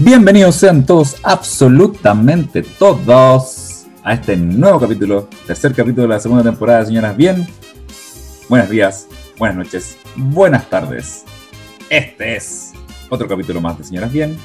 Bienvenidos 0.00 0.54
sean 0.54 0.86
todos, 0.86 1.16
absolutamente 1.24 2.62
todos, 2.62 3.84
a 4.04 4.14
este 4.14 4.36
nuevo 4.36 4.78
capítulo, 4.78 5.28
tercer 5.44 5.74
capítulo 5.74 6.02
de 6.02 6.08
la 6.14 6.20
segunda 6.20 6.44
temporada, 6.44 6.86
señoras. 6.86 7.16
Bien, 7.16 7.44
buenos 8.48 8.70
días, 8.70 9.08
buenas 9.38 9.56
noches, 9.56 9.98
buenas 10.14 10.70
tardes. 10.70 11.24
Este 11.90 12.36
es 12.36 12.74
otro 13.08 13.26
capítulo 13.26 13.60
más 13.60 13.76
de 13.76 13.82
Señoras 13.82 14.12
Bien. 14.12 14.36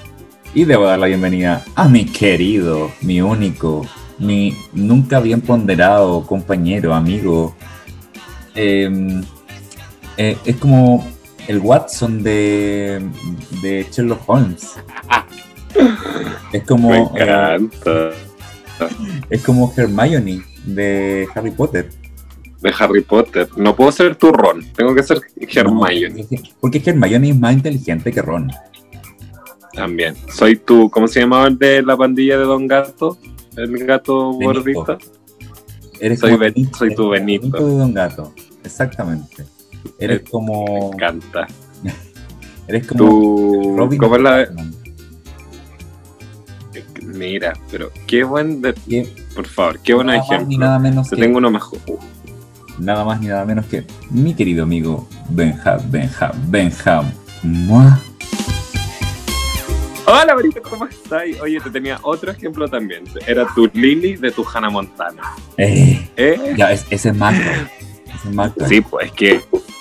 Y 0.56 0.66
debo 0.66 0.86
dar 0.86 0.98
la 0.98 1.06
bienvenida 1.06 1.64
a 1.76 1.88
mi 1.88 2.06
querido, 2.06 2.92
mi 3.02 3.22
único, 3.22 3.86
mi 4.18 4.58
nunca 4.74 5.20
bien 5.20 5.42
ponderado 5.42 6.26
compañero, 6.26 6.96
amigo. 6.96 7.56
Em, 8.56 9.24
eh, 10.18 10.36
es 10.46 10.56
como 10.56 11.06
el 11.48 11.60
Watson 11.60 12.24
de, 12.24 13.02
de 13.62 13.86
Sherlock 13.92 14.22
Holmes. 14.28 14.74
Es 16.54 16.64
como. 16.66 16.90
Me 16.90 17.00
encanta. 17.00 18.12
es 19.30 19.42
como 19.44 19.74
Hermione 19.76 20.44
de 20.66 21.28
Harry 21.34 21.50
Potter. 21.52 21.90
De 22.62 22.72
Harry 22.78 23.02
Potter. 23.02 23.50
No 23.58 23.76
puedo 23.76 23.92
ser 23.92 24.16
tu 24.16 24.32
Ron, 24.32 24.64
tengo 24.74 24.94
que 24.94 25.02
ser 25.04 25.20
Hermione. 25.36 26.26
No, 26.30 26.38
porque 26.62 26.82
Hermione 26.86 27.30
es 27.30 27.40
más 27.40 27.54
inteligente 27.54 28.12
que 28.12 28.22
Ron. 28.22 28.52
También. 29.74 30.16
Soy 30.32 30.58
tú, 30.58 30.90
¿cómo 30.92 31.08
se 31.08 31.22
llamaba 31.22 31.48
el 31.48 31.58
de 31.58 31.82
la 31.82 31.98
pandilla 31.98 32.38
de 32.38 32.44
Don 32.46 32.68
Gato? 32.68 33.18
El 33.58 33.76
gato 33.86 34.38
Benito. 34.38 34.54
gordito. 34.54 34.98
Eres 36.00 36.20
Soy 36.20 36.30
como 36.32 36.40
Ben- 36.44 36.72
soy 36.78 36.94
tu 36.96 37.12
el 37.14 37.20
Benito. 37.22 37.58
de 37.66 37.78
Don 37.78 37.94
Gato. 37.94 38.32
Exactamente. 38.64 39.44
Eres 40.00 40.22
como. 40.30 40.66
Me 40.66 40.96
encanta. 40.96 41.48
Eres 42.68 42.88
como. 42.88 43.00
Tú, 43.00 43.76
Robin 43.78 44.00
¿cómo 44.00 44.18
la. 44.18 44.48
Mira, 47.04 47.54
pero 47.70 47.92
qué 48.08 48.24
buen, 48.24 48.62
de- 48.62 48.74
Y 48.88 49.02
por 49.36 49.46
favor, 49.46 49.80
qué 49.80 49.94
buen 49.94 50.08
más 50.08 50.28
ni 50.30 50.36
ejemplo. 50.36 50.58
nada 50.58 50.80
menos 50.80 51.10
Te 51.10 51.16
que, 51.16 51.22
tengo 51.22 51.38
uno 51.38 51.52
mejor. 51.52 51.80
Uh, 51.88 52.00
nada 52.80 53.04
más 53.06 53.20
ni 53.20 53.28
nada 53.28 53.46
menos 53.46 53.66
que 53.66 53.86
mi 54.10 54.34
querido 54.34 54.64
amigo 54.64 55.08
Benja, 55.30 55.78
Benja, 55.90 56.32
Benja. 56.48 57.04
Mua. 57.44 58.00
Hola, 60.06 60.34
Marita, 60.36 60.60
¿cómo 60.62 60.86
estás? 60.86 61.24
Oye, 61.42 61.60
te 61.60 61.70
tenía 61.70 62.00
otro 62.02 62.32
ejemplo 62.32 62.68
también. 62.68 63.04
Era 63.28 63.46
tu 63.54 63.70
Lily 63.74 64.16
de 64.16 64.32
tu 64.32 64.44
Hannah 64.52 64.70
Montana. 64.70 65.22
Eh, 65.58 66.10
¿Eh? 66.18 66.54
ya, 66.58 66.72
ese 66.72 67.10
es 67.10 67.16
más. 67.16 67.36
Sí, 68.68 68.82
pues 68.82 69.08
es 69.08 69.12
que 69.14 69.32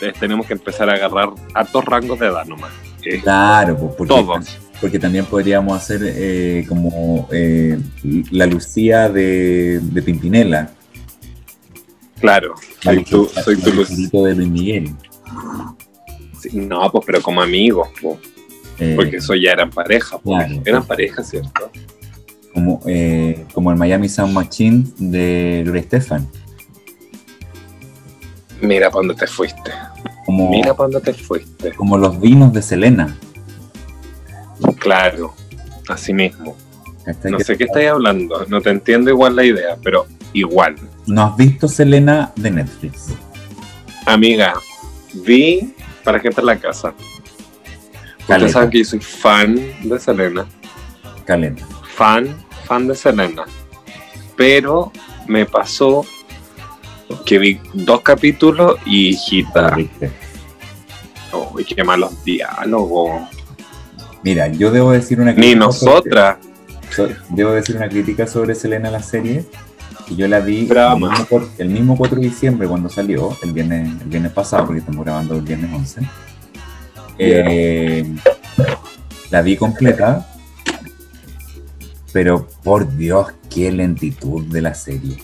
eh, 0.00 0.12
tenemos 0.18 0.46
que 0.46 0.54
empezar 0.54 0.90
a 0.90 0.94
agarrar 0.94 1.30
altos 1.54 1.84
rangos 1.84 2.18
de 2.18 2.26
edad 2.26 2.44
nomás. 2.46 2.72
Eh, 3.04 3.20
Claro, 3.20 3.76
pues, 3.76 3.94
porque, 3.96 4.14
Todos. 4.14 4.58
porque 4.80 4.98
también 4.98 5.24
podríamos 5.26 5.76
hacer 5.76 6.00
eh, 6.04 6.64
como 6.68 7.28
eh, 7.32 7.78
la 8.30 8.46
Lucía 8.46 9.08
de, 9.08 9.80
de 9.80 10.02
Pimpinela. 10.02 10.70
Claro, 12.20 12.54
La 12.84 12.92
soy 12.94 13.04
tu, 13.04 13.16
Lucía- 13.18 13.42
soy 13.42 13.56
tu. 13.56 13.72
Lucerito 13.72 14.24
de 14.24 14.34
Luis 14.34 14.48
Miguel. 14.48 14.90
Sí, 16.40 16.50
no, 16.58 16.90
pues 16.90 17.04
pero 17.06 17.20
como 17.22 17.40
amigos, 17.42 17.88
pues, 18.00 18.18
porque 18.96 19.16
eso 19.16 19.34
ya 19.34 19.52
eran 19.52 19.70
pareja. 19.70 20.18
pues. 20.18 20.44
Claro. 20.46 20.62
Eran 20.64 20.84
pareja, 20.84 21.22
¿cierto? 21.22 21.70
como, 22.52 22.80
como 23.54 23.70
el 23.70 23.78
Miami 23.78 24.08
Sound 24.10 24.34
Machine 24.34 24.84
de 24.98 25.62
Gloria 25.64 25.80
Estefan. 25.80 26.28
Mira 28.62 28.91
para 28.91 29.00
dónde 29.06 29.14
te 29.14 29.27
fuiste. 29.27 29.70
Como, 30.24 30.48
Mira 30.48 30.74
para 30.74 30.88
dónde 30.88 31.12
te 31.12 31.18
fuiste. 31.18 31.72
como 31.74 31.98
los 31.98 32.18
vinos 32.20 32.52
de 32.52 32.62
Selena. 32.62 33.14
Claro, 34.78 35.34
así 35.89 36.12
mismo. 36.12 36.56
¿cachai? 37.05 37.33
No 37.33 37.40
sé 37.40 37.56
qué 37.56 37.64
estáis 37.64 37.89
hablando, 37.90 38.45
no 38.48 38.61
te 38.61 38.70
entiendo 38.70 39.11
igual 39.11 39.34
la 39.36 39.45
idea, 39.45 39.77
pero 39.83 40.06
igual. 40.33 40.77
¿No 41.06 41.23
has 41.24 41.36
visto 41.36 41.67
Selena 41.68 42.33
de 42.36 42.50
Netflix? 42.50 43.08
Amiga, 44.06 44.55
vi 45.14 45.74
para 46.05 46.20
gente 46.20 46.40
en 46.40 46.46
la 46.46 46.56
casa. 46.56 46.94
Ustedes 48.20 48.52
saben 48.52 48.70
que 48.70 48.79
yo 48.79 48.84
soy 48.84 49.00
fan 49.00 49.56
de 49.83 49.98
Selena. 49.98 50.46
caleta. 51.24 51.64
Fan, 51.96 52.36
fan 52.64 52.86
de 52.86 52.94
Selena. 52.94 53.44
Pero 54.36 54.92
me 55.27 55.44
pasó 55.44 56.05
que 57.24 57.39
vi 57.39 57.61
dos 57.74 58.00
capítulos 58.02 58.77
y 58.86 59.08
hijita. 59.11 59.77
Uy, 61.52 61.64
qué 61.64 61.83
malos 61.84 62.23
diálogos. 62.24 63.23
Mira, 64.23 64.48
yo 64.48 64.70
debo 64.70 64.92
decir 64.92 65.20
una 65.20 65.33
Ni 65.33 65.36
crítica 65.36 65.58
nosotras. 65.58 66.36
sobre- 66.90 67.14
so- 67.14 67.20
debo 67.30 67.50
decir 67.52 67.77
una 67.77 67.89
crítica 67.89 68.27
sobre 68.27 68.55
Selena 68.55 68.90
la 68.90 69.02
serie. 69.02 69.45
Que 70.06 70.17
yo 70.17 70.27
la 70.28 70.40
vi 70.40 70.68
el 70.68 70.98
mismo, 70.98 71.42
el 71.58 71.68
mismo 71.68 71.96
4 71.96 72.18
de 72.20 72.24
diciembre 72.28 72.67
cuando 72.68 72.89
salió, 72.89 73.36
el 73.42 73.52
viernes, 73.52 73.89
el 74.02 74.08
viernes 74.08 74.33
pasado, 74.33 74.67
porque 74.67 74.80
estamos 74.80 75.05
grabando 75.05 75.34
el 75.36 75.42
viernes 75.42 75.70
11. 75.73 76.00
Eh, 77.18 78.05
la 79.30 79.42
vi 79.42 79.56
completa, 79.56 80.27
pero 82.12 82.46
por 82.62 82.94
Dios, 82.96 83.29
qué 83.48 83.70
lentitud 83.73 84.44
de 84.46 84.61
la 84.61 84.74
serie. 84.74 85.17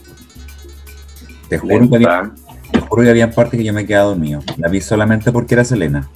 Te 1.48 1.58
juro, 1.58 1.88
que 1.88 1.96
había, 1.96 2.32
te 2.70 2.80
juro 2.80 3.02
que 3.02 3.10
había 3.10 3.30
partes 3.30 3.58
que 3.58 3.64
yo 3.64 3.72
me 3.72 3.82
he 3.82 3.86
quedado 3.86 4.10
dormido. 4.10 4.40
La 4.56 4.68
vi 4.68 4.80
solamente 4.80 5.32
porque 5.32 5.54
era 5.54 5.64
Selena. 5.64 6.08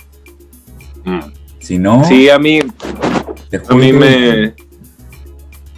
Mm. 1.05 1.21
Si 1.59 1.79
no, 1.79 2.05
Sí, 2.05 2.29
a 2.29 2.39
mí, 2.39 2.61
te 3.51 3.57
a 3.69 3.75
mí 3.75 3.93
que- 3.93 4.55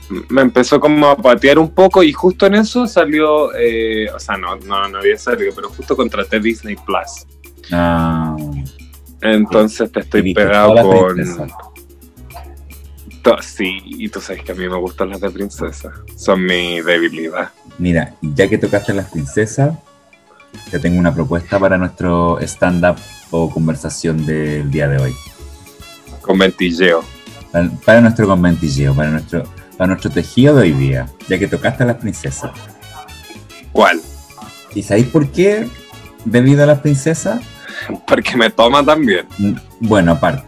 me, 0.08 0.20
me 0.28 0.42
empezó 0.42 0.80
como 0.80 1.06
a 1.08 1.16
patear 1.16 1.58
un 1.58 1.70
poco 1.70 2.02
y 2.02 2.12
justo 2.12 2.46
en 2.46 2.54
eso 2.56 2.86
salió, 2.86 3.54
eh, 3.54 4.06
o 4.14 4.18
sea, 4.18 4.36
no, 4.36 4.56
no, 4.56 4.88
no 4.88 4.98
había 4.98 5.16
salido, 5.18 5.52
pero 5.54 5.68
justo 5.70 5.96
contraté 5.96 6.40
Disney 6.40 6.76
Plus. 6.76 7.26
Ah, 7.72 8.36
Entonces 9.20 9.90
te 9.90 10.00
estoy 10.00 10.34
pegado 10.34 10.74
con... 10.82 11.16
to- 13.24 13.42
Sí, 13.42 13.80
y 13.84 14.08
tú 14.08 14.20
sabes 14.20 14.42
que 14.44 14.52
a 14.52 14.54
mí 14.54 14.68
me 14.68 14.76
gustan 14.76 15.10
las 15.10 15.20
de 15.20 15.30
princesa. 15.30 15.90
Son 16.16 16.44
mi 16.44 16.80
debilidad. 16.80 17.50
Mira, 17.78 18.14
ya 18.22 18.48
que 18.48 18.58
tocaste 18.58 18.94
las 18.94 19.10
princesas, 19.10 19.76
te 20.70 20.78
tengo 20.78 20.98
una 21.00 21.12
propuesta 21.12 21.58
para 21.58 21.76
nuestro 21.76 22.38
stand-up 22.40 22.96
o 23.30 23.50
conversación 23.50 24.24
del 24.24 24.70
día 24.70 24.86
de 24.88 24.98
hoy. 25.02 25.14
Con 26.20 26.38
ventilleo. 26.38 27.02
Para, 27.50 27.70
para 27.84 28.00
nuestro 28.00 28.26
conventilleo, 28.28 28.94
para 28.94 29.10
nuestro, 29.10 29.42
para 29.76 29.88
nuestro 29.88 30.10
tejido 30.10 30.54
de 30.56 30.62
hoy 30.62 30.72
día, 30.72 31.08
ya 31.28 31.38
que 31.38 31.48
tocaste 31.48 31.82
a 31.82 31.86
las 31.86 31.96
princesas. 31.96 32.52
¿Cuál? 33.72 34.00
¿Y 34.74 34.82
sabéis 34.82 35.06
por 35.08 35.28
qué? 35.30 35.68
Debido 36.24 36.62
a 36.62 36.66
las 36.66 36.80
princesas, 36.80 37.40
Porque 38.06 38.36
me 38.36 38.50
toma 38.50 38.84
también. 38.84 39.26
Mm, 39.38 39.54
bueno, 39.80 40.12
aparte, 40.12 40.44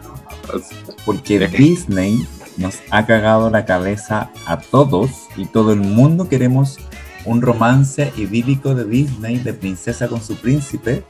porque. 1.05 1.47
Disney 1.49 2.27
nos 2.56 2.78
ha 2.91 3.06
cagado 3.06 3.50
la 3.50 3.65
cabeza 3.65 4.31
a 4.47 4.59
todos 4.59 5.11
y 5.37 5.47
todo 5.47 5.72
el 5.72 5.81
mundo 5.81 6.28
queremos 6.28 6.78
un 7.25 7.43
romance 7.43 8.12
idílico 8.17 8.75
de 8.75 8.84
Disney 8.84 9.39
de 9.39 9.53
princesa 9.53 10.09
con 10.09 10.22
su 10.22 10.37
príncipe. 10.37 11.05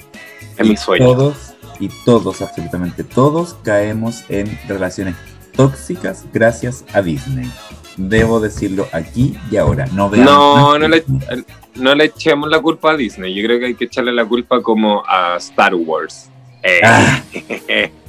Es 0.57 0.67
Y 0.67 0.71
mi 0.71 0.77
sueño. 0.77 1.07
Todos 1.07 1.55
y 1.79 1.89
todos, 2.05 2.41
absolutamente 2.41 3.05
todos, 3.05 3.55
caemos 3.63 4.25
en 4.31 4.59
relaciones 4.67 5.15
tóxicas 5.55 6.25
gracias 6.33 6.85
a 6.95 7.03
Disney. 7.03 7.51
Debo 7.99 8.41
decirlo 8.41 8.89
aquí 8.93 9.39
y 9.51 9.57
ahora. 9.57 9.87
No 9.93 10.11
No, 10.11 10.79
no 10.79 10.89
le, 10.89 11.01
Disney. 11.01 11.45
no 11.77 11.95
le 11.95 12.05
echemos 12.05 12.49
la 12.51 12.61
culpa 12.61 12.93
a 12.93 12.97
Disney. 12.97 13.35
Yo 13.35 13.43
creo 13.47 13.59
que 13.59 13.67
hay 13.67 13.75
que 13.75 13.85
echarle 13.87 14.13
la 14.13 14.25
culpa 14.25 14.63
como 14.63 15.03
a 15.07 15.37
Star 15.37 15.75
Wars. 15.75 16.31
Eh, 16.63 16.81
Ah, 16.83 17.23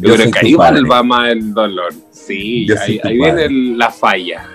yo, 0.00 0.14
creo 0.14 0.30
que 0.30 0.38
ahí 0.46 0.54
padre. 0.54 0.82
va 0.88 1.02
más 1.02 1.30
el 1.30 1.52
dolor. 1.52 1.92
Sí, 2.10 2.66
Yo 2.66 2.74
ahí, 2.80 3.00
viene 3.16 3.48
la 3.76 3.90
falla. 3.90 4.46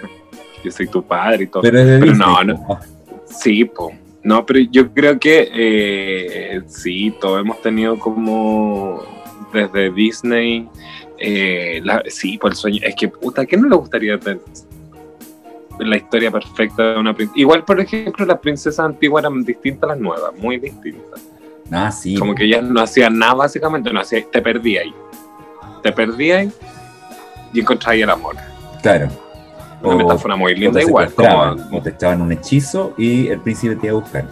Yo 0.63 0.71
soy 0.71 0.87
tu 0.87 1.03
padre 1.03 1.43
y 1.43 1.47
todo. 1.47 1.61
Pero 1.61 1.83
no, 2.15 2.43
no. 2.43 2.79
Sí, 3.25 3.65
po. 3.65 3.91
No, 4.23 4.45
pero 4.45 4.59
yo 4.71 4.91
creo 4.93 5.17
que 5.19 5.49
eh, 5.53 6.61
sí, 6.67 7.13
todos 7.21 7.41
hemos 7.41 7.61
tenido 7.61 7.97
como 7.99 9.01
desde 9.53 9.91
Disney. 9.91 10.67
eh, 11.19 11.79
la- 11.83 12.03
sí, 12.07 12.37
por 12.37 12.51
el 12.51 12.57
sueño. 12.57 12.79
Es 12.83 12.95
que, 12.95 13.07
puta, 13.07 13.45
¿qué 13.45 13.55
no 13.57 13.67
le 13.69 13.75
gustaría 13.75 14.19
tener 14.19 14.41
la 15.79 15.97
historia 15.97 16.29
perfecta 16.31 16.93
de 16.93 16.99
una 16.99 17.13
princesa? 17.15 17.39
Igual, 17.39 17.63
por 17.63 17.79
ejemplo, 17.79 18.25
las 18.25 18.39
princesas 18.39 18.79
antiguas 18.85 19.23
eran 19.23 19.43
distintas 19.43 19.83
a 19.89 19.93
las 19.93 19.99
nuevas, 20.01 20.31
muy 20.37 20.57
distintas. 20.59 21.23
Ah, 21.71 21.91
sí. 21.91 22.15
Como 22.15 22.33
que 22.35 22.45
ellas 22.45 22.63
no 22.63 22.81
hacían 22.81 23.17
nada, 23.17 23.33
básicamente, 23.33 23.91
no 23.91 23.99
hacían, 23.99 24.25
te 24.31 24.41
perdías 24.41 24.83
ahí. 24.85 24.93
Te 25.83 25.91
perdías 25.91 26.53
y 27.53 27.59
encontrabas 27.59 27.99
el 27.99 28.09
amor. 28.09 28.35
Claro. 28.81 29.09
Una 29.81 29.95
O- 29.95 29.97
metáfora 29.97 30.35
muy 30.35 30.55
linda 30.55 30.81
igual. 30.81 31.13
Como, 31.13 31.55
o 31.77 31.81
te 31.81 31.89
echaban 31.91 32.21
un 32.21 32.31
hechizo 32.31 32.93
y 32.97 33.27
el 33.27 33.39
príncipe 33.41 33.75
te 33.75 33.87
iba 33.87 33.97
a 33.97 34.01
buscar. 34.01 34.25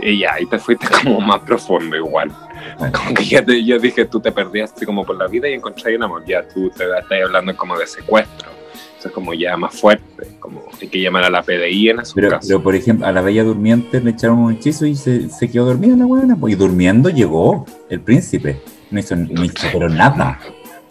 Y 0.00 0.18
ya, 0.20 0.34
ahí 0.34 0.46
te 0.46 0.58
fuiste 0.58 0.86
como 1.02 1.20
más 1.20 1.40
profundo 1.40 1.96
igual. 1.96 2.30
Bueno. 2.78 2.92
Como 2.98 3.14
que 3.14 3.24
ya 3.24 3.44
te- 3.44 3.64
yo 3.64 3.78
dije, 3.78 4.04
tú 4.04 4.20
te 4.20 4.30
perdías 4.32 4.72
así 4.72 4.84
como 4.86 5.04
por 5.04 5.16
la 5.16 5.26
vida 5.26 5.48
y 5.48 5.54
encontré 5.54 5.96
un 5.96 6.02
amor. 6.02 6.24
Ya 6.26 6.46
tú 6.46 6.68
te 6.70 6.84
estás 6.84 7.22
hablando 7.24 7.56
como 7.56 7.76
de 7.78 7.86
secuestro. 7.86 8.50
Eso 8.98 9.08
es 9.08 9.14
como 9.14 9.34
ya 9.34 9.56
más 9.56 9.78
fuerte. 9.78 10.28
Como 10.40 10.53
hay 10.82 10.88
que 10.88 11.00
llamar 11.00 11.24
a 11.24 11.30
la 11.30 11.42
PDI 11.42 11.90
en 11.90 12.00
esos 12.00 12.14
Pero, 12.14 12.30
casos. 12.30 12.46
pero, 12.48 12.62
por 12.62 12.74
ejemplo, 12.74 13.06
a 13.06 13.12
la 13.12 13.20
Bella 13.22 13.44
Durmiente 13.44 14.00
le 14.00 14.10
echaron 14.10 14.38
un 14.38 14.52
hechizo 14.52 14.86
y 14.86 14.94
se, 14.96 15.28
se 15.30 15.50
quedó 15.50 15.66
dormida 15.66 15.96
la 15.96 16.04
buena. 16.06 16.36
Y 16.46 16.54
durmiendo 16.54 17.08
llegó 17.10 17.66
el 17.88 18.00
príncipe. 18.00 18.60
No 18.90 19.00
hizo, 19.00 19.16
no 19.16 19.44
hizo 19.44 19.66
pero 19.72 19.88
nada. 19.88 20.38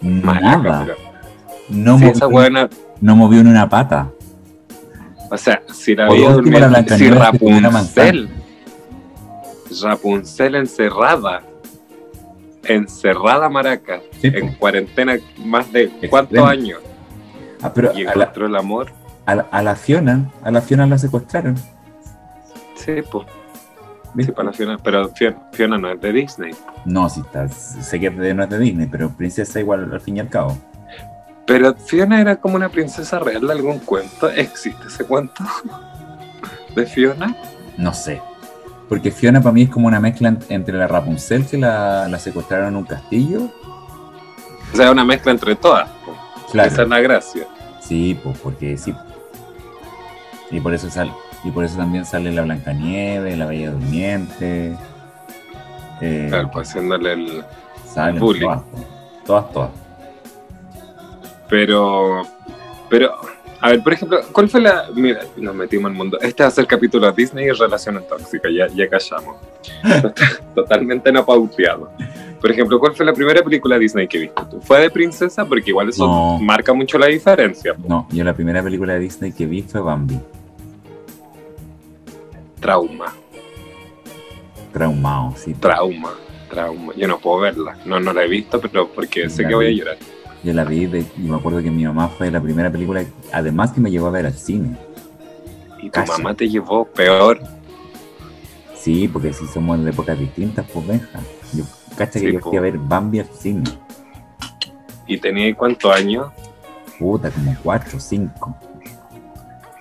Maraca, 0.02 0.58
Nada. 0.58 0.86
pero- 0.86 0.98
No, 1.70 1.98
sí, 1.98 2.04
movió, 2.06 2.12
esa 2.12 2.26
buena, 2.28 2.70
no 3.02 3.16
movió 3.16 3.44
ni 3.44 3.50
una 3.50 3.70
pata. 3.70 4.10
o 5.32 5.38
sea, 5.38 5.62
si 5.74 5.96
la 5.96 6.08
Por 6.08 6.16
veía 6.18 6.30
último, 6.30 6.60
la 6.60 6.68
durmiendo, 6.68 6.98
si 6.98 7.10
Rapunzel, 7.10 8.30
Rapunzel 9.82 10.56
encerrada, 10.56 11.42
encerrada 12.66 13.50
maraca, 13.50 14.02
Sí, 14.22 14.28
en 14.34 14.54
cuarentena 14.56 15.18
más 15.46 15.72
de 15.72 15.90
cuántos 16.10 16.38
Extremo. 16.38 16.48
años, 16.48 16.80
Ah, 17.62 17.72
pero 17.74 17.92
y 17.98 18.04
la, 18.04 18.12
encontró 18.12 18.46
el 18.48 18.56
amor. 18.56 18.92
A, 19.26 19.36
la, 19.36 19.48
a 19.52 19.62
la 19.62 19.76
Fiona, 19.76 20.30
a 20.44 20.52
la 20.52 20.62
Fiona 20.62 20.86
la 20.88 20.98
secuestraron. 20.98 21.56
Sí, 22.76 22.96
pues, 23.12 23.28
sí, 24.26 24.32
para 24.32 24.48
la 24.48 24.54
Fiona, 24.54 24.78
pero 24.82 25.10
Fiona, 25.10 25.38
Fiona 25.52 25.78
no 25.78 25.90
es 25.92 26.02
de 26.02 26.12
Disney. 26.12 26.54
No, 26.86 27.10
sí 27.10 27.22
está, 27.22 27.48
sé 27.50 28.00
que 28.00 28.10
no 28.10 28.44
es 28.44 28.50
de 28.50 28.60
Disney, 28.60 28.88
pero 28.88 29.10
princesa 29.10 29.60
igual 29.60 29.90
al 29.92 30.02
fin 30.02 30.18
y 30.18 30.20
al 30.20 30.30
cabo. 30.30 30.58
Pero 31.46 31.74
Fiona 31.76 32.22
era 32.22 32.38
como 32.38 32.56
una 32.56 32.70
princesa 32.70 33.20
real 33.20 33.46
de 33.48 33.52
algún 33.54 33.80
cuento. 33.80 34.30
¿Existe 34.30 34.88
ese 34.88 35.04
cuento 35.06 35.44
de 36.76 36.86
Fiona? 36.86 37.36
No 37.78 37.94
sé. 37.94 38.22
Porque 38.88 39.12
Fiona 39.12 39.42
para 39.42 39.54
mí 39.54 39.64
es 39.64 39.70
como 39.70 39.88
una 39.88 40.00
mezcla 40.00 40.30
ent- 40.30 40.46
entre 40.50 40.78
la 40.78 40.88
Rapunzel 40.88 41.46
que 41.46 41.58
la, 41.58 42.08
la 42.08 42.20
secuestraron 42.20 42.70
en 42.70 42.76
un 42.78 42.86
castillo. 42.86 43.50
O 44.74 44.76
sea, 44.78 44.92
una 44.92 45.04
mezcla 45.04 45.32
entre 45.32 45.56
todas. 45.56 45.90
Claro. 46.52 46.70
Esa 46.70 46.84
es 46.84 46.90
la 46.90 47.00
gracia. 47.02 47.48
Sí, 47.82 48.18
pues 48.24 48.38
porque 48.40 48.78
sí. 48.78 48.94
Y 50.52 50.60
por 50.60 50.74
eso 50.74 50.90
sale, 50.90 51.12
y 51.44 51.52
por 51.52 51.64
eso 51.64 51.78
también 51.78 52.06
sale 52.06 52.32
la 52.32 52.44
Blancanieves, 52.44 53.38
la 53.38 53.46
Bella 53.48 53.72
Durmiente. 53.72 54.76
Eh, 56.02 56.28
Claro, 56.30 56.52
pues 56.52 56.70
haciéndole 56.70 57.14
el. 57.14 57.44
salen 57.86 58.20
bullying. 58.20 58.42
todas, 58.48 58.62
po. 58.64 58.78
todas, 59.26 59.52
todas. 59.52 59.70
Pero. 61.50 62.22
Pero. 62.90 63.16
A 63.66 63.70
ver, 63.70 63.82
por 63.82 63.94
ejemplo, 63.94 64.20
¿cuál 64.34 64.50
fue 64.50 64.60
la. 64.60 64.90
Mira, 64.94 65.22
nos 65.38 65.56
metimos 65.56 65.90
al 65.90 65.96
mundo. 65.96 66.20
Este 66.22 66.44
va 66.44 66.50
a 66.50 66.52
ser 66.52 66.68
capítulo 66.68 67.10
Disney 67.14 67.46
y 67.46 67.52
relaciones 67.52 68.06
tóxicas, 68.10 68.52
ya, 68.54 68.68
ya 68.68 68.90
callamos. 68.90 69.38
Totalmente 70.56 71.10
no 71.14 71.26
pauteado. 71.26 71.90
Por 72.42 72.52
ejemplo, 72.52 72.78
¿cuál 72.78 72.94
fue 72.94 73.06
la 73.06 73.14
primera 73.14 73.42
película 73.42 73.80
Disney 73.80 74.06
que 74.06 74.18
viste 74.18 74.42
tú? 74.52 74.60
¿Fue 74.60 74.82
de 74.82 74.90
princesa? 74.90 75.46
Porque 75.46 75.70
igual 75.70 75.88
eso 75.88 76.06
No. 76.06 76.40
marca 76.40 76.74
mucho 76.74 76.98
la 76.98 77.06
diferencia. 77.08 77.74
No, 77.88 78.06
yo 78.12 78.26
la 78.26 78.34
primera 78.34 78.62
película 78.62 78.96
de 78.96 79.00
Disney 79.00 79.32
que 79.32 79.46
vi 79.46 79.62
fue 79.62 79.80
Bambi. 79.80 80.20
Trauma, 82.60 83.14
Traumado, 84.74 85.36
sí. 85.38 85.54
trauma, 85.54 86.12
trauma. 86.50 86.94
Yo 86.98 87.08
no 87.08 87.18
puedo 87.20 87.40
verla. 87.40 87.78
No, 87.86 88.00
no 88.00 88.12
la 88.14 88.24
he 88.24 88.28
visto, 88.28 88.60
pero 88.60 88.88
porque 88.90 89.30
sé 89.30 89.48
que 89.48 89.54
voy 89.56 89.68
a 89.68 89.72
llorar. 89.72 89.98
Yo 90.44 90.54
la 90.54 90.64
vi 90.66 90.86
de- 90.88 91.06
y 91.18 91.22
me 91.22 91.36
acuerdo 91.38 91.62
que 91.62 91.72
mi 91.72 91.86
mamá 91.86 92.10
fue 92.10 92.30
la 92.30 92.42
primera 92.42 92.70
película, 92.72 93.04
además 93.32 93.72
que 93.72 93.80
me 93.82 93.90
llevó 93.90 94.08
a 94.08 94.12
ver 94.12 94.26
al 94.26 94.34
cine. 94.34 94.76
Y 95.82 95.90
tu 95.90 96.00
mamá 96.02 96.34
te 96.34 96.50
llevó 96.50 96.86
peor. 96.86 97.40
Sí, 98.76 99.08
porque 99.08 99.32
si 99.32 99.48
somos 99.48 99.84
de 99.84 99.92
épocas 99.92 100.20
distintas, 100.20 100.66
pues 100.72 100.86
venja. 100.86 101.20
Yo, 101.54 101.64
cacha 101.98 102.20
que 102.20 102.28
Sí, 102.28 102.34
yo 102.34 102.40
fui 102.42 102.58
a 102.58 102.62
ver 102.62 102.78
Bambi 102.78 103.20
al 103.20 103.28
cine. 103.28 103.64
¿Y 105.08 105.18
tenía 105.18 105.56
cuántos 105.56 105.94
años? 105.96 106.28
Puta, 107.00 107.30
como 107.32 107.56
cuatro, 107.64 108.00
cinco. 108.00 108.56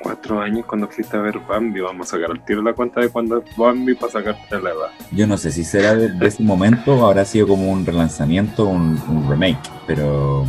Cuatro 0.02 0.40
años 0.40 0.64
cuando 0.66 0.88
fuiste 0.88 1.16
a 1.16 1.20
ver 1.20 1.38
Bambi. 1.38 1.80
Vamos 1.80 2.08
a 2.08 2.16
sacar 2.16 2.30
al 2.32 2.44
tiro 2.44 2.62
la 2.62 2.72
cuenta 2.72 3.00
de 3.00 3.08
cuando 3.08 3.38
es 3.38 3.56
Bambi 3.56 3.94
para 3.94 4.12
sacarte 4.12 4.60
la 4.60 4.70
edad. 4.70 4.90
Yo 5.12 5.26
no 5.26 5.36
sé 5.36 5.52
si 5.52 5.64
será 5.64 5.94
de, 5.94 6.08
de 6.10 6.26
ese 6.26 6.42
momento 6.42 7.06
habrá 7.06 7.24
sido 7.24 7.46
como 7.48 7.70
un 7.70 7.86
relanzamiento, 7.86 8.66
un, 8.66 9.00
un 9.08 9.30
remake, 9.30 9.58
pero... 9.86 10.44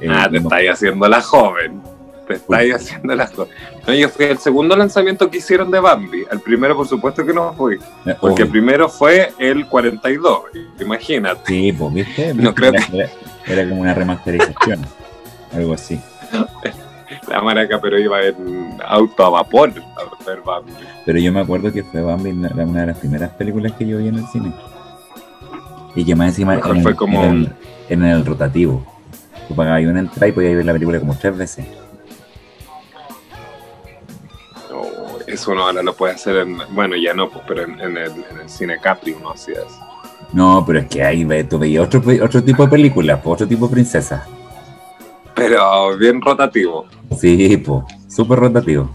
eh, 0.00 0.08
ah, 0.10 0.28
te 0.30 0.38
no- 0.40 0.48
estáis 0.48 0.70
haciendo 0.70 1.08
la 1.08 1.20
joven. 1.22 1.80
Te 2.28 2.34
estáis 2.34 2.74
haciendo 2.74 3.14
la 3.14 3.26
joven. 3.26 3.50
No, 3.86 3.92
yo 3.94 4.08
fui 4.08 4.24
al 4.26 4.38
segundo 4.38 4.74
lanzamiento 4.76 5.30
que 5.30 5.38
hicieron 5.38 5.70
de 5.70 5.78
Bambi. 5.80 6.24
El 6.30 6.40
primero, 6.40 6.74
por 6.76 6.86
supuesto 6.88 7.24
que 7.24 7.32
no 7.34 7.52
fui. 7.54 7.78
eh, 8.06 8.14
Porque 8.20 8.42
el 8.42 8.48
primero 8.48 8.88
fue 8.88 9.32
el 9.38 9.66
42. 9.66 10.40
Imagínate. 10.80 11.40
Sí, 11.46 11.72
pues, 11.72 11.92
¿viste? 11.94 12.32
No 12.34 12.54
creo 12.54 12.72
era, 12.72 12.86
era- 12.92 13.10
era 13.46 13.68
como 13.68 13.82
una 13.82 13.92
remasterización, 13.94 14.80
algo 15.52 15.74
así. 15.74 16.00
La 17.28 17.40
maraca, 17.42 17.78
pero 17.80 17.98
iba 17.98 18.22
en 18.22 18.78
auto 18.86 19.24
a 19.24 19.30
vapor 19.30 19.72
a 19.96 20.24
ver 20.24 20.40
Bambi. 20.40 20.72
Pero 21.04 21.18
yo 21.18 21.32
me 21.32 21.40
acuerdo 21.40 21.72
que 21.72 21.82
fue 21.84 22.00
Bambi 22.02 22.30
una 22.30 22.48
una 22.64 22.80
de 22.82 22.86
las 22.88 22.98
primeras 22.98 23.30
películas 23.32 23.72
que 23.72 23.86
yo 23.86 23.98
vi 23.98 24.08
en 24.08 24.16
el 24.16 24.26
cine. 24.28 24.52
Y 25.94 26.04
que 26.04 26.14
más 26.14 26.28
encima 26.28 26.54
en, 26.54 26.60
fue 26.82 26.90
el- 26.92 26.96
como- 26.96 27.22
en 27.24 27.30
el, 27.34 27.52
en 27.88 28.04
el 28.04 28.24
rotativo. 28.26 28.84
Tú 29.48 29.54
pagabas 29.54 29.82
una 29.84 30.00
entrada 30.00 30.28
y 30.28 30.32
podías 30.32 30.56
ver 30.56 30.64
la 30.64 30.72
película 30.72 30.98
como 30.98 31.14
tres 31.16 31.36
veces. 31.36 31.66
No, 34.70 34.82
eso 35.26 35.52
uno 35.52 35.66
ahora 35.66 35.82
lo 35.82 35.94
puede 35.94 36.14
hacer 36.14 36.36
en. 36.36 36.58
Bueno, 36.70 36.96
ya 36.96 37.14
no, 37.14 37.28
pues, 37.28 37.44
pero 37.46 37.62
en, 37.64 37.80
en 37.80 37.96
el, 37.96 38.10
en 38.30 38.40
el 38.42 38.48
cine 38.48 38.78
Capri 38.80 39.12
uno 39.12 39.30
hacía 39.32 39.54
eso. 39.56 39.80
No, 40.32 40.64
pero 40.66 40.80
es 40.80 40.86
que 40.88 41.04
ahí 41.04 41.24
ve- 41.24 41.44
tú 41.44 41.58
veías 41.58 41.84
otro, 41.86 42.02
otro 42.24 42.42
tipo 42.42 42.64
de 42.64 42.68
películas, 42.70 43.20
pues, 43.22 43.34
otro 43.34 43.46
tipo 43.46 43.66
de 43.68 43.72
princesa. 43.74 44.26
Pero 45.34 45.96
bien 45.96 46.20
rotativo. 46.20 46.86
Sí, 47.18 47.56
pues, 47.56 47.84
súper 48.08 48.38
rotativo. 48.38 48.90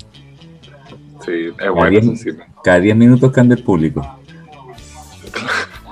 Sí, 1.26 1.50
es 1.60 1.70
bueno 1.72 1.90
bien. 1.90 2.14
ese 2.14 2.32
cine. 2.32 2.46
Cada 2.64 2.80
10 2.80 2.96
minutos 2.96 3.32
cambia 3.32 3.56
el 3.56 3.64
público. 3.64 4.02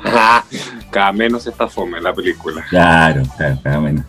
Cada 0.92 1.12
menos 1.12 1.46
está 1.46 1.68
fome 1.68 2.00
la 2.02 2.14
película. 2.14 2.66
Claro, 2.70 3.24
claro, 3.36 3.60
cada 3.62 3.80
menos. 3.80 4.06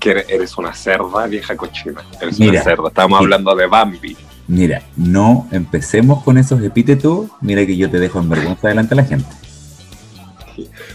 Que 0.00 0.24
eres, 0.28 0.58
una 0.58 0.74
cerda, 0.74 1.26
vieja 1.26 1.56
cochina. 1.56 2.02
Eres 2.20 2.38
Mira. 2.38 2.52
una 2.52 2.62
cerda. 2.62 2.88
Estamos 2.88 3.20
hablando 3.20 3.54
de 3.54 3.66
Bambi. 3.66 4.16
Mira, 4.48 4.82
no 4.96 5.48
empecemos 5.52 6.22
con 6.22 6.38
esos 6.38 6.62
epítetos. 6.62 7.28
Mira 7.40 7.64
que 7.64 7.76
yo 7.76 7.90
te 7.90 7.98
dejo 7.98 8.20
en 8.20 8.28
vergüenza 8.28 8.68
delante 8.68 8.94
de 8.94 9.02
la 9.02 9.08
gente. 9.08 9.28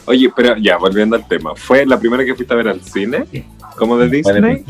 Oye, 0.06 0.32
pero 0.36 0.58
ya, 0.58 0.78
volviendo 0.78 1.16
al 1.16 1.28
tema. 1.28 1.56
¿Fue 1.56 1.86
la 1.86 2.00
primera 2.00 2.24
que 2.24 2.36
fuiste 2.36 2.54
a 2.54 2.58
ver 2.58 2.68
al 2.68 2.82
cine? 2.82 3.26
Sí. 3.32 3.46
¿Como 3.82 3.98
de 3.98 4.10
de 4.10 4.18
Disney? 4.18 4.64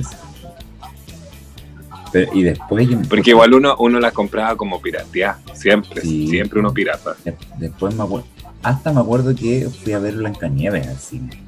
Pero- 2.14 2.32
y 2.34 2.44
después 2.44 2.88
yo- 2.88 2.98
Porque 3.10 3.32
igual 3.32 3.54
uno, 3.54 3.76
uno 3.78 4.00
la 4.00 4.12
compraba 4.12 4.56
como 4.56 4.82
pirateada. 4.82 5.38
Siempre, 5.54 6.00
Sí. 6.02 6.30
siempre 6.30 6.62
uno 6.62 6.74
pirata. 6.74 7.18
De- 7.26 7.36
Después 7.58 7.94
me 7.94 8.04
acuerdo, 8.04 8.26
hasta 8.64 8.94
me 8.94 9.02
acuerdo 9.02 9.36
que 9.36 9.68
fui 9.84 9.92
a 9.92 10.00
ver 10.00 10.16
Blancanieves 10.16 10.88
al 10.88 10.98
cine. 10.98 11.44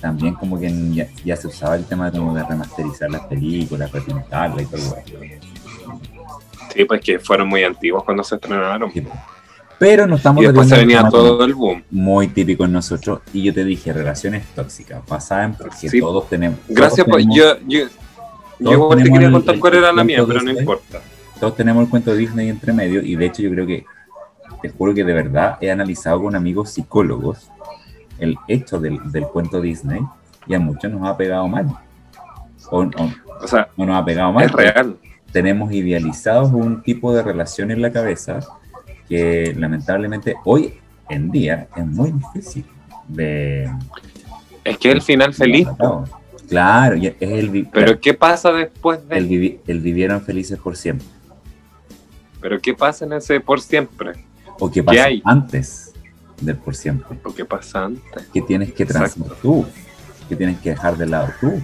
También 0.00 0.34
como 0.34 0.60
que 0.60 0.72
ya, 0.94 1.08
ya 1.24 1.34
se 1.36 1.48
usaba 1.48 1.74
el 1.74 1.84
tema 1.86 2.12
como 2.12 2.36
de 2.36 2.44
remasterizar 2.44 3.10
las 3.10 3.22
películas, 3.22 3.90
repintarlas 3.90 4.62
y 4.62 4.66
todo 4.66 4.76
eso. 4.76 4.96
Sí, 6.72 6.84
pues 6.84 7.00
que 7.00 7.18
fueron 7.18 7.48
muy 7.48 7.64
antiguos 7.64 8.04
cuando 8.04 8.22
se 8.22 8.36
estrenaron. 8.36 8.92
Sí, 8.92 9.00
po. 9.00 9.10
Pero 9.82 10.06
no 10.06 10.14
estamos 10.16 10.42
Y 10.42 10.46
después 10.46 10.68
se 10.68 10.76
venía 10.76 11.08
todo 11.08 11.44
el 11.44 11.54
boom. 11.54 11.82
muy 11.90 12.28
típico 12.28 12.64
en 12.64 12.72
nosotros. 12.72 13.20
Y 13.32 13.42
yo 13.42 13.52
te 13.52 13.64
dije, 13.64 13.92
relaciones 13.92 14.46
tóxicas, 14.54 15.02
basadas 15.08 15.46
en 15.46 15.54
porque 15.56 15.88
Sí. 15.88 15.98
todos 16.00 16.28
tenemos. 16.28 16.58
Gracias, 16.68 17.04
todos 17.04 17.08
pues 17.16 17.26
tenemos- 17.28 17.36
yo, 17.36 17.88
yo, 18.60 18.70
yo 18.70 18.88
te 18.96 19.02
quería 19.10 19.26
el- 19.26 19.32
contar 19.32 19.54
el- 19.56 19.60
cuál 19.60 19.74
era 19.74 19.92
la 19.92 20.04
mía, 20.04 20.18
pero 20.24 20.26
de 20.26 20.34
no 20.34 20.40
Disney. 20.50 20.60
importa. 20.60 21.00
todos 21.40 21.56
tenemos 21.56 21.82
el 21.82 21.90
cuento 21.90 22.14
Disney 22.14 22.48
entre 22.48 22.72
medio 22.72 23.02
y 23.02 23.16
de 23.16 23.26
hecho 23.26 23.42
yo 23.42 23.50
creo 23.50 23.66
que, 23.66 23.84
te 24.62 24.68
juro 24.68 24.94
que 24.94 25.02
de 25.02 25.12
verdad 25.12 25.58
he 25.60 25.72
analizado 25.72 26.22
con 26.22 26.36
amigos 26.36 26.70
psicólogos 26.70 27.50
el 28.20 28.36
hecho 28.46 28.78
del, 28.78 29.00
del 29.10 29.24
cuento 29.26 29.60
Disney 29.60 30.00
y 30.46 30.54
a 30.54 30.60
muchos 30.60 30.92
nos 30.92 31.02
ha 31.08 31.16
pegado 31.16 31.48
mal. 31.48 31.66
O, 32.70 32.82
o 32.82 32.88
O 33.42 33.48
sea, 33.48 33.68
no 33.76 33.86
nos 33.86 33.96
ha 34.00 34.04
pegado 34.04 34.30
mal. 34.32 34.44
es 34.44 34.52
real. 34.52 34.96
Tenemos 35.32 35.72
idealizados 35.72 36.52
un 36.52 36.80
tipo 36.82 37.12
de 37.12 37.24
relación 37.24 37.72
en 37.72 37.82
la 37.82 37.90
cabeza 37.90 38.38
que 39.08 39.54
lamentablemente 39.56 40.36
hoy 40.44 40.74
en 41.08 41.30
día 41.30 41.68
es 41.76 41.86
muy 41.86 42.12
difícil 42.12 42.64
de... 43.08 43.70
Es 44.64 44.78
que 44.78 44.90
el 44.92 45.02
final 45.02 45.34
feliz. 45.34 45.66
Claro, 46.48 46.96
es 46.96 47.14
el, 47.20 47.68
Pero 47.72 47.98
¿qué 48.00 48.14
pasa 48.14 48.52
después 48.52 49.06
de 49.08 49.16
el, 49.18 49.28
vivi- 49.28 49.58
el 49.66 49.80
vivieron 49.80 50.20
felices 50.22 50.58
por 50.58 50.76
siempre. 50.76 51.06
Pero 52.40 52.60
¿qué 52.60 52.74
pasa 52.74 53.04
en 53.04 53.14
ese 53.14 53.40
por 53.40 53.60
siempre? 53.60 54.12
O 54.60 54.70
que 54.70 54.82
pasa 54.82 55.04
hay? 55.04 55.22
antes 55.24 55.92
del 56.40 56.56
por 56.56 56.74
siempre. 56.74 57.18
¿O 57.24 57.34
qué 57.34 57.44
pasa 57.44 57.84
antes? 57.86 58.26
que 58.32 58.42
tienes 58.42 58.72
que 58.72 58.82
Exacto. 58.82 59.36
tú, 59.40 59.64
que 60.28 60.36
tienes 60.36 60.58
que 60.60 60.70
dejar 60.70 60.96
de 60.96 61.06
lado 61.06 61.28
tú. 61.40 61.60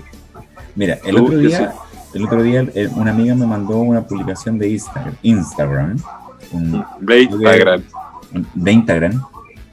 Mira, 0.74 0.98
el 1.04 1.16
Tú, 1.16 1.24
otro 1.26 1.38
día, 1.38 1.74
el 2.14 2.24
otro 2.24 2.42
día 2.42 2.66
eh, 2.74 2.88
una 2.94 3.10
amiga 3.10 3.34
me 3.34 3.46
mandó 3.46 3.78
una 3.78 4.06
publicación 4.06 4.58
de 4.58 4.70
Instagram, 4.70 5.14
Instagram 5.22 5.96
un- 6.52 6.84
De 7.00 7.22
Instagram. 7.22 7.82
de 8.54 8.72
Instagram, 8.72 9.22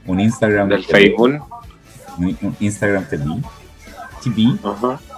un 0.08 0.20
Instagram 0.20 0.70
Del 0.70 0.86
TV, 0.86 1.00
Facebook. 1.00 1.44
un, 2.18 2.38
un 2.42 2.56
Instagram 2.60 3.06
TV, 3.10 3.26
TV, 4.24 4.58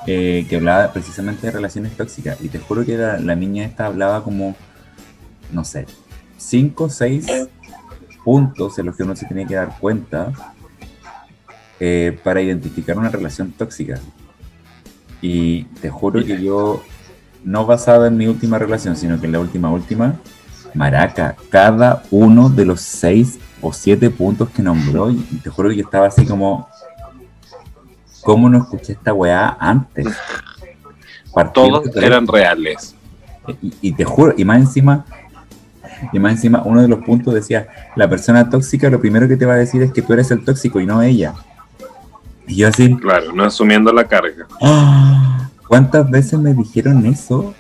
eh, 0.08 0.46
que 0.50 0.56
hablaba 0.56 0.92
precisamente 0.94 1.48
de 1.48 1.52
relaciones 1.52 1.96
tóxicas. 1.96 2.40
Y 2.42 2.50
te 2.50 2.60
juro 2.60 2.86
que 2.86 2.98
la, 2.98 3.20
la 3.20 3.36
niña 3.36 3.64
esta 3.66 3.86
hablaba 3.86 4.24
como, 4.24 4.56
no 5.52 5.64
sé, 5.64 5.86
cinco 6.38 6.86
o 6.86 6.90
seis 6.90 7.28
puntos 8.24 8.78
en 8.80 8.86
los 8.88 8.96
que 8.96 9.04
uno 9.04 9.16
se 9.16 9.26
tiene 9.26 9.46
que 9.48 9.56
dar 9.56 9.78
cuenta 9.80 10.32
eh, 11.80 12.18
para 12.24 12.42
identificar 12.42 12.98
una 12.98 13.10
relación 13.10 13.52
tóxica. 13.52 14.00
Y 15.22 15.64
te 15.82 15.90
juro 15.90 16.24
que 16.24 16.42
yo, 16.42 16.84
no 17.44 17.66
basado 17.66 18.06
en 18.06 18.18
mi 18.18 18.28
última 18.28 18.58
relación, 18.60 18.96
sino 18.96 19.20
que 19.20 19.26
en 19.28 19.32
la 19.34 19.40
última, 19.40 19.70
última, 19.72 20.16
Maraca, 20.78 21.36
cada 21.50 22.04
uno 22.12 22.50
de 22.50 22.64
los 22.64 22.82
seis 22.82 23.40
o 23.62 23.74
siete 23.74 24.10
puntos 24.12 24.50
que 24.50 24.62
nombró, 24.62 25.10
y 25.10 25.18
te 25.44 25.50
juro 25.50 25.70
que 25.70 25.78
yo 25.78 25.84
estaba 25.84 26.08
así 26.08 26.26
como, 26.26 26.70
¿cómo 28.22 28.48
no 28.50 28.60
escuché 28.60 28.94
esta 28.94 29.14
weá 29.14 29.58
antes? 29.60 30.08
Todos 31.54 31.96
eran 31.96 32.28
reales. 32.28 32.96
y, 33.62 33.74
y 33.82 33.92
te 33.92 34.06
juro, 34.06 34.34
y 34.38 34.46
más 34.46 34.60
encima, 34.60 35.06
y 36.14 36.20
más 36.20 36.34
encima, 36.34 36.62
uno 36.64 36.82
de 36.82 36.88
los 36.88 37.00
puntos 37.00 37.34
decía, 37.34 37.68
la 37.96 38.08
persona 38.08 38.50
tóxica 38.50 38.90
lo 38.90 39.00
primero 39.00 39.28
que 39.28 39.36
te 39.36 39.46
va 39.46 39.54
a 39.54 39.58
decir 39.58 39.82
es 39.82 39.92
que 39.92 40.02
tú 40.04 40.14
eres 40.14 40.30
el 40.32 40.46
tóxico 40.46 40.80
y 40.80 40.86
no 40.86 41.02
ella. 41.02 41.34
Y 42.46 42.56
yo 42.56 42.68
así, 42.68 42.96
Claro, 42.98 43.34
no 43.34 43.44
asumiendo 43.44 43.92
la 43.92 44.04
carga. 44.04 44.48
¡ah! 44.62 45.50
¿cuántas 45.68 46.10
veces 46.10 46.40
me 46.40 46.54
dijeron 46.54 47.06
eso? 47.06 47.54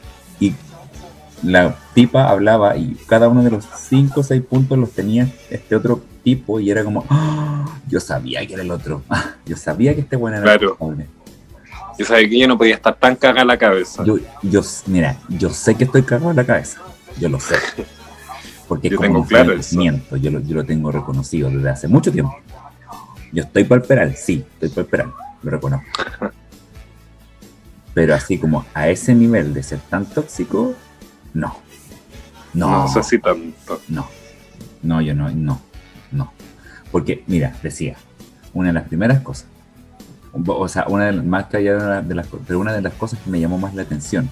La 1.43 1.75
tipa 1.93 2.29
hablaba 2.29 2.77
y 2.77 2.95
cada 3.07 3.27
uno 3.29 3.43
de 3.43 3.51
los 3.51 3.65
cinco 3.77 4.21
o 4.21 4.23
seis 4.23 4.41
puntos 4.41 4.77
los 4.77 4.91
tenía 4.91 5.27
este 5.49 5.75
otro 5.75 6.01
tipo 6.23 6.59
y 6.59 6.71
era 6.71 6.83
como, 6.83 7.05
¡ah! 7.09 7.65
yo 7.87 7.99
sabía 7.99 8.45
que 8.47 8.53
era 8.53 8.63
el 8.63 8.71
otro, 8.71 9.03
¡ah! 9.09 9.35
yo 9.45 9.55
sabía 9.55 9.93
que 9.93 10.01
este 10.01 10.15
bueno 10.15 10.37
era 10.37 10.51
el 10.53 10.59
Claro. 10.59 10.75
culpable. 10.77 11.07
Yo 11.99 12.05
sabía 12.05 12.29
que 12.29 12.39
yo 12.39 12.47
no 12.47 12.57
podía 12.57 12.75
estar 12.75 12.95
tan 12.95 13.15
cagada 13.15 13.45
la 13.45 13.57
cabeza. 13.57 14.03
Yo, 14.03 14.17
yo, 14.43 14.61
mira, 14.85 15.17
yo 15.29 15.49
sé 15.49 15.73
que 15.75 15.83
estoy 15.83 16.03
cagado 16.03 16.29
en 16.29 16.35
la 16.35 16.45
cabeza. 16.45 16.79
Yo 17.19 17.27
lo 17.29 17.39
sé. 17.39 17.55
Porque 18.67 18.89
Yo 18.89 18.97
como 18.97 19.07
tengo 19.07 19.19
un 19.21 19.27
claro. 19.27 19.53
Yo 20.19 20.29
lo, 20.31 20.39
yo 20.41 20.55
lo 20.55 20.63
tengo 20.65 20.91
reconocido 20.91 21.49
desde 21.49 21.69
hace 21.69 21.87
mucho 21.87 22.11
tiempo. 22.11 22.35
Yo 23.31 23.43
estoy 23.43 23.63
para 23.63 24.03
el 24.03 24.15
sí, 24.15 24.45
estoy 24.61 24.83
el 24.83 24.89
peral, 24.89 25.13
lo 25.41 25.51
reconozco. 25.51 25.87
Pero 27.93 28.13
así 28.13 28.37
como 28.37 28.65
a 28.73 28.89
ese 28.89 29.15
nivel 29.15 29.53
de 29.53 29.63
ser 29.63 29.79
tan 29.89 30.05
tóxico, 30.05 30.73
no. 31.37 31.55
No, 32.53 32.69
No 32.69 32.87
sé 32.87 33.03
si 33.03 33.19
tanto. 33.19 33.81
no. 33.89 34.07
No, 34.81 35.01
yo 35.01 35.13
no, 35.13 35.29
no, 35.29 35.59
no. 36.11 36.31
Porque, 36.91 37.23
mira, 37.27 37.55
decía, 37.61 37.95
una 38.53 38.69
de 38.69 38.73
las 38.73 38.87
primeras 38.87 39.21
cosas, 39.21 39.45
o 40.45 40.67
sea, 40.67 40.85
una 40.87 41.05
de 41.05 41.11
las, 41.13 41.25
más 41.25 41.45
que 41.45 41.57
allá 41.57 41.73
de, 41.75 41.79
la- 41.85 42.01
de 42.01 42.15
las, 42.15 42.27
pero 42.47 42.59
una 42.59 42.73
de 42.73 42.81
las 42.81 42.93
cosas 42.93 43.19
que 43.23 43.29
me 43.29 43.39
llamó 43.39 43.57
más 43.57 43.73
la 43.75 43.81
atención, 43.83 44.29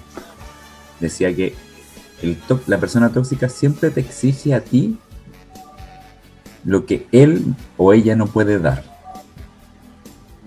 decía 1.00 1.34
que 1.34 1.54
el 2.22 2.38
la 2.66 2.78
persona 2.78 3.10
tóxica 3.10 3.48
siempre 3.48 3.90
te 3.90 4.00
exige 4.00 4.54
a 4.54 4.60
ti 4.60 4.98
lo 6.64 6.86
que 6.86 7.06
él 7.12 7.54
o 7.76 7.92
ella 7.92 8.16
no 8.16 8.26
puede 8.26 8.58
dar. 8.58 8.82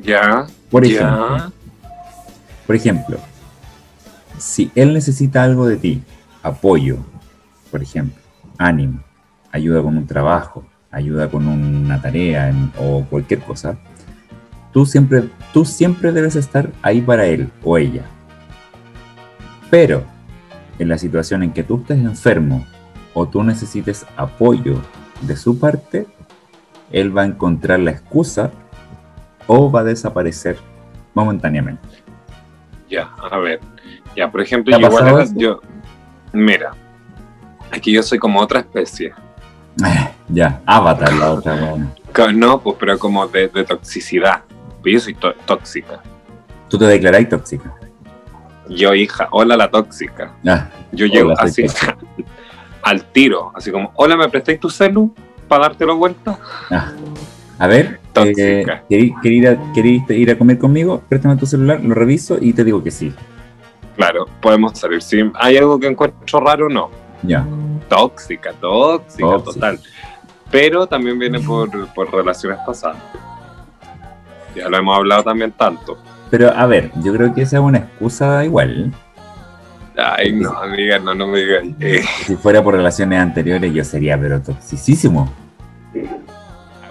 Ya, 0.02 0.48
Por 0.72 0.86
ejemplo, 0.86 1.38
ya. 1.38 1.52
Por 2.66 2.76
ejemplo, 2.76 3.18
si 4.38 4.72
él 4.76 4.94
necesita 4.94 5.44
algo 5.44 5.68
de 5.68 5.78
ti, 5.78 6.04
apoyo, 6.50 6.98
por 7.72 7.82
ejemplo, 7.82 8.16
ánimo, 8.58 9.00
ayuda 9.52 9.82
con 9.82 9.98
un 9.98 10.06
trabajo, 10.08 10.66
ayuda 10.92 11.30
con 11.30 11.48
una 11.48 12.02
tarea 12.02 12.50
en- 12.50 12.72
o 12.78 13.06
cualquier 13.10 13.40
cosa, 13.42 13.78
tú 14.74 14.86
siempre, 14.86 15.30
tú 15.54 15.66
siempre 15.66 16.12
debes 16.12 16.36
estar 16.36 16.72
ahí 16.82 17.02
para 17.02 17.26
él 17.26 17.50
o 17.64 17.78
ella. 17.78 18.04
Pero 19.70 20.04
en 20.80 20.90
la 20.90 20.98
situación 20.98 21.44
en 21.44 21.52
que 21.54 21.64
tú 21.64 21.78
estés 21.78 22.00
enfermo 22.00 22.66
o 23.14 23.28
tú 23.28 23.44
necesites 23.44 24.06
apoyo 24.18 24.82
de 25.22 25.36
su 25.36 25.60
parte, 25.60 26.08
él 26.92 27.16
va 27.16 27.24
a 27.24 27.26
encontrar 27.26 27.80
la 27.80 27.92
excusa 27.92 28.52
o 29.48 29.72
va 29.72 29.82
a 29.82 29.84
desaparecer 29.84 30.58
momentáneamente. 31.14 31.88
Ya, 32.90 33.12
a 33.32 33.38
ver. 33.38 33.60
Ya, 34.16 34.32
por 34.32 34.42
ejemplo, 34.42 34.72
¿Te 34.72 34.78
ha 34.78 34.82
yo 34.82 34.88
igual 34.96 35.08
era- 35.08 35.26
yo. 35.36 35.62
Mira, 36.34 36.72
aquí 37.72 37.92
yo 37.92 38.04
soy 38.04 38.20
como 38.20 38.40
otra 38.40 38.60
especie. 38.60 39.14
Ya, 40.28 40.62
Avatar 40.66 41.14
la 41.14 41.32
otra, 41.32 41.56
No, 42.34 42.60
pues, 42.60 42.76
pero 42.80 43.00
como 43.00 43.28
de, 43.28 43.48
de 43.48 43.64
toxicidad. 43.64 44.42
Pues 44.82 44.94
Yo 44.94 45.00
soy 45.00 45.14
tó- 45.16 45.34
tóxica. 45.46 46.02
Tú 46.70 46.78
te 46.78 46.86
declarás 46.86 47.28
tóxica. 47.30 47.74
Yo, 48.70 48.94
hija, 48.94 49.28
hola 49.32 49.58
la 49.58 49.70
tóxica. 49.72 50.34
Ah, 50.46 50.70
Yo 50.92 51.06
Hola, 51.06 51.14
llego 51.14 51.34
así 51.40 51.64
tóxica. 51.64 51.98
al 52.84 53.04
tiro, 53.06 53.52
así 53.56 53.72
como, 53.72 53.92
hola, 53.96 54.16
¿me 54.18 54.30
prestáis 54.30 54.60
tu 54.60 54.70
celu 54.70 55.14
para 55.48 55.64
dártelo 55.64 55.98
vuelta? 55.98 56.38
ah. 56.72 56.92
A 57.62 57.68
ver, 57.68 58.00
Tóxica. 58.14 58.42
eh, 58.42 58.82
¿querí, 58.88 59.14
querí 59.22 59.38
ir 59.40 59.48
a, 59.50 59.74
querí 59.74 60.02
ir 60.10 60.32
a 60.32 60.38
comer 60.38 60.58
conmigo? 60.58 61.02
Préstame 61.10 61.36
tu 61.36 61.46
celular, 61.46 61.82
lo 61.84 61.94
reviso 61.94 62.38
y 62.40 62.54
te 62.54 62.64
digo 62.64 62.82
que 62.82 62.90
sí. 62.92 63.14
Claro, 64.00 64.28
podemos 64.40 64.80
salir. 64.80 65.02
Si 65.02 65.20
hay 65.36 65.58
algo 65.58 65.78
que 65.78 65.88
encuentro 65.88 66.40
raro, 66.40 66.70
no. 66.70 66.90
Ya. 67.22 67.46
Tóxica, 67.90 68.54
tóxica, 68.54 69.28
Tóxica. 69.28 69.52
total. 69.54 69.80
Pero 70.50 70.88
también 70.88 71.20
viene 71.20 71.38
por, 71.42 71.70
por 71.94 72.10
relaciones 72.10 72.60
pasadas. 72.66 72.96
Ya 74.56 74.70
lo 74.70 74.78
hemos 74.78 74.96
hablado 74.98 75.24
también 75.24 75.52
tanto. 75.52 75.98
Pero 76.32 76.50
a 76.50 76.66
ver, 76.66 76.92
yo 77.04 77.12
creo 77.14 77.34
que 77.34 77.42
esa 77.42 77.58
es 77.58 77.62
una 77.62 77.80
excusa 77.80 78.46
igual. 78.46 78.94
Ay, 79.98 80.32
no, 80.32 80.52
amiga, 80.58 80.98
no, 81.00 81.14
no 81.14 81.28
me 81.28 81.40
digas. 81.40 81.64
Eh, 81.82 82.02
Si 82.26 82.38
fuera 82.38 82.64
por 82.64 82.76
relaciones 82.76 83.20
anteriores, 83.20 83.74
yo 83.74 83.84
sería, 83.84 84.18
pero 84.18 84.42
toxicísimo. 84.42 85.30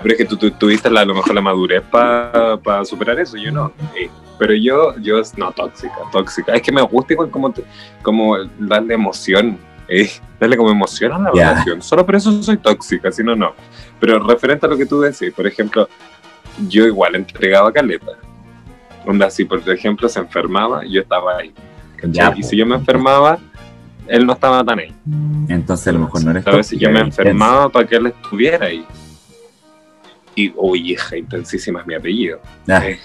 Pero 0.02 0.12
es 0.14 0.18
que 0.18 0.24
tú, 0.24 0.36
tú 0.36 0.50
tuviste 0.52 0.90
la- 0.90 1.00
a 1.00 1.04
lo 1.04 1.14
mejor 1.14 1.34
la 1.34 1.40
madurez 1.40 1.82
para 1.90 2.84
superar 2.84 3.18
eso, 3.20 3.36
yo 3.36 3.50
no. 3.52 3.72
Eh, 3.98 4.08
pero 4.38 4.54
yo, 4.54 4.94
yo, 4.98 5.20
no, 5.36 5.50
tóxica, 5.52 5.94
tóxica. 6.12 6.54
Es 6.54 6.62
que 6.62 6.70
me 6.72 6.82
gusta 6.82 7.12
igual 7.12 7.30
como, 7.30 7.52
como 8.02 8.36
darle 8.58 8.94
emoción. 8.94 9.58
Eh, 9.88 10.10
darle 10.38 10.56
como 10.56 10.70
emoción 10.70 11.12
a 11.12 11.18
la 11.18 11.30
Ya. 11.34 11.50
relación. 11.50 11.82
Solo 11.82 12.04
por 12.06 12.14
eso 12.16 12.42
soy 12.42 12.58
tóxica, 12.58 13.10
si 13.10 13.22
no, 13.24 13.34
no. 13.34 13.52
Pero 13.98 14.18
referente 14.20 14.66
a 14.66 14.68
lo 14.68 14.76
que 14.76 14.86
tú 14.86 15.00
decís, 15.00 15.32
por 15.34 15.46
ejemplo, 15.46 15.88
yo 16.68 16.86
igual 16.86 17.14
entregaba 17.16 17.72
caleta. 17.72 18.12
Onda, 19.06 19.30
si 19.30 19.44
por 19.44 19.66
ejemplo 19.70 20.08
se 20.08 20.20
enfermaba, 20.20 20.82
yo 20.86 21.00
estaba 21.00 21.38
ahí. 21.38 21.52
Ya, 22.04 22.32
y 22.36 22.42
si 22.42 22.56
yo 22.56 22.66
me 22.66 22.74
enfermaba, 22.76 23.38
él 24.06 24.24
no 24.26 24.34
estaba 24.34 24.62
tan 24.62 24.78
ahí. 24.78 24.94
Entonces 25.48 25.88
a 25.88 25.92
lo 25.92 26.00
mejor 26.00 26.22
no 26.24 26.30
eres. 26.30 26.44
Si 26.44 26.50
tóxica. 26.50 26.80
yo 26.82 26.90
me 26.90 27.00
enfermaba 27.00 27.68
para 27.70 27.86
que 27.86 27.96
él 27.96 28.06
estuviera 28.06 28.66
ahí. 28.66 28.86
Y, 30.42 30.54
hija, 30.92 31.16
intensísima 31.16 31.80
es 31.80 31.87
mi 31.87 31.95
apellido. 31.95 32.40
Ah, 32.68 32.87
Eh, 32.87 32.99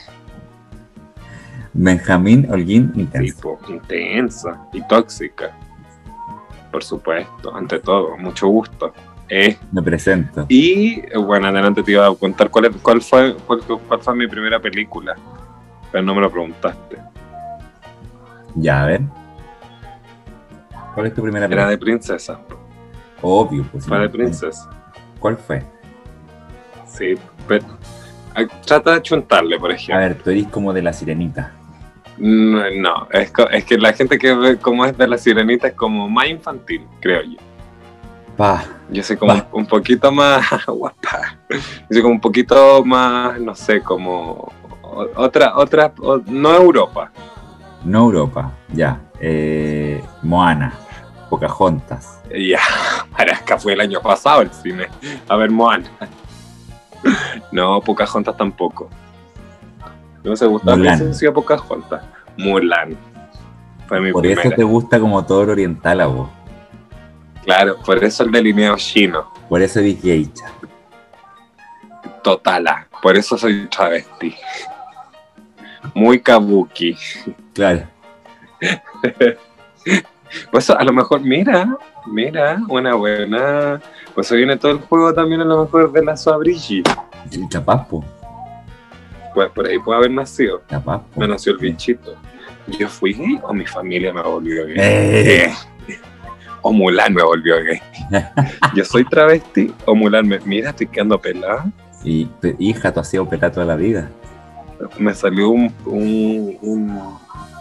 Benjamín 1.74 2.48
Holguín 2.52 2.92
Intenso. 2.96 3.36
tipo, 3.36 3.60
intensa 3.68 4.68
y 4.74 4.86
tóxica. 4.88 5.52
Por 6.72 6.84
supuesto, 6.84 7.56
ante 7.56 7.80
todo, 7.80 8.16
mucho 8.18 8.48
gusto. 8.48 8.94
Eh, 9.30 9.58
Me 9.72 9.82
presento. 9.82 10.46
y 10.50 11.02
bueno, 11.18 11.48
adelante 11.48 11.82
te 11.82 11.92
iba 11.94 12.06
a 12.08 12.14
contar 12.14 12.50
cuál, 12.52 12.66
es- 12.66 12.76
cuál, 12.82 13.02
fue, 13.02 13.36
cuál, 13.48 13.62
cuál 13.64 14.00
fue 14.02 14.16
mi 14.16 14.28
primera 14.28 14.60
película. 14.60 15.16
Pero 15.92 16.04
no 16.04 16.14
me 16.14 16.22
lo 16.22 16.30
preguntaste. 16.32 16.98
Ya, 18.56 18.84
a 18.84 18.88
ver. 18.88 19.02
¿Cuál 20.94 21.08
es 21.08 21.14
tu 21.16 21.24
primera 21.24 21.46
Era 21.46 21.50
película? 21.50 21.70
de 21.72 21.78
princesa. 21.80 22.40
Obvio, 23.22 23.66
pues. 23.72 23.86
Fue 23.88 23.98
de 24.00 24.10
princesa. 24.10 24.70
¿Cuál 25.20 25.38
fue? 25.38 25.64
Sí, 26.94 27.16
pero. 27.48 27.66
Trata 28.66 28.94
de 28.96 29.02
chuntarle, 29.02 29.60
por 29.60 29.72
A 29.72 29.76
ejemplo. 29.76 30.00
ver, 30.00 30.16
tú 30.16 30.30
eres 30.32 30.48
como 30.48 30.74
de 30.74 30.82
la 30.82 30.92
sirenita. 30.92 31.52
No, 32.18 32.64
no, 32.72 33.08
es, 33.12 33.32
es 33.52 33.66
que 33.66 33.78
la 33.78 33.94
gente 33.94 34.18
que 34.18 34.34
ve 34.34 34.58
cómo 34.58 34.86
es 34.86 34.98
de 34.98 35.08
la 35.08 35.18
sirenita 35.18 35.68
es 35.68 35.74
como 35.74 36.10
más 36.10 36.28
infantil, 36.28 36.86
creo 37.00 37.22
yo. 37.24 37.38
Pa. 38.38 38.64
Yo 38.90 39.04
soy 39.04 39.18
como 39.18 39.34
un, 39.52 39.66
poquito 39.66 40.12
más 40.12 40.44
guapa. 40.68 41.38
Yo 41.50 41.58
soy 41.92 42.02
como 42.02 42.16
un 42.16 42.22
poquito 42.22 42.84
más, 42.84 43.40
no 43.40 43.54
sé, 43.56 43.82
como 43.82 44.52
otra, 45.16 45.56
otra, 45.58 45.94
no 46.28 46.56
Europa. 46.56 47.12
No 47.84 48.06
Europa, 48.06 48.52
ya. 48.72 49.00
Eh, 49.20 50.02
Moana, 50.22 50.74
Pocahontas. 51.30 52.22
Ya, 52.36 52.60
Marasca 53.12 53.58
fue 53.58 53.74
el 53.74 53.82
año 53.82 54.02
pasado 54.02 54.42
el 54.42 54.52
cine. 54.52 54.88
A 55.28 55.36
ver, 55.36 55.52
Moana. 55.52 55.90
No, 57.52 57.82
Pocahontas 57.82 58.36
tampoco. 58.36 58.90
No 60.24 60.36
se 60.36 60.46
gusta 60.46 60.76
Mulan. 60.76 61.12
Pocahontas. 61.34 62.04
Mulan. 62.38 62.98
Fue 63.88 64.00
mi 64.00 64.12
Por 64.12 64.22
primera. 64.22 64.42
eso 64.42 64.52
te 64.56 64.64
gusta 64.64 65.00
como 65.00 65.24
todo 65.26 65.46
lo 65.46 65.52
oriental 65.52 66.02
a 66.02 66.08
vos. 66.08 66.30
Claro, 67.44 67.78
por 67.86 68.02
eso 68.04 68.24
el 68.24 68.32
delineado 68.32 68.78
chino. 68.78 69.32
Por 69.50 69.62
eso 69.62 69.82
geisha. 69.82 70.46
totala. 72.24 72.88
Por 73.02 73.18
eso 73.18 73.38
soy 73.38 73.68
travesti. 73.68 74.34
Muy 75.94 76.20
kabuki. 76.20 76.98
Claro. 77.54 77.88
Pues 80.52 80.68
a 80.70 80.84
lo 80.84 80.94
mejor, 80.94 81.22
mira, 81.22 81.78
mira, 82.06 82.60
una 82.70 82.96
buena. 82.96 83.82
Pues 84.14 84.28
se 84.28 84.36
viene 84.36 84.58
todo 84.58 84.72
el 84.72 84.80
juego 84.80 85.14
también 85.14 85.42
a 85.42 85.46
lo 85.46 85.64
mejor 85.64 85.92
de 85.92 86.04
la 86.04 86.16
Suabrigi. 86.16 86.84
Y 87.32 87.48
capaz, 87.48 87.88
po. 87.88 88.04
Pues 89.34 89.50
por 89.52 89.66
ahí 89.66 89.80
puede 89.80 89.98
haber 89.98 90.12
nacido. 90.12 90.62
Capaz, 90.68 91.00
po. 91.00 91.20
Me 91.20 91.28
nació 91.28 91.54
el 91.54 91.60
bichito. 91.60 92.16
¿Yo 92.68 92.88
fui 92.88 93.14
gay 93.14 93.40
o 93.44 93.54
mi 93.54 93.66
familia 93.66 94.14
me 94.14 94.22
volvió 94.22 94.66
gay? 94.66 94.76
Eh. 94.78 95.54
O 96.62 96.72
Mulan 96.72 97.14
me 97.14 97.24
volvió 97.24 97.56
gay. 97.64 97.82
Yo 98.76 98.86
soy 98.86 99.04
travesti 99.06 99.74
o 99.86 99.96
Mulan 99.96 100.28
me. 100.28 100.40
Mira, 100.40 100.70
estoy 100.70 100.88
quedando 100.88 101.20
pelada. 101.20 101.66
Y 102.04 102.30
hija, 102.60 102.94
tú 102.94 103.00
has 103.00 103.10
sido 103.10 103.28
pelada 103.28 103.52
toda 103.52 103.66
la 103.66 103.76
vida. 103.76 104.10
Me 104.98 105.14
salió 105.14 105.50
un. 105.50 105.74
un. 105.86 106.58
un, 106.62 107.18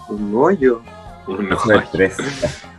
un 0.08 0.34
hoyo. 0.34 0.82
Un 1.26 1.52
hoyo. 1.52 1.82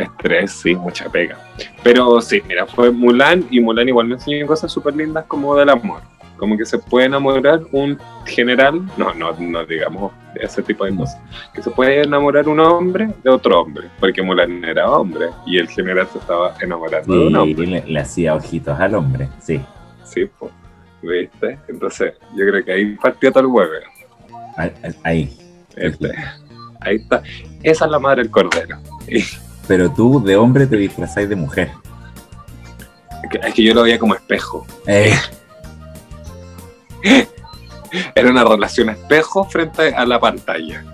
estrés. 0.00 0.52
Sí, 0.52 0.74
mucha 0.74 1.08
pega. 1.08 1.38
Pero 1.82 2.20
sí, 2.20 2.42
mira, 2.46 2.66
fue 2.66 2.90
Mulan 2.90 3.44
y 3.50 3.60
Mulan 3.60 3.88
igual 3.88 4.06
me 4.06 4.14
enseñó 4.14 4.46
cosas 4.46 4.72
súper 4.72 4.94
lindas 4.96 5.24
como 5.26 5.54
del 5.56 5.68
amor. 5.70 6.00
Como 6.36 6.56
que 6.56 6.64
se 6.64 6.78
puede 6.78 7.04
enamorar 7.06 7.60
un 7.70 7.98
general, 8.24 8.80
no, 8.96 9.12
no, 9.12 9.32
no 9.38 9.64
digamos 9.66 10.12
ese 10.34 10.62
tipo 10.62 10.86
de 10.86 10.96
cosas, 10.96 11.20
que 11.52 11.62
se 11.62 11.70
puede 11.70 12.02
enamorar 12.02 12.48
un 12.48 12.60
hombre 12.60 13.10
de 13.22 13.28
otro 13.30 13.60
hombre, 13.60 13.88
porque 13.98 14.22
Mulan 14.22 14.64
era 14.64 14.90
hombre 14.90 15.26
y 15.44 15.58
el 15.58 15.68
general 15.68 16.06
se 16.10 16.16
estaba 16.18 16.54
enamorando 16.62 17.12
de 17.12 17.26
un 17.26 17.32
Sí, 17.32 17.36
hombre. 17.36 17.66
le, 17.66 17.84
le 17.86 18.00
hacía 18.00 18.34
ojitos 18.34 18.78
al 18.80 18.94
hombre, 18.94 19.28
sí. 19.38 19.60
Sí, 20.04 20.30
pues, 20.38 20.50
¿viste? 21.02 21.58
Entonces, 21.68 22.14
yo 22.34 22.46
creo 22.48 22.64
que 22.64 22.72
ahí 22.72 22.94
partió 22.96 23.30
todo 23.30 23.40
el 23.42 23.46
huevo. 23.46 23.72
Ahí. 24.56 24.72
ahí. 25.04 25.36
Este, 25.76 26.10
ahí 26.80 26.96
está. 26.96 27.22
Esa 27.62 27.84
es 27.84 27.90
la 27.90 27.98
madre 27.98 28.22
del 28.22 28.30
cordero. 28.30 28.78
Pero 29.70 29.88
tú 29.88 30.20
de 30.20 30.36
hombre 30.36 30.66
te 30.66 30.74
disfrazáis 30.76 31.28
de 31.28 31.36
mujer. 31.36 31.70
es 33.40 33.54
que 33.54 33.62
yo 33.62 33.72
lo 33.72 33.84
veía 33.84 34.00
como 34.00 34.16
espejo. 34.16 34.66
Eh, 34.88 35.14
Era 38.16 38.30
una 38.30 38.42
relación 38.42 38.88
espejo 38.88 39.44
frente 39.44 39.94
a 39.94 40.04
la 40.06 40.18
pantalla. 40.18 40.84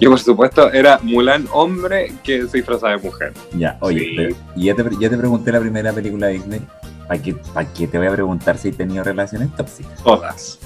Yo, 0.00 0.10
por 0.10 0.18
supuesto, 0.18 0.72
era 0.72 0.98
Mulan 1.04 1.46
hombre 1.52 2.12
que 2.24 2.48
se 2.48 2.56
disfrazaba 2.58 2.96
de 2.96 3.02
mujer. 3.02 3.32
ya, 3.52 3.76
oye, 3.80 4.00
Sí. 4.00 4.14
pero- 4.16 4.36
y 4.56 4.64
ya 4.64 4.74
te, 4.74 4.84
ya 5.00 5.08
te 5.08 5.16
pregunté 5.18 5.52
la 5.52 5.60
primera 5.60 5.92
película 5.92 6.26
de 6.26 6.32
Disney. 6.34 6.60
¿Para 7.06 7.22
qué, 7.22 7.32
pa' 7.34 7.64
qué 7.64 7.86
te 7.86 7.96
voy 7.98 8.08
a 8.08 8.12
preguntar 8.12 8.58
si 8.58 8.70
he 8.70 8.72
tenido 8.72 9.04
relaciones 9.04 9.54
tóxicas? 9.54 10.02
Todas. 10.02 10.58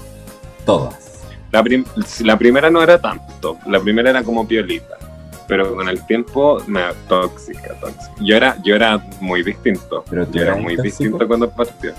Todas. 0.65 1.25
La, 1.53 1.63
prim- 1.63 1.85
la 2.21 2.39
primera 2.39 2.71
no 2.71 2.83
era 2.83 2.99
tanto. 2.99 3.59
La 3.67 3.81
primera 3.81 4.09
era 4.09 4.23
como 4.23 4.49
piolita. 4.49 4.97
Pero 5.51 5.75
con 5.75 5.89
el 5.89 6.07
tiempo, 6.07 6.63
me 6.69 6.81
tóxica, 7.09 7.75
tóxica. 7.81 8.13
Yo 8.21 8.37
era, 8.37 8.57
yo 8.63 8.77
era 8.77 8.99
muy 9.21 9.43
distinto. 9.43 10.05
Pero 10.09 10.31
Yo 10.31 10.43
era 10.43 10.55
muy 10.55 10.77
tóxico. 10.77 10.83
distinto 10.83 11.27
cuando 11.27 11.51
partió. 11.51 11.93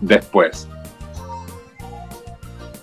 Después. 0.00 0.66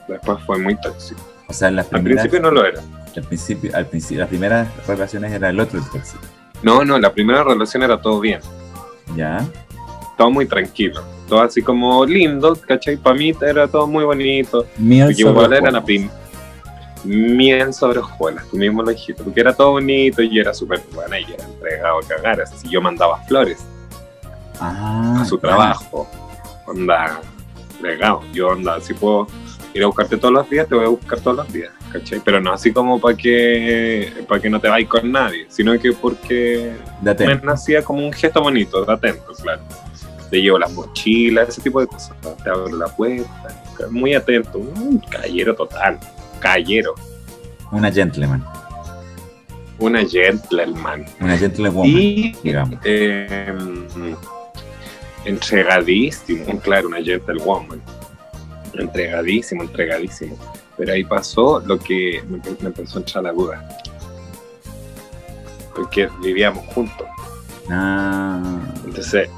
Después 0.07 0.37
fue 0.45 0.57
muy 0.57 0.75
tóxico. 0.79 1.19
O 1.47 1.53
sea, 1.53 1.69
las 1.69 1.91
Al 1.91 2.01
principio 2.01 2.39
no 2.39 2.49
lo 2.49 2.65
era. 2.65 2.81
al 3.15 3.23
principio, 3.23 3.71
al 3.75 3.85
principio, 3.87 4.19
las 4.21 4.29
primeras 4.29 4.87
relaciones 4.87 5.33
era 5.33 5.49
el 5.49 5.59
otro 5.59 5.79
el 5.79 5.85
tóxico. 5.89 6.23
No, 6.63 6.85
no, 6.85 6.97
la 6.97 7.11
primera 7.13 7.43
relación 7.43 7.83
era 7.83 8.01
todo 8.01 8.21
bien. 8.21 8.39
¿Ya? 9.17 9.45
todo 10.17 10.31
muy 10.31 10.45
tranquilo. 10.45 11.03
Todo 11.27 11.41
así 11.41 11.61
como 11.61 12.05
lindo, 12.05 12.55
¿cachai? 12.55 12.95
Para 12.95 13.17
mí 13.17 13.33
era 13.41 13.67
todo 13.67 13.85
muy 13.85 14.05
bonito. 14.05 14.65
Sobre 15.11 15.11
igual 15.11 15.53
era 15.53 15.71
la 15.71 15.79
hojuelas. 15.79 16.11
Miel 17.05 17.73
sobre 17.73 17.99
hojuelas, 17.99 18.45
tú 18.49 18.57
mismo 18.57 18.81
lo 18.83 18.91
dijiste, 18.91 19.23
porque 19.23 19.41
era 19.41 19.53
todo 19.53 19.71
bonito 19.71 20.21
y 20.21 20.39
era 20.39 20.53
súper 20.53 20.81
buena 20.93 21.19
y 21.19 21.23
era 21.23 21.43
entregado 21.45 21.99
a 21.99 22.03
cagar. 22.07 22.41
Así 22.41 22.67
yo 22.69 22.81
mandaba 22.81 23.23
flores 23.25 23.65
Ah, 24.59 25.19
a 25.21 25.25
su 25.25 25.35
ya. 25.35 25.41
trabajo. 25.41 26.07
Onda, 26.65 27.19
entregado. 27.75 28.21
Yo 28.33 28.49
onda, 28.49 28.79
si 28.81 28.93
puedo 28.93 29.27
ir 29.73 29.83
a 29.83 29.87
buscarte 29.87 30.17
todos 30.17 30.33
los 30.33 30.49
días, 30.49 30.67
te 30.67 30.75
voy 30.75 30.85
a 30.85 30.89
buscar 30.89 31.19
todos 31.19 31.37
los 31.37 31.51
días, 31.53 31.71
¿cachai? 31.91 32.21
Pero 32.23 32.39
no 32.39 32.53
así 32.53 32.71
como 32.71 32.99
para 32.99 33.15
que, 33.17 34.23
para 34.27 34.41
que 34.41 34.49
no 34.49 34.59
te 34.59 34.69
vayas 34.69 34.89
con 34.89 35.11
nadie, 35.11 35.45
sino 35.49 35.77
que 35.77 35.91
porque 35.91 36.73
Date. 37.01 37.27
me 37.27 37.35
nacía 37.35 37.83
como 37.83 38.05
un 38.05 38.13
gesto 38.13 38.41
bonito, 38.41 38.83
de 38.85 38.93
atento, 38.93 39.33
claro. 39.41 39.61
Te 40.31 40.41
llevo 40.41 40.57
las 40.57 40.71
mochilas, 40.71 41.49
ese 41.49 41.61
tipo 41.61 41.79
de 41.81 41.87
cosas. 41.87 42.13
Te 42.43 42.49
abro 42.49 42.75
la 42.75 42.87
puerta, 42.87 43.27
muy 43.91 44.15
atento, 44.15 44.57
un 44.57 44.97
caballero 45.09 45.53
total, 45.55 45.99
caballero, 46.49 46.93
Una 47.71 47.91
gentleman. 47.91 48.43
una 49.79 50.05
gentleman. 50.05 51.05
Una 51.19 51.37
gentlewoman, 51.37 51.89
Y 51.89 52.35
digamos. 52.43 52.79
eh, 52.83 53.51
entregadísimo, 55.25 56.59
claro, 56.61 56.87
una 56.87 57.01
gentlewoman. 57.01 57.81
Entregadísimo, 58.73 59.63
entregadísimo. 59.63 60.37
Pero 60.77 60.93
ahí 60.93 61.03
pasó 61.03 61.61
lo 61.65 61.79
que 61.79 62.21
me, 62.29 62.37
me 62.61 62.67
empezó 62.67 62.99
a 62.99 63.01
entrar 63.01 63.23
la 63.23 63.31
duda. 63.31 63.67
Porque 65.75 66.09
vivíamos 66.21 66.63
juntos. 66.73 67.07
Ah, 67.69 68.59
Entonces, 68.85 69.29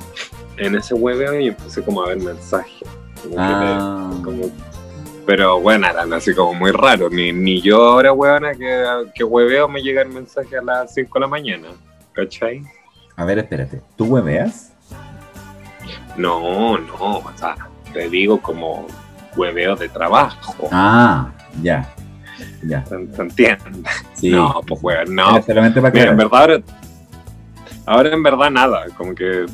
en 0.58 0.76
ese 0.76 0.94
hueveo 0.94 1.34
yo 1.40 1.48
empecé 1.50 1.82
como 1.84 2.02
a 2.04 2.08
ver 2.10 2.18
mensajes. 2.20 2.88
Como 3.24 3.36
que 3.36 3.42
me- 3.42 4.24
como- 4.24 4.52
pero 5.28 5.60
bueno, 5.60 5.86
eran 5.88 6.14
así 6.14 6.34
como 6.34 6.54
muy 6.54 6.72
raros. 6.72 7.12
Ni, 7.12 7.34
ni 7.34 7.62
yo 7.62 7.84
ahora, 7.84 8.14
huevona, 8.14 8.54
que, 8.54 8.86
que 9.14 9.26
hueveo 9.26 9.68
me 9.68 9.82
llega 9.82 10.02
el 10.02 10.08
mensaje 10.08 10.58
a 10.58 10.62
las 10.62 10.94
5 10.94 11.12
de 11.14 11.20
la 11.20 11.28
mañana. 11.28 11.68
¿Cachai? 12.14 12.64
a 13.18 13.26
ver, 13.26 13.40
espérate. 13.40 13.82
¿Tú 13.98 14.06
hueveas? 14.06 14.72
No, 16.16 16.78
no, 16.78 17.18
o 17.18 17.32
sea, 17.36 17.56
te 17.92 18.10
digo 18.10 18.42
como 18.42 18.88
hueveo 19.36 19.76
de 19.76 19.90
trabajo. 19.90 20.70
Ah, 20.72 21.30
ya. 21.62 21.94
Ya. 22.64 22.86
¿Se, 22.86 22.96
entiende? 22.96 23.90
Sí. 24.14 24.30
No, 24.30 24.62
pues 24.66 24.82
huevón, 24.82 25.14
no. 25.14 25.30
Era 25.32 25.42
solamente 25.42 25.82
para 25.82 25.94
Mira, 25.94 26.06
que 26.06 26.12
en 26.12 26.18
verdad 26.18 26.42
ahora, 26.42 26.62
ahora 27.86 28.14
en 28.14 28.24
verdad 28.24 28.50
nada, 28.50 28.86
como 28.96 29.14
que 29.14 29.46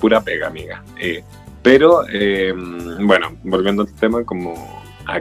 pura 0.00 0.20
pega, 0.20 0.48
amiga. 0.48 0.82
Eh, 0.98 1.22
pero, 1.62 2.04
eh, 2.12 2.52
bueno, 3.00 3.36
volviendo 3.44 3.82
al 3.82 3.92
tema, 3.94 4.24
como 4.24 4.84
a 5.06 5.20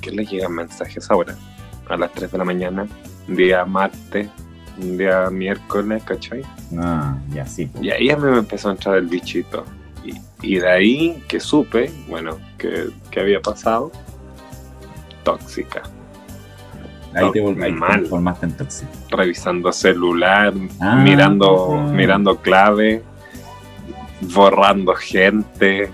qué 0.00 0.10
le 0.10 0.24
llegan 0.26 0.52
mensajes 0.52 1.10
ahora, 1.10 1.34
a 1.88 1.96
las 1.96 2.12
3 2.12 2.30
de 2.32 2.38
la 2.38 2.44
mañana, 2.44 2.86
un 3.28 3.36
día 3.36 3.64
martes, 3.64 4.28
un 4.80 4.98
día 4.98 5.30
miércoles, 5.30 6.02
¿cachai? 6.04 6.42
Ah, 6.78 7.16
ya, 7.30 7.46
sí. 7.46 7.66
po. 7.66 7.82
Y 7.82 7.90
ahí 7.90 8.10
a 8.10 8.16
mí 8.16 8.30
me 8.30 8.38
empezó 8.38 8.68
a 8.68 8.72
entrar 8.72 8.96
el 8.96 9.06
bichito. 9.06 9.64
Y, 10.04 10.14
y 10.42 10.58
de 10.58 10.68
ahí 10.70 11.22
que 11.28 11.40
supe, 11.40 11.90
bueno, 12.08 12.38
que, 12.58 12.88
que 13.10 13.20
había 13.20 13.40
pasado, 13.40 13.90
tóxica. 15.22 15.82
Ahí 17.14 17.30
te, 17.30 17.40
vol- 17.40 17.62
ahí 17.62 17.72
te 17.72 17.78
Mal. 17.78 17.90
transformaste 17.92 18.46
en 18.46 18.56
tóxico. 18.56 18.90
revisando 19.10 19.72
celular, 19.72 20.52
Ah. 20.80 20.96
mirando, 20.96 21.76
mirando 21.92 22.36
clave, 22.38 23.02
borrando 24.34 24.94
gente, 24.94 25.90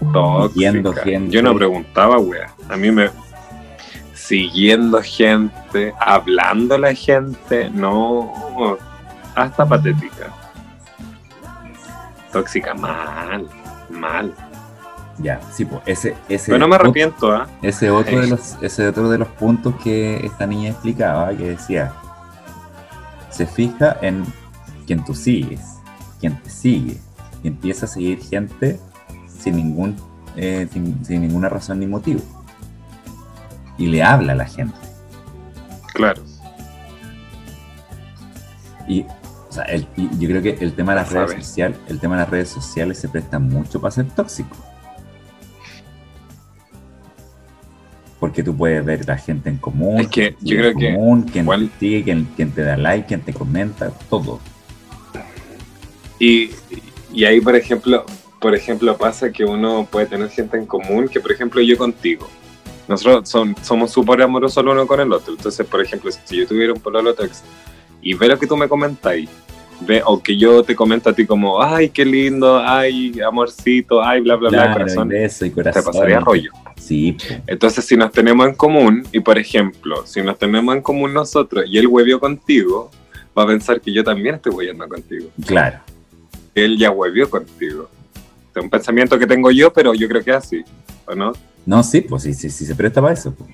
Siguiendo 0.00 0.92
gente. 0.92 1.30
Yo 1.30 1.42
no 1.42 1.54
preguntaba, 1.54 2.18
wea. 2.18 2.52
A 2.68 2.76
mí 2.76 2.90
me 2.90 3.10
siguiendo 4.30 5.02
gente, 5.02 5.92
hablando 5.98 6.76
a 6.76 6.78
la 6.78 6.94
gente, 6.94 7.68
no, 7.70 8.78
hasta 9.34 9.66
patética. 9.66 10.28
Tóxica, 12.32 12.72
mal, 12.74 13.48
mal. 13.88 14.32
Ya, 15.18 15.40
sí, 15.50 15.64
pues 15.64 15.82
ese, 15.84 16.16
ese, 16.28 16.52
Pero 16.52 16.60
no 16.60 16.68
me 16.68 16.76
arrepiento, 16.76 17.32
¿ah? 17.32 17.48
ese 17.60 17.90
otro 17.90 18.20
de 18.20 18.28
los, 18.28 18.56
ese 18.62 18.86
otro 18.86 19.10
de 19.10 19.18
los 19.18 19.26
puntos 19.28 19.74
que 19.82 20.24
esta 20.24 20.46
niña 20.46 20.70
explicaba, 20.70 21.30
que 21.30 21.50
decía, 21.50 21.92
se 23.30 23.46
fija 23.46 23.96
en 24.00 24.24
quien 24.86 25.04
tú 25.04 25.12
sigues, 25.12 25.60
quien 26.20 26.40
te 26.40 26.50
sigue, 26.50 26.98
y 27.42 27.48
empieza 27.48 27.86
a 27.86 27.88
seguir 27.88 28.22
gente 28.22 28.78
sin 29.40 29.56
ningún, 29.56 29.96
eh, 30.36 30.68
sin, 30.72 31.04
sin 31.04 31.22
ninguna 31.22 31.48
razón 31.48 31.80
ni 31.80 31.86
motivo. 31.86 32.20
Y 33.78 33.86
le 33.86 34.02
habla 34.02 34.32
a 34.32 34.36
la 34.36 34.44
gente. 34.46 34.74
Claro. 35.94 36.22
Y, 38.86 39.02
o 39.02 39.52
sea, 39.52 39.64
el- 39.64 39.86
y 39.96 40.08
yo 40.18 40.28
creo 40.28 40.42
que 40.42 40.56
el 40.60 40.74
tema 40.74 40.92
de 40.92 41.00
las 41.00 41.10
redes 41.12 41.32
sociales, 41.46 41.78
el 41.88 41.98
tema 41.98 42.16
de 42.16 42.20
las 42.22 42.30
redes 42.30 42.48
sociales 42.50 42.98
se 42.98 43.08
presta 43.08 43.38
mucho 43.38 43.80
para 43.80 43.90
ser 43.90 44.06
tóxico. 44.10 44.56
Porque 48.18 48.42
tú 48.42 48.54
puedes 48.54 48.84
ver 48.84 49.06
la 49.08 49.16
gente 49.16 49.48
en 49.48 49.56
común, 49.56 50.00
Es 50.00 50.08
que 50.08 50.34
quien 50.34 50.36
yo 50.42 50.54
en 50.56 50.60
creo 50.60 50.74
que 50.78 50.94
común, 50.94 51.22
quien 51.22 51.44
igual- 51.46 51.70
te 51.70 51.78
sigue, 51.78 52.04
quien, 52.04 52.24
quien 52.36 52.50
te 52.52 52.62
da 52.62 52.76
like, 52.76 53.06
quien 53.06 53.22
te 53.22 53.32
comenta, 53.32 53.90
todo. 54.10 54.40
Y, 56.18 56.50
y 57.14 57.24
ahí, 57.24 57.40
por 57.40 57.56
ejemplo, 57.56 58.04
por 58.40 58.54
ejemplo, 58.54 58.96
pasa 58.96 59.30
que 59.30 59.44
uno 59.44 59.86
puede 59.88 60.06
tener 60.06 60.30
gente 60.30 60.56
en 60.56 60.66
común, 60.66 61.08
que 61.08 61.20
por 61.20 61.30
ejemplo 61.30 61.60
yo 61.60 61.76
contigo. 61.76 62.28
Nosotros 62.88 63.28
son, 63.28 63.54
somos 63.62 63.92
súper 63.92 64.20
amorosos 64.22 64.56
el 64.64 64.68
uno 64.68 64.86
con 64.86 64.98
el 64.98 65.12
otro. 65.12 65.34
Entonces, 65.34 65.64
por 65.64 65.80
ejemplo, 65.80 66.10
si 66.10 66.38
yo 66.38 66.46
tuviera 66.46 66.72
un 66.72 66.80
pololo 66.80 67.10
ex 67.10 67.44
y 68.02 68.14
ve 68.14 68.28
lo 68.28 68.38
que 68.38 68.46
tú 68.46 68.56
me 68.56 68.66
comentáis, 68.66 69.28
ve, 69.82 70.02
o 70.04 70.20
que 70.20 70.36
yo 70.36 70.64
te 70.64 70.74
comento 70.74 71.10
a 71.10 71.12
ti 71.12 71.26
como, 71.26 71.62
ay, 71.62 71.90
qué 71.90 72.04
lindo, 72.04 72.58
ay, 72.58 73.20
amorcito, 73.20 74.02
ay, 74.02 74.22
bla, 74.22 74.36
bla, 74.36 74.48
bla, 74.48 74.72
corazón, 74.72 75.08
y 75.08 75.14
beso 75.14 75.44
y 75.44 75.50
corazón. 75.50 75.82
te 75.82 75.86
pasaría 75.86 76.18
rollo. 76.20 76.50
Sí. 76.76 77.16
Entonces, 77.46 77.84
si 77.84 77.96
nos 77.96 78.10
tenemos 78.10 78.48
en 78.48 78.54
común, 78.54 79.06
y 79.12 79.20
por 79.20 79.38
ejemplo, 79.38 80.04
si 80.06 80.22
nos 80.22 80.38
tenemos 80.38 80.74
en 80.74 80.82
común 80.82 81.12
nosotros 81.12 81.66
y 81.68 81.78
él 81.78 81.86
huevió 81.86 82.18
contigo, 82.18 82.90
va 83.38 83.44
a 83.44 83.46
pensar 83.46 83.80
que 83.80 83.92
yo 83.92 84.02
también 84.02 84.36
estoy 84.36 84.52
hueviando 84.52 84.88
contigo. 84.88 85.28
claro. 85.46 85.78
Él 86.52 86.76
ya 86.76 86.90
huevió 86.90 87.30
contigo. 87.30 87.88
Es 88.54 88.62
un 88.62 88.70
pensamiento 88.70 89.18
que 89.18 89.26
tengo 89.26 89.50
yo, 89.50 89.72
pero 89.72 89.94
yo 89.94 90.08
creo 90.08 90.22
que 90.24 90.30
es 90.30 90.36
así, 90.36 90.64
¿o 91.06 91.14
no? 91.14 91.32
No, 91.66 91.82
sí, 91.82 92.00
pues 92.00 92.22
sí, 92.24 92.34
sí, 92.34 92.50
sí 92.50 92.66
se 92.66 92.74
presta 92.74 93.00
para 93.00 93.14
eso. 93.14 93.32
po. 93.34 93.46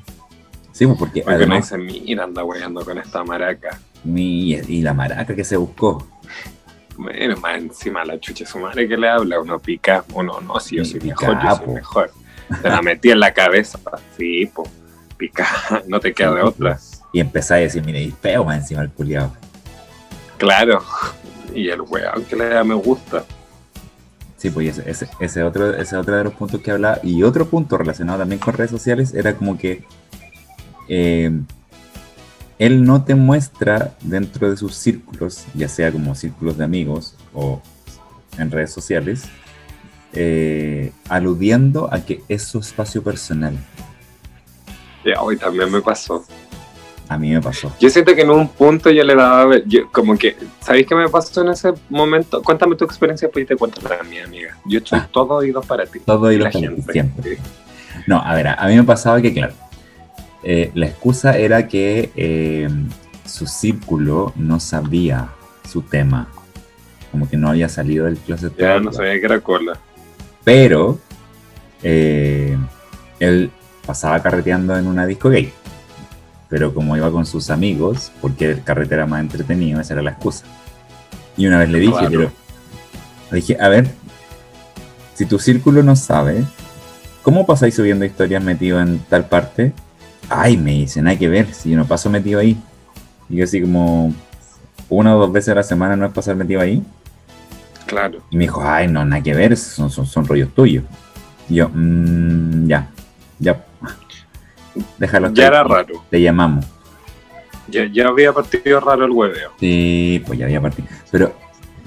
Sí, 0.73 0.87
pues 0.87 0.99
porque 0.99 1.23
Porque 1.23 1.35
además, 1.37 1.71
dice, 1.71 1.79
mira, 1.79 2.25
anda 2.25 2.45
hueveando 2.45 2.85
con 2.85 2.99
esta 2.99 3.25
maraca. 3.25 3.79
mi- 4.05 4.53
y 4.55 4.83
la 4.83 4.95
maraca 4.95 5.35
que 5.35 5.45
se 5.45 5.57
buscó. 5.57 6.07
Bueno, 6.97 7.37
más 7.39 7.59
encima 7.59 8.05
la 8.05 8.19
chucha 8.19 8.47
su 8.47 8.59
madre 8.59 8.89
que 8.89 8.97
le 8.97 9.09
habla, 9.09 9.39
uno 9.41 9.59
pica, 9.59 10.05
uno 10.15 10.41
no, 10.41 10.59
si 10.61 10.77
yo 10.77 10.85
soy 10.85 11.01
Pica, 11.01 11.29
mejor, 11.29 11.43
yo 11.45 11.57
soy 11.57 11.75
mejor. 11.75 12.11
Te 12.63 12.69
la 12.71 12.81
metí 12.81 13.11
en 13.11 13.21
la 13.21 13.35
cabeza, 13.35 13.79
sí, 14.17 14.47
po, 14.47 14.67
pica, 15.19 15.47
no 15.89 16.01
te 16.01 16.15
queda 16.15 16.35
de 16.35 16.43
otra. 16.43 16.79
Y 17.13 17.21
empezáis 17.21 17.61
a 17.61 17.65
decir, 17.65 17.85
mire, 17.85 18.01
y 18.03 18.11
feo 18.13 18.45
más 18.45 18.59
encima 18.59 18.81
el 18.83 18.91
culiado. 18.91 19.33
Claro, 20.39 20.83
y 21.55 21.69
el 21.69 21.81
weón 21.83 22.25
que 22.25 22.37
le 22.37 22.49
da 22.49 22.65
me 22.65 22.75
gusta. 22.75 23.25
Sí, 24.37 24.51
pues 24.51 24.79
ese, 24.79 25.09
ese, 25.19 25.43
otro, 25.43 25.75
ese 25.75 25.97
otro 25.97 26.17
de 26.17 26.25
los 26.25 26.35
puntos 26.35 26.61
que 26.61 26.71
hablaba. 26.71 26.99
Y 27.03 27.23
otro 27.23 27.47
punto 27.47 27.79
relacionado 27.79 28.19
también 28.19 28.39
con 28.39 28.55
redes 28.55 28.71
sociales 28.71 29.15
era 29.15 29.35
como 29.35 29.57
que 29.57 29.85
eh, 30.89 31.31
él 32.59 32.85
no 32.85 33.05
te 33.05 33.15
muestra 33.15 33.95
dentro 34.03 34.51
de 34.51 34.57
sus 34.57 34.75
círculos, 34.75 35.45
ya 35.55 35.69
sea 35.69 35.93
como 35.93 36.15
círculos 36.15 36.57
de 36.59 36.65
amigos 36.65 37.15
o 37.35 37.61
en 38.39 38.51
redes 38.51 38.73
sociales, 38.73 39.25
eh, 40.13 40.93
aludiendo 41.09 41.93
a 41.93 42.01
que 42.01 42.23
es 42.29 42.43
su 42.43 42.59
espacio 42.59 43.03
personal. 43.03 43.57
Ya, 45.05 45.21
hoy 45.21 45.37
también 45.37 45.71
me 45.71 45.81
pasó. 45.81 46.25
A 47.09 47.17
mí 47.19 47.31
me 47.31 47.41
pasó. 47.41 47.73
Yo 47.79 47.89
siento 47.89 48.15
que 48.17 48.23
en 48.23 48.31
un 48.31 48.49
punto 48.49 48.91
yo 48.91 49.05
le 49.05 49.15
daba, 49.15 49.59
yo, 49.65 49.91
como 49.93 50.17
que, 50.19 50.37
¿sabéis 50.61 50.87
qué 50.89 50.95
me 50.97 51.09
pasó 51.09 51.43
en 51.43 51.51
ese 51.51 51.73
momento? 51.89 52.43
Cuéntame 52.43 52.75
tu 52.75 52.85
experiencia, 52.85 53.29
pues 53.31 53.45
y 53.45 53.47
te 53.47 53.55
cuento 53.57 53.81
la 53.89 54.03
mía, 54.03 54.25
amiga. 54.25 54.57
Yo 54.65 54.81
soy 54.85 54.99
Ah. 54.99 55.09
todo 55.13 55.35
oídos 55.35 55.65
para 55.67 55.87
ti. 55.87 56.01
Todo 56.01 56.31
la 56.33 56.37
los 56.39 56.53
gente. 56.53 56.93
siempre. 56.93 57.39
No, 58.09 58.19
a 58.21 58.35
ver, 58.35 58.49
a, 58.49 58.67
mí 58.67 58.75
me 58.77 58.83
pasaba 58.83 59.21
que, 59.23 59.33
claro, 59.33 59.55
eh, 60.43 60.71
la 60.75 60.87
excusa 60.87 61.37
era 61.39 61.69
que 61.69 62.11
eh, 62.17 62.69
su 63.25 63.47
círculo 63.47 64.33
no 64.37 64.59
sabía 64.61 65.29
su 65.71 65.83
tema, 65.83 66.29
como 67.13 67.29
que 67.29 67.37
no 67.37 67.49
había 67.49 67.69
salido 67.69 68.07
del 68.07 68.17
closet 68.19 68.57
Ya 68.57 68.79
no 68.81 68.93
sabía 68.93 69.13
que 69.19 69.27
era 69.27 69.41
cola. 69.41 69.79
pero 70.45 70.99
eh, 71.83 72.57
él 73.21 73.51
pasaba 73.87 74.21
carreteando 74.23 74.77
en 74.77 74.87
una 74.87 75.07
disco 75.07 75.31
gay, 75.31 75.53
pero 76.49 76.73
como 76.75 76.97
iba 76.97 77.11
con 77.11 77.27
sus 77.27 77.51
amigos, 77.51 78.13
porque 78.21 78.51
el 78.53 78.63
carrete 78.63 78.95
era 78.95 79.07
más 79.07 79.21
entretenido, 79.21 79.81
esa 79.81 79.95
era 79.95 80.03
la 80.03 80.11
excusa. 80.13 80.45
Y 81.37 81.47
una 81.47 81.59
vez 81.59 81.71
le 81.71 81.79
dije, 81.81 81.93
Claro. 81.93 82.09
pero 82.11 82.33
le 83.31 83.37
dije, 83.37 83.57
a 83.61 83.69
ver, 83.69 83.89
si 85.15 85.27
tu 85.27 85.39
círculo 85.39 85.83
no 85.83 85.97
sabe, 85.97 86.45
¿cómo 87.23 87.47
pasáis 87.47 87.75
subiendo 87.75 88.05
historias 88.05 88.43
metido 88.43 88.81
en 88.81 88.99
tal 89.09 89.27
parte? 89.29 89.73
Ay, 90.29 90.57
me 90.57 90.73
dice, 90.73 91.03
nada 91.03 91.17
que 91.19 91.29
ver, 91.29 91.53
si 91.55 91.71
yo 91.71 91.77
no 91.77 91.85
paso 91.87 92.11
metido 92.11 92.41
ahí. 92.41 92.57
Y 93.29 93.37
yo 93.37 93.45
así 93.45 93.61
como, 93.61 94.15
una 94.89 95.17
o 95.17 95.19
dos 95.21 95.33
veces 95.33 95.51
a 95.51 95.55
la 95.57 95.63
semana 95.63 95.97
no 95.97 96.07
es 96.07 96.13
pasar 96.13 96.37
metido 96.37 96.61
ahí. 96.61 96.83
Claro. 97.87 98.19
Y 98.31 98.37
me 98.37 98.45
dijo, 98.45 98.63
ay, 98.65 98.89
no, 98.89 99.05
nada 99.05 99.23
que 99.23 99.35
ver, 99.35 99.57
son, 99.57 99.91
son, 99.91 100.07
son 100.07 100.27
rollos 100.27 100.53
tuyos. 100.55 100.85
Y 101.49 101.57
yo, 101.57 101.69
"Mm, 101.73 102.67
ya, 102.67 102.89
ya. 103.39 103.65
Déjalo. 104.99 105.33
Ya 105.33 105.47
era 105.47 105.63
raro. 105.65 106.05
Te 106.11 106.21
llamamos. 106.21 106.65
Ya, 107.69 107.85
ya 107.93 108.07
había 108.09 108.33
partido 108.33 108.79
raro 108.81 109.05
el 109.05 109.11
hueveo. 109.11 109.51
Sí, 109.59 110.23
pues 110.27 110.39
ya 110.39 110.45
había 110.47 110.61
partido. 110.61 110.89
Pero, 111.11 111.35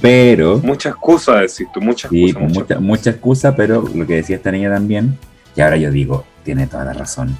pero, 0.02 0.58
Mucha 0.60 0.90
excusa, 0.90 1.36
decís 1.38 1.68
tú, 1.74 1.82
mucha 1.82 2.08
excusa. 2.08 2.34
pues 2.40 2.50
mucha 2.50 2.60
mucha, 2.62 2.80
mucha 2.80 3.10
excusa, 3.12 3.56
pero 3.56 3.82
lo 3.94 4.06
que 4.06 4.16
decía 4.16 4.36
esta 4.36 4.52
niña 4.52 4.70
también, 4.72 5.18
que 5.56 5.64
ahora 5.64 5.78
yo 5.78 5.90
digo, 5.92 6.26
tiene 6.44 6.68
toda 6.68 6.86
la 6.86 6.94
razón. 6.94 7.38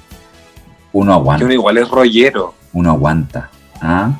Uno 0.92 1.12
aguanta, 1.14 1.44
uno 1.44 1.54
igual 1.54 1.78
es 1.78 1.88
rollero. 1.88 2.54
uno 2.72 2.90
aguanta. 2.90 3.50
¿Ah? 3.80 4.12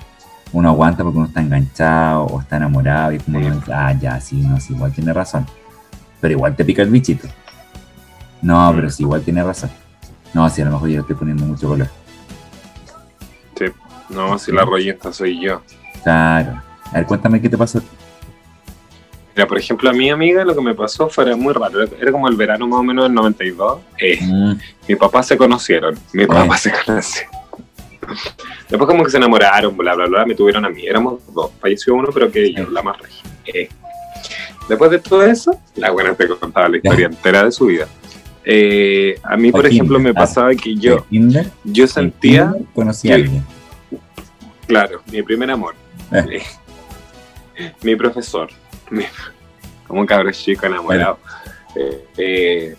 Uno 0.52 0.68
aguanta 0.70 1.02
porque 1.04 1.18
uno 1.18 1.26
está 1.28 1.40
enganchado 1.40 2.24
o 2.24 2.40
está 2.40 2.56
enamorado 2.56 3.12
y 3.12 3.18
como 3.20 3.38
Sí. 3.40 3.46
uno 3.46 3.62
ah, 3.72 3.92
ya, 4.00 4.20
sí, 4.20 4.36
no, 4.42 4.58
sí, 4.60 4.72
igual 4.74 4.92
tiene 4.92 5.12
razón. 5.12 5.46
Pero 6.20 6.32
igual 6.32 6.56
te 6.56 6.64
pica 6.64 6.82
el 6.82 6.90
bichito. 6.90 7.28
No, 8.42 8.72
Mm. 8.72 8.76
pero 8.76 8.90
sí, 8.90 9.02
igual 9.02 9.22
tiene 9.22 9.42
razón. 9.42 9.70
No, 10.34 10.48
sí, 10.48 10.62
a 10.62 10.64
lo 10.66 10.72
mejor 10.72 10.88
yo 10.88 10.94
le 10.96 11.00
estoy 11.00 11.16
poniendo 11.16 11.44
mucho 11.44 11.68
color. 11.68 11.88
Sí. 13.58 13.66
No, 14.08 14.38
si 14.38 14.52
la 14.52 14.64
rollista 14.64 15.12
soy 15.12 15.40
yo. 15.40 15.62
Claro. 16.02 16.62
A 16.92 16.96
ver, 16.96 17.06
cuéntame 17.06 17.40
qué 17.40 17.48
te 17.48 17.56
pasó. 17.58 17.80
Mira, 19.36 19.46
por 19.46 19.58
ejemplo, 19.58 19.88
a 19.88 19.92
mi 19.92 20.10
amiga 20.10 20.44
lo 20.44 20.54
que 20.54 20.60
me 20.60 20.74
pasó 20.74 21.08
fue 21.08 21.34
muy 21.36 21.52
raro. 21.52 21.82
Era 21.82 22.10
como 22.12 22.28
el 22.28 22.36
verano 22.36 22.66
más 22.66 22.80
o 22.80 22.82
menos 22.82 23.04
del 23.04 23.14
92. 23.14 23.80
Eh, 23.98 24.18
Mm, 24.22 24.52
mi 24.88 24.96
papá 24.96 25.22
se 25.22 25.36
conocieron. 25.36 25.96
Mi 26.12 26.26
papá 26.26 26.56
se 26.56 26.72
conocieron. 26.86 27.32
Después 28.68 28.88
como 28.88 29.04
que 29.04 29.10
se 29.10 29.18
enamoraron, 29.18 29.76
bla, 29.76 29.94
bla, 29.94 30.06
bla, 30.06 30.26
me 30.26 30.34
tuvieron 30.34 30.64
a 30.64 30.68
mí. 30.68 30.84
Éramos 30.86 31.20
dos. 31.32 31.50
Falleció 31.60 31.94
uno, 31.94 32.08
pero 32.12 32.30
que 32.30 32.52
yo, 32.52 32.68
la 32.70 32.82
más 32.82 32.98
regia. 32.98 33.22
Eh. 33.46 33.68
Después 34.68 34.90
de 34.90 34.98
todo 34.98 35.24
eso, 35.24 35.58
la 35.76 35.90
buena 35.90 36.14
te 36.14 36.28
contaba 36.28 36.68
la 36.68 36.76
historia 36.76 37.06
entera 37.06 37.44
de 37.44 37.52
su 37.52 37.66
vida. 37.66 37.86
Eh, 38.44 39.18
a 39.22 39.36
mí, 39.36 39.52
por 39.52 39.66
ejemplo, 39.66 39.98
me 39.98 40.10
ah, 40.10 40.14
pasaba 40.14 40.54
que 40.54 40.74
yo, 40.74 41.04
yo 41.64 41.84
¿En 41.84 41.88
sentía, 41.88 42.54
conocí 42.74 43.08
que- 43.08 43.12
a 43.12 43.16
alguien. 43.16 43.44
claro, 44.66 45.02
mi 45.12 45.22
primer 45.22 45.50
amor, 45.50 45.74
Eh. 46.12 46.40
mi 47.82 47.96
profesor, 47.96 48.48
mi- 48.90 49.04
como 49.86 50.00
un 50.00 50.06
cabrón 50.06 50.32
chico 50.32 50.66
enamorado. 50.66 51.18
Eh, 51.76 52.04
eh, 52.16 52.76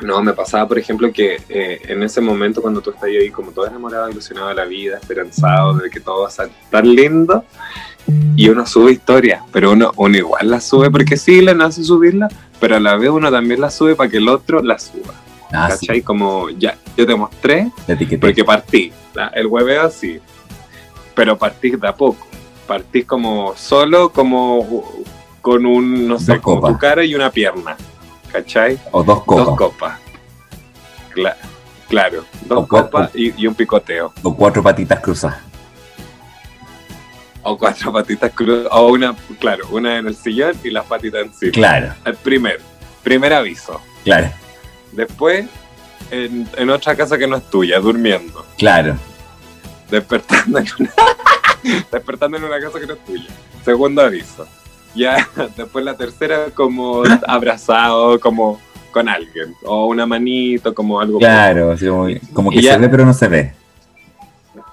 no, 0.00 0.22
me 0.22 0.32
pasaba, 0.32 0.68
por 0.68 0.78
ejemplo, 0.78 1.10
que 1.12 1.38
en 1.48 2.02
ese 2.04 2.20
momento 2.20 2.60
cuando 2.62 2.80
tú 2.80 2.90
estás 2.90 3.04
ahí 3.04 3.30
como 3.30 3.50
todo 3.50 3.66
enamorado, 3.66 4.08
ilusionado 4.10 4.48
de 4.48 4.54
la 4.54 4.64
vida, 4.64 4.98
esperanzado 4.98 5.74
de 5.74 5.90
que 5.90 5.98
todo 5.98 6.22
va 6.22 6.28
a 6.28 6.30
ser 6.30 6.50
tan 6.70 6.94
lindo, 6.94 7.44
y 8.36 8.48
uno 8.48 8.64
sube 8.66 8.92
historias, 8.92 9.42
pero 9.52 9.72
uno, 9.72 9.92
uno 9.96 10.16
igual 10.16 10.50
la 10.50 10.60
sube 10.60 10.90
porque 10.90 11.16
sí, 11.16 11.40
le 11.42 11.54
nace 11.54 11.82
subirla, 11.84 12.28
pero 12.60 12.76
a 12.76 12.80
la 12.80 12.96
vez 12.96 13.10
uno 13.10 13.30
también 13.30 13.60
la 13.60 13.70
sube 13.70 13.94
para 13.94 14.10
que 14.10 14.16
el 14.18 14.28
otro 14.28 14.62
la 14.62 14.78
suba. 14.78 15.14
Ah, 15.52 15.70
sí, 15.70 15.86
¿Cachai? 15.86 16.02
Como 16.02 16.50
ya, 16.50 16.76
yo 16.96 17.06
te 17.06 17.14
mostré, 17.14 17.70
te 17.86 17.96
porque 18.18 18.44
partí. 18.44 18.92
¿la? 19.14 19.28
El 19.28 19.46
hueveo 19.46 19.82
así. 19.86 20.20
Pero 21.14 21.36
partís 21.38 21.80
de 21.80 21.88
a 21.88 21.94
poco. 21.94 22.26
Partís 22.66 23.06
como 23.06 23.54
solo, 23.56 24.10
como 24.10 24.84
con 25.40 25.64
un, 25.64 26.06
no 26.06 26.18
sé, 26.18 26.32
Dos 26.34 26.42
copas. 26.42 26.72
tu 26.72 26.78
cara 26.78 27.02
y 27.04 27.14
una 27.14 27.30
pierna. 27.30 27.76
¿Cachai? 28.30 28.78
O 28.92 29.02
dos 29.02 29.24
Dos 29.24 29.24
copas. 29.24 29.56
copas. 29.56 29.98
Cla- 31.14 31.36
claro, 31.88 32.24
dos 32.42 32.58
O 32.64 32.68
copas 32.68 33.10
y, 33.14 33.32
y 33.42 33.46
un 33.46 33.54
picoteo. 33.54 34.12
O 34.22 34.36
cuatro 34.36 34.62
patitas 34.62 35.00
cruzadas. 35.00 35.38
O 37.42 37.56
cuatro 37.56 37.92
patitas 37.92 38.32
cruzadas. 38.34 38.68
O 38.72 38.88
una, 38.88 39.14
claro, 39.38 39.66
una 39.70 39.98
en 39.98 40.06
el 40.08 40.16
sillón 40.16 40.54
y 40.64 40.70
las 40.70 40.84
patitas 40.86 41.22
encima. 41.22 41.52
Claro, 41.52 41.94
El 42.04 42.14
primer, 42.16 42.60
primer 43.02 43.32
aviso. 43.32 43.80
claro, 44.04 44.28
Después, 44.92 45.46
en, 46.10 46.48
en 46.56 46.70
otra 46.70 46.96
casa 46.96 47.18
que 47.18 47.26
no 47.26 47.36
es 47.36 47.48
tuya, 47.50 47.78
durmiendo. 47.78 48.44
claro. 48.56 48.96
despertando 49.90 50.58
en 50.58 50.66
una, 50.78 50.92
despertando 51.92 52.36
en 52.38 52.44
una 52.44 52.60
casa 52.60 52.80
que 52.80 52.86
no 52.86 52.94
es 52.94 53.04
tuya. 53.04 53.26
Segundo 53.64 54.02
aviso. 54.02 54.46
Ya 54.94 55.28
después 55.56 55.84
la 55.84 55.94
tercera 55.96 56.46
como 56.54 57.02
abrazado, 57.26 58.18
como 58.20 58.60
con 58.90 59.08
alguien. 59.08 59.54
O 59.64 59.86
una 59.86 60.06
manito, 60.06 60.74
como 60.74 61.00
algo. 61.00 61.18
Claro, 61.18 61.74
como, 61.78 62.08
como 62.32 62.50
que 62.50 62.62
ya- 62.62 62.74
se 62.74 62.78
ve 62.80 62.88
pero 62.88 63.04
no 63.06 63.12
se 63.14 63.28
ve. 63.28 63.52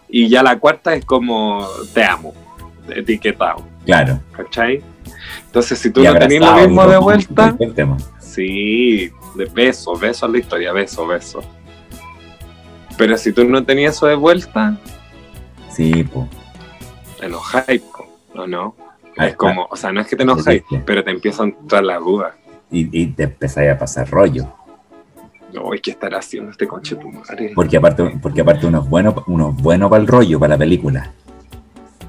Y 0.10 0.30
ya 0.30 0.42
la 0.42 0.58
cuarta 0.58 0.96
es 0.96 1.04
como 1.04 1.68
te 1.94 2.04
amo. 2.04 2.34
Etiquetado. 2.90 3.66
Claro. 3.86 4.20
¿Cachai? 4.32 4.82
Entonces 5.46 5.80
si 5.80 5.92
tú 5.92 6.02
Y 6.02 6.06
no 6.06 6.18
tenés 6.18 6.42
lo 6.42 6.56
mismo 6.56 6.88
de 6.88 6.98
vuelta, 6.98 7.56
sí, 8.20 9.12
de 9.36 9.46
beso, 9.46 9.96
beso 9.98 10.26
a 10.26 10.30
la 10.30 10.38
historia, 10.38 10.72
beso, 10.72 11.08
beso. 11.08 11.42
Pero 12.98 13.18
si 13.18 13.32
tú 13.32 13.44
no 13.46 13.64
tenías 13.64 13.96
eso 13.96 14.08
de 14.08 14.16
vuelta, 14.16 14.78
Sí, 15.70 16.06
te 17.20 17.26
enojáis, 17.26 17.82
po, 17.82 18.08
¿o 18.42 18.48
no? 18.48 18.76
Ah, 19.18 19.28
Es 19.28 19.36
como, 19.36 19.68
o 19.70 19.76
sea, 19.76 19.92
no 19.92 20.00
es 20.00 20.08
que 20.08 20.16
te 20.16 20.24
enojáis, 20.24 20.64
pero 20.86 21.04
te 21.04 21.12
empieza 21.12 21.44
a 21.44 21.48
entrar 21.48 21.84
la 21.84 21.98
duda. 21.98 22.36
Y, 22.72 23.02
y 23.02 23.08
te 23.08 23.24
empezáis 23.24 23.72
a 23.72 23.78
pasar 23.78 24.10
rollo. 24.10 24.48
No, 25.54 25.70
¿qué 25.82 25.92
estará 25.92 26.20
haciendo 26.20 26.52
este 26.52 26.66
conche 26.68 26.96
tu 26.96 27.10
madre? 27.10 27.52
Porque 27.54 27.78
aparte, 27.78 28.18
porque 28.22 28.42
aparte 28.42 28.68
uno 28.68 28.82
es 28.84 28.90
bueno, 28.90 29.24
uno 29.28 29.54
es 29.56 29.64
bueno 29.64 29.90
para 29.90 30.02
el 30.02 30.08
rollo, 30.08 30.40
para 30.40 30.56
la 30.56 30.58
película. 30.58 31.12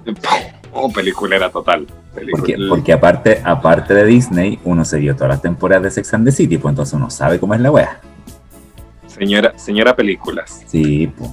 Oh, 0.79 0.93
peliculera 0.93 1.51
total. 1.51 1.87
Porque, 2.31 2.57
porque 2.69 2.93
aparte, 2.93 3.41
aparte 3.45 3.95
de 3.95 4.05
Disney, 4.05 4.59
uno 4.65 4.85
se 4.85 4.99
vio 4.99 5.15
todas 5.15 5.31
las 5.31 5.43
temporadas 5.43 5.85
de 5.85 5.91
Sex 5.91 6.15
and 6.15 6.25
the 6.27 6.33
City, 6.33 6.59
pues 6.59 6.73
entonces 6.73 6.95
uno 6.95 7.09
sabe 7.11 7.39
cómo 7.41 7.55
es 7.55 7.61
la 7.61 7.71
wea. 7.71 8.01
Señora, 9.07 9.53
señora 9.59 9.97
películas. 9.97 10.63
Sí, 10.67 11.07
pues. 11.17 11.31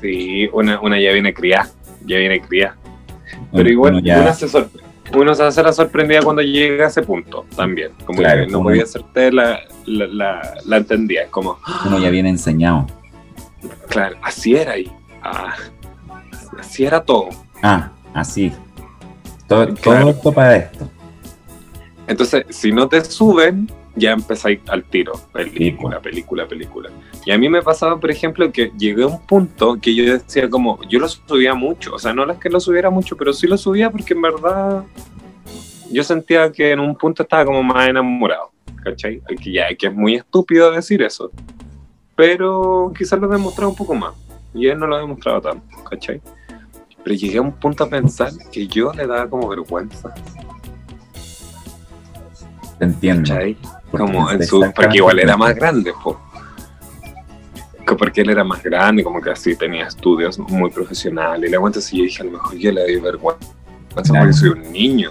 Sí, 0.00 0.48
una, 0.52 0.80
una 0.80 0.98
ya 1.00 1.12
viene 1.12 1.32
criada. 1.34 1.68
Ya 2.04 2.18
viene 2.18 2.40
criada. 2.40 2.76
Pero 3.52 3.62
Uno- 3.62 3.70
igual, 3.70 3.92
uno 3.94 4.02
ya- 4.02 4.20
una 4.20 4.32
se 4.34 4.48
sor- 4.48 4.70
uno 5.14 5.34
se 5.34 5.42
hace 5.42 5.62
la 5.62 5.72
sorprendida 5.72 6.22
cuando 6.22 6.40
llega 6.42 6.84
a 6.84 6.88
ese 6.88 7.02
punto 7.02 7.44
también. 7.56 7.90
Como 8.04 8.18
Claro, 8.20 8.46
que 8.46 8.52
no 8.52 8.62
podía 8.62 8.84
hacerte 8.84 9.32
la, 9.32 9.60
la, 9.86 10.06
la, 10.06 10.54
la 10.64 10.76
entendía. 10.76 11.22
Es 11.24 11.30
como, 11.30 11.58
uno 11.86 11.98
ya 11.98 12.10
viene 12.10 12.28
enseñado. 12.30 12.86
claro, 13.88 14.16
así 14.22 14.54
era 14.56 14.72
ahí. 14.72 14.90
Ah, 15.22 15.54
así 16.58 16.84
era 16.84 17.02
todo. 17.04 17.28
Ah, 17.62 17.90
así. 18.14 18.52
Todo, 19.46 19.66
Claro. 19.74 20.00
todo 20.00 20.10
esto 20.10 20.32
para 20.32 20.56
esto. 20.56 20.88
Entonces, 22.06 22.44
si 22.50 22.72
no 22.72 22.88
te 22.88 23.04
suben, 23.04 23.70
ya 23.96 24.12
empezáis 24.12 24.60
al 24.68 24.84
tiro. 24.84 25.12
Película, 25.32 25.96
Sí, 25.98 26.02
película, 26.02 26.46
película. 26.46 26.90
Y 27.24 27.32
a 27.32 27.38
mí 27.38 27.48
me 27.48 27.62
pasaba, 27.62 27.98
por 27.98 28.10
ejemplo, 28.10 28.50
que 28.50 28.72
llegué 28.78 29.02
a 29.02 29.06
un 29.08 29.20
punto 29.20 29.76
que 29.80 29.94
yo 29.94 30.04
decía 30.12 30.48
como, 30.48 30.80
yo 30.88 30.98
lo 30.98 31.08
subía 31.08 31.54
mucho. 31.54 31.94
O 31.94 31.98
sea, 31.98 32.12
no 32.12 32.28
es 32.30 32.38
que 32.38 32.48
lo 32.48 32.60
subiera 32.60 32.90
mucho, 32.90 33.16
pero 33.16 33.32
sí 33.32 33.46
lo 33.46 33.56
subía 33.56 33.90
porque 33.90 34.14
en 34.14 34.22
verdad 34.22 34.84
yo 35.90 36.02
sentía 36.04 36.50
que 36.52 36.70
en 36.70 36.80
un 36.80 36.96
punto 36.96 37.22
estaba 37.22 37.44
como 37.44 37.62
más 37.62 37.88
enamorado. 37.88 38.50
¿Cachai? 38.82 39.20
Que 39.40 39.52
ya 39.52 39.74
que 39.74 39.88
es 39.88 39.94
muy 39.94 40.14
estúpido 40.14 40.70
decir 40.70 41.02
eso. 41.02 41.30
Pero 42.16 42.92
quizás 42.96 43.18
lo 43.18 43.28
he 43.28 43.32
demostrado 43.36 43.70
un 43.70 43.76
poco 43.76 43.94
más. 43.94 44.14
Y 44.54 44.66
él 44.66 44.78
no 44.78 44.86
lo 44.86 44.96
ha 44.96 45.00
demostrado 45.00 45.40
tanto, 45.42 45.84
¿cachai? 45.84 46.20
Pero 47.02 47.16
llegué 47.16 47.38
a 47.38 47.42
un 47.42 47.52
punto 47.52 47.84
a 47.84 47.88
pensar 47.88 48.30
que 48.52 48.66
yo 48.66 48.92
le 48.92 49.06
daba 49.06 49.28
como 49.28 49.48
vergüenza. 49.48 50.12
Te 52.78 52.84
entiendo. 52.84 53.34
Porque 53.90 54.06
como 54.06 54.30
en 54.30 54.42
su, 54.44 54.60
porque 54.74 54.96
igual 54.98 55.18
era 55.18 55.36
más 55.36 55.54
grande, 55.54 55.92
po. 56.02 56.18
Que 57.86 57.94
porque 57.96 58.20
él 58.20 58.30
era 58.30 58.44
más 58.44 58.62
grande, 58.62 59.02
como 59.02 59.20
que 59.20 59.30
así 59.30 59.56
tenía 59.56 59.86
estudios 59.86 60.38
muy 60.38 60.70
profesionales. 60.70 61.48
Y 61.48 61.52
la 61.52 61.58
cuenta 61.58 61.80
si 61.80 61.98
yo 61.98 62.04
dije, 62.04 62.22
a 62.22 62.26
lo 62.26 62.32
mejor 62.32 62.56
yo 62.56 62.72
le 62.72 62.82
doy 62.82 62.96
vergüenza 63.00 63.46
Claro. 63.94 64.20
porque 64.20 64.32
soy 64.32 64.48
un 64.50 64.72
niño. 64.72 65.10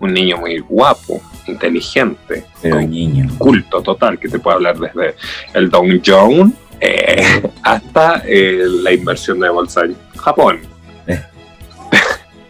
Un 0.00 0.12
niño 0.14 0.36
muy 0.38 0.58
guapo, 0.60 1.20
inteligente, 1.46 2.44
Pero 2.62 2.80
niño. 2.80 3.28
culto 3.38 3.82
total, 3.82 4.18
que 4.18 4.28
te 4.28 4.38
puede 4.38 4.56
hablar 4.56 4.78
desde 4.78 5.14
el 5.54 5.68
Dow 5.70 5.84
Jones 6.04 6.52
eh, 6.80 7.42
hasta 7.62 8.22
eh, 8.26 8.62
la 8.66 8.92
inversión 8.92 9.40
de 9.40 9.48
bolsa 9.50 9.82
en 9.84 9.96
Japón. 10.16 10.60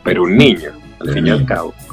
Pero 0.09 0.23
un 0.25 0.37
niño, 0.37 0.71
al 1.01 1.13
fin 1.13 1.27
y 1.27 1.31
al 1.31 1.45
cabo. 1.45 1.75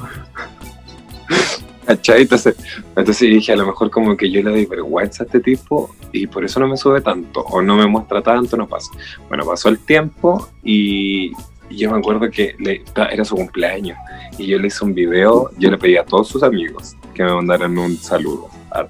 ¿Cachai? 1.86 2.22
Entonces, 2.22 2.56
entonces 2.96 3.20
dije, 3.30 3.52
a 3.52 3.56
lo 3.56 3.66
mejor 3.66 3.90
como 3.90 4.16
que 4.16 4.28
yo 4.30 4.42
le 4.42 4.50
doy 4.50 4.66
vergüenza 4.66 5.22
a 5.22 5.26
este 5.26 5.38
tipo 5.40 5.94
y 6.12 6.26
por 6.26 6.44
eso 6.44 6.58
no 6.58 6.66
me 6.66 6.76
sube 6.76 7.00
tanto 7.00 7.40
o 7.40 7.62
no 7.62 7.76
me 7.76 7.86
muestra 7.86 8.20
tanto, 8.22 8.56
no 8.56 8.66
pasa. 8.66 8.90
Bueno, 9.28 9.44
pasó 9.46 9.68
el 9.68 9.78
tiempo 9.78 10.48
y, 10.64 11.30
y 11.70 11.76
yo 11.76 11.92
me 11.92 11.98
acuerdo 11.98 12.28
que 12.28 12.56
le- 12.58 12.82
era 13.12 13.24
su 13.24 13.36
cumpleaños 13.36 13.96
y 14.36 14.46
yo 14.48 14.58
le 14.58 14.66
hice 14.66 14.84
un 14.84 14.94
video, 14.94 15.50
yo 15.58 15.70
le 15.70 15.78
pedí 15.78 15.96
a 15.96 16.04
todos 16.04 16.26
sus 16.28 16.42
amigos 16.42 16.96
que 17.14 17.22
me 17.22 17.32
mandaran 17.32 17.78
un 17.78 17.96
saludo, 17.96 18.48
a 18.72 18.84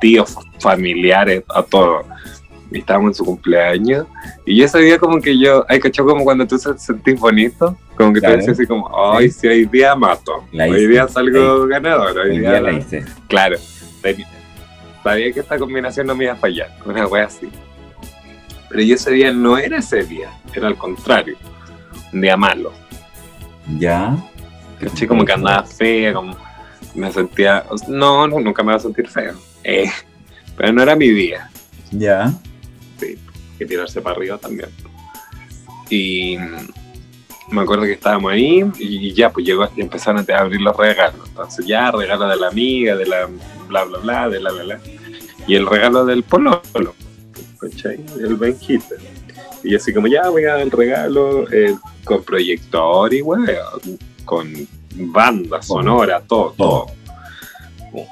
tíos, 0.00 0.34
familiares, 0.60 1.44
a 1.54 1.62
todos. 1.62 2.06
Y 2.72 2.78
estábamos 2.78 3.10
en 3.10 3.14
su 3.14 3.24
cumpleaños 3.24 4.06
y 4.46 4.56
yo 4.56 4.64
ese 4.64 4.78
día 4.78 4.98
como 4.98 5.20
que 5.20 5.38
yo, 5.38 5.64
ay, 5.68 5.78
cachó 5.80 6.04
como 6.06 6.24
cuando 6.24 6.46
tú 6.46 6.56
se 6.58 6.76
sentís 6.78 7.18
bonito, 7.20 7.76
como 7.96 8.12
que 8.12 8.20
Claro. 8.20 8.34
te 8.34 8.38
decías 8.40 8.58
así 8.58 8.66
como, 8.66 8.90
ay, 9.14 9.30
si 9.30 9.46
hoy 9.46 9.66
día 9.66 9.94
mato, 9.94 10.44
La 10.52 10.64
hoy 10.64 10.78
hice. 10.78 10.88
día 10.88 11.08
salgo 11.08 11.66
ganador, 11.66 12.16
hoy 12.18 12.30
Hoy 12.30 12.38
día, 12.38 12.50
día 12.50 12.60
la 12.60 12.72
hice. 12.72 13.04
Claro, 13.28 13.56
sabía 15.02 15.32
que 15.32 15.40
esta 15.40 15.58
combinación 15.58 16.06
no 16.06 16.14
me 16.14 16.24
iba 16.24 16.32
a 16.32 16.36
fallar, 16.36 16.70
una 16.84 17.06
wea 17.06 17.24
así. 17.26 17.48
Pero 18.68 18.82
yo 18.82 18.94
ese 18.94 19.10
día 19.10 19.32
no 19.32 19.58
era 19.58 19.78
ese 19.78 20.02
día, 20.04 20.30
era 20.54 20.66
al 20.68 20.76
contrario, 20.76 21.36
un 22.12 22.20
día 22.20 22.36
malo. 22.36 22.72
¿Ya? 23.78 24.16
¿Cachai? 24.80 25.06
Como 25.06 25.24
que 25.24 25.32
andaba 25.32 25.62
fea, 25.64 26.12
como 26.14 26.36
me 26.94 27.12
sentía. 27.12 27.64
No, 27.88 28.26
no, 28.26 28.40
nunca 28.40 28.62
me 28.62 28.70
iba 28.72 28.76
a 28.76 28.80
sentir 28.80 29.08
feo. 29.08 29.34
Eh, 29.62 29.90
pero 30.56 30.72
no 30.72 30.82
era 30.82 30.96
mi 30.96 31.08
día. 31.10 31.48
¿Ya? 31.90 32.32
Que 33.58 33.66
tirarse 33.66 34.00
para 34.00 34.16
arriba 34.16 34.38
también. 34.38 34.70
Y 35.90 36.36
me 37.50 37.62
acuerdo 37.62 37.84
que 37.84 37.92
estábamos 37.92 38.32
ahí 38.32 38.64
y 38.78 39.12
ya, 39.12 39.30
pues 39.30 39.44
llegó 39.44 39.68
y 39.76 39.82
empezaron 39.82 40.24
a 40.30 40.38
abrir 40.38 40.60
los 40.60 40.76
regalos. 40.76 41.28
Entonces, 41.28 41.66
ya, 41.66 41.90
regalo 41.90 42.28
de 42.28 42.36
la 42.36 42.48
amiga, 42.48 42.96
de 42.96 43.06
la 43.06 43.28
bla, 43.68 43.84
bla, 43.84 43.98
bla, 43.98 44.28
de 44.28 44.40
la, 44.40 44.50
la, 44.50 44.64
la. 44.64 44.80
Y 45.46 45.54
el 45.54 45.66
regalo 45.66 46.04
del 46.04 46.22
pololo, 46.22 46.62
¿cachai? 47.60 48.00
El 48.18 48.36
Benjita. 48.36 48.94
Y 49.64 49.74
así 49.74 49.92
como, 49.92 50.06
ya, 50.06 50.28
voy 50.28 50.44
a 50.44 50.52
dar 50.52 50.60
el 50.60 50.70
regalo 50.70 51.50
eh, 51.52 51.76
con 52.04 52.22
proyector 52.22 53.12
y 53.12 53.22
weón, 53.22 53.46
con 54.24 54.52
banda 54.94 55.62
sonora, 55.62 56.20
todo, 56.20 56.54
todo. 56.56 56.86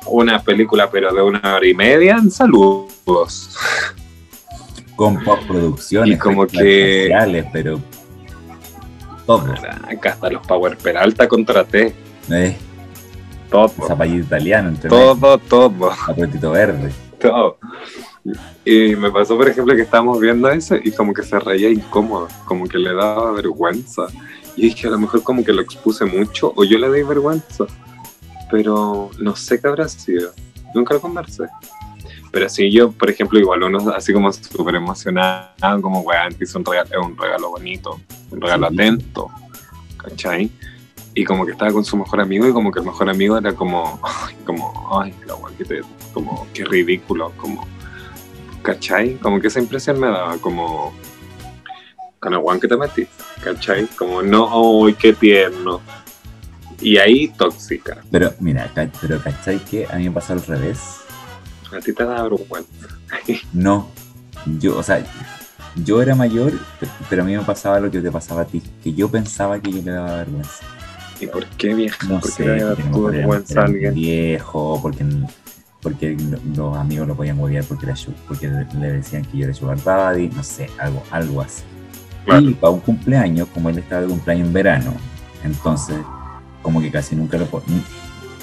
Una 0.07 0.42
película, 0.42 0.90
pero 0.90 1.12
de 1.14 1.22
una 1.22 1.57
hora 1.57 1.66
y 1.66 1.74
media 1.74 2.16
en 2.16 2.31
saludos. 2.31 3.57
Con 5.01 5.25
postproducción. 5.25 6.07
Y 6.09 6.19
como 6.19 6.47
que- 6.47 7.05
especiales, 7.05 7.47
pero. 7.55 7.81
Todo. 9.25 9.51
Acá 9.89 10.11
hasta 10.11 10.29
los 10.29 10.47
Power 10.47 10.77
Peralta 10.77 11.27
contraté. 11.27 11.95
Eh, 12.31 12.55
Todo, 13.51 13.69
zapallito 13.89 14.27
italiano, 14.27 14.69
entre 14.69 14.91
todo, 14.91 15.39
todo, 15.39 15.91
apretito 16.07 16.51
verde. 16.51 16.93
todo. 17.19 17.57
Y 18.63 18.95
me 18.95 19.11
pasó, 19.11 19.39
por 19.39 19.49
ejemplo, 19.49 19.75
que 19.75 19.81
estábamos 19.83 20.21
viendo 20.21 20.51
eso 20.51 20.77
y 20.77 20.91
como 20.91 21.15
que 21.15 21.23
se 21.23 21.39
reía 21.41 21.71
incómodo, 21.71 22.29
como 22.45 22.69
que 22.69 22.77
le 22.77 22.93
daba 22.93 23.33
vergüenza. 23.33 24.03
Y 24.55 24.65
dije, 24.69 24.87
a 24.89 24.91
lo 24.91 24.99
mejor 24.99 25.23
como 25.23 25.43
que 25.43 25.55
lo 25.55 25.63
expuse 25.63 26.05
mucho 26.05 26.53
o 26.55 26.63
yo 26.63 26.77
le 26.77 26.93
di 26.93 27.03
vergüenza. 27.05 27.65
Pero 28.51 29.09
no 29.19 29.35
sé 29.35 29.59
qué 29.59 29.67
habrá 29.67 29.89
sido. 29.89 30.33
Nunca 30.75 30.93
lo 30.93 31.01
conversé. 31.01 31.45
Pero 32.33 32.49
sí, 32.49 32.71
yo, 32.71 32.93
por 32.93 33.11
ejemplo, 33.11 33.38
igual 33.40 33.62
uno 33.64 33.90
así 33.90 34.12
como 34.12 34.33
súper 34.33 34.77
emocionado, 34.77 35.83
como, 35.83 36.01
weón, 36.01 36.35
hizo 36.40 36.59
un 36.59 36.64
regalo, 36.64 36.88
es 36.90 37.07
un 37.07 37.16
regalo 37.16 37.51
bonito, 37.51 38.01
un 38.31 38.40
regalo 38.40 38.69
Sí. 38.69 38.75
atento, 38.75 39.29
¿cachai? 39.97 40.51
Y 41.14 41.25
como 41.25 41.45
que 41.45 41.53
estaba 41.53 41.73
con 41.73 41.85
su 41.85 41.97
mejor 41.97 42.21
amigo 42.21 42.47
y 42.47 42.53
como 42.53 42.71
que 42.71 42.79
el 42.79 42.87
mejor 42.87 43.11
amigo 43.11 43.37
era 43.37 43.53
como, 43.53 43.99
ay, 44.03 44.37
como, 44.47 45.01
ay, 45.01 45.12
la 45.27 45.35
weón, 45.35 45.57
que 45.57 45.64
te, 45.64 45.81
como, 46.14 46.47
qué 46.55 46.64
ridículo, 46.64 47.33
como, 47.37 47.66
¿cachai? 48.62 49.14
Como 49.16 49.40
que 49.40 49.49
esa 49.49 49.59
impresión 49.59 49.99
me 49.99 50.07
daba, 50.07 50.37
como, 50.38 50.95
con 52.21 52.33
el 52.33 52.38
weón 52.38 52.61
que 52.61 52.69
te 52.69 52.77
metí, 52.77 53.09
¿cachai? 53.43 53.87
Como, 53.88 54.23
no, 54.23 54.87
ay, 54.87 54.95
qué 54.95 55.12
tierno. 55.14 55.81
Y 56.81 56.97
ahí 56.97 57.29
tóxica. 57.29 57.99
Pero, 58.11 58.33
mira, 58.38 58.71
pero 59.01 59.21
¿cachai 59.21 59.59
que 59.59 59.87
a 59.90 59.97
mí 59.97 60.05
me 60.05 60.12
pasó 60.12 60.33
al 60.35 60.43
revés? 60.47 61.01
A 61.77 61.81
ti 61.81 61.93
te 61.93 62.05
da 62.05 62.23
vergüenza. 62.23 62.69
No. 63.53 63.89
Yo, 64.59 64.79
o 64.79 64.83
sea, 64.83 65.05
yo 65.85 66.01
era 66.01 66.15
mayor, 66.15 66.53
pe- 66.81 66.89
pero 67.09 67.23
a 67.23 67.25
mí 67.27 67.37
me 67.37 67.43
pasaba 67.43 67.79
lo 67.81 67.91
que 67.91 68.01
te 68.01 68.11
pasaba 68.11 68.43
a 68.43 68.45
ti, 68.47 68.63
que 68.83 68.93
yo 68.95 69.09
pensaba 69.11 69.61
que 69.61 69.71
yo 69.71 69.83
le 69.83 69.91
daba 69.91 70.17
vergüenza. 70.17 70.65
¿Y 71.21 71.27
por 71.27 71.45
qué, 71.47 71.75
vieja? 71.75 72.07
No 72.09 72.21
¿Por 72.21 72.31
sé, 72.31 72.43
qué 72.45 72.49
le 72.49 72.65
da 72.65 72.75
porque 72.75 72.83
a 72.83 72.85
lo 72.87 72.91
tu 72.93 72.97
mejor 72.99 73.15
era- 73.15 73.19
vergüenza 73.27 73.61
a 73.61 73.65
alguien? 73.67 73.95
viejo, 73.95 74.79
porque, 74.81 75.05
porque 75.83 76.17
lo- 76.19 76.39
los 76.57 76.77
amigos 76.79 77.07
lo 77.09 77.15
podían 77.15 77.39
huevear 77.39 77.65
porque, 77.65 77.87
era 77.87 77.95
porque 78.27 78.49
le 78.49 78.93
decían 78.93 79.25
que 79.27 79.37
yo 79.39 79.45
era 79.45 79.55
sugar 79.55 79.83
daddy, 79.85 80.29
no 80.29 80.43
sé, 80.43 80.71
algo, 80.79 81.03
algo 81.11 81.43
así. 81.43 81.63
Claro. 82.25 82.49
Y 82.49 82.55
para 82.55 82.71
un 82.73 82.81
cumpleaños, 82.81 83.49
como 83.53 83.69
él 83.69 83.79
estaba 83.79 84.01
de 84.03 84.09
cumpleaños 84.09 84.47
en 84.47 84.53
verano, 84.55 84.95
entonces 85.45 85.97
como 86.63 86.81
que 86.81 86.91
casi 86.91 87.15
nunca 87.17 87.37
lo 87.39 87.47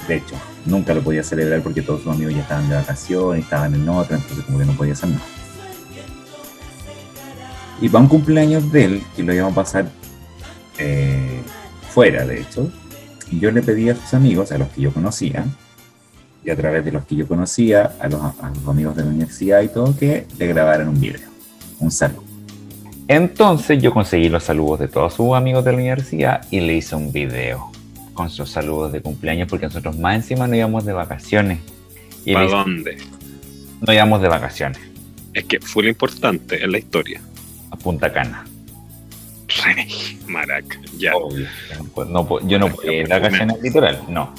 de 0.08 0.16
hecho, 0.18 0.36
nunca 0.67 0.93
lo 0.93 1.01
podía 1.01 1.23
celebrar 1.23 1.62
porque 1.62 1.82
todos 1.82 2.03
sus 2.03 2.13
amigos 2.13 2.34
ya 2.34 2.41
estaban 2.41 2.69
de 2.69 2.75
vacaciones, 2.75 3.43
estaban 3.43 3.73
en 3.73 3.88
otra, 3.89 4.17
entonces 4.17 4.45
como 4.45 4.60
que 4.60 4.65
no 4.65 4.73
podía 4.73 4.93
hacer 4.93 5.10
nada. 5.10 5.23
Y 7.82 7.89
para 7.89 8.03
un 8.03 8.10
cumpleaños 8.10 8.71
de 8.71 8.86
él, 8.86 9.03
que 9.15 9.23
lo 9.23 9.34
íbamos 9.34 9.53
a 9.53 9.56
pasar 9.56 9.89
eh, 10.77 11.41
fuera, 11.89 12.25
de 12.25 12.41
hecho, 12.41 12.71
yo 13.32 13.51
le 13.51 13.62
pedí 13.62 13.89
a 13.89 13.95
sus 13.95 14.13
amigos, 14.13 14.51
a 14.51 14.58
los 14.58 14.69
que 14.69 14.82
yo 14.82 14.91
conocía, 14.91 15.45
y 16.43 16.49
a 16.49 16.56
través 16.56 16.84
de 16.86 16.91
los 16.91 17.06
que 17.06 17.15
yo 17.15 17.27
conocía, 17.27 17.93
a 17.99 18.08
los, 18.08 18.21
a 18.21 18.51
los 18.56 18.67
amigos 18.67 18.95
de 18.95 19.03
la 19.03 19.10
universidad 19.10 19.62
y 19.62 19.67
todo, 19.67 19.95
que 19.95 20.25
le 20.38 20.47
grabaran 20.47 20.88
un 20.88 20.99
video, 20.99 21.30
un 21.80 21.91
saludo. 21.91 22.23
Entonces 23.08 23.82
yo 23.82 23.93
conseguí 23.93 24.27
los 24.27 24.43
saludos 24.43 24.80
de 24.80 24.88
todos 24.88 25.13
sus 25.13 25.36
amigos 25.36 25.63
de 25.63 25.71
la 25.71 25.77
universidad 25.77 26.45
y 26.51 26.60
le 26.60 26.75
hice 26.75 26.95
un 26.95 27.12
video 27.12 27.71
con 28.17 28.30
sus 28.30 28.49
saludos 28.49 28.91
de 28.91 28.99
cumpleaños 29.01 29.47
porque 29.47 29.67
nosotros 29.67 29.97
más 29.97 30.15
encima 30.15 30.47
no 30.47 30.56
íbamos 30.56 30.84
de 30.86 30.91
vacaciones. 30.93 31.60
Y 32.25 32.34
¿Para 32.34 32.47
dónde? 32.47 32.97
no 33.80 33.93
íbamos 33.93 34.21
de 34.23 34.27
vacaciones 34.27 34.80
Es 35.34 35.45
que 35.45 35.60
fue 35.62 35.84
lo 35.84 35.89
importante 35.89 36.62
en 36.63 36.71
la 36.71 36.80
historia. 36.80 37.21
a 37.71 37.75
Punta 37.77 38.12
Cana. 38.12 38.45
Rey, 39.63 40.19
maraca, 40.27 40.80
ya. 40.97 41.15
Obvio. 41.15 41.47
No 42.10 42.47
yo 42.47 42.60
no 42.60 42.69
puedo 42.69 42.91
ir 42.91 43.08
de 43.08 43.13
vacaciones 43.19 43.56
al 43.56 43.62
litoral, 43.62 44.01
no. 44.10 44.34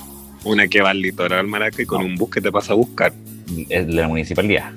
Una 0.45 0.67
que 0.69 0.81
va 0.83 0.91
al 0.91 1.01
litoral, 1.01 1.47
maraca, 1.47 1.81
y 1.83 1.87
con 1.87 2.01
No. 2.03 2.07
un 2.07 2.15
bus 2.17 2.31
que 2.31 2.41
te 2.41 2.51
pasa 2.53 2.73
a 2.73 2.77
buscar, 2.77 3.13
Es 3.71 3.87
de 3.87 3.93
la 3.93 4.09
municipalidad. 4.09 4.73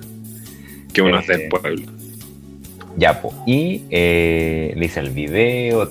que 0.94 1.02
uno 1.02 1.20
es 1.20 1.30
Eh, 1.30 1.38
del 1.38 1.50
pueblo. 1.50 1.92
Ya, 2.98 3.22
po. 3.22 3.34
Y 3.48 3.84
eh, 3.90 4.74
le 4.76 4.86
hice 4.86 5.00
el 5.00 5.10
video, 5.12 5.90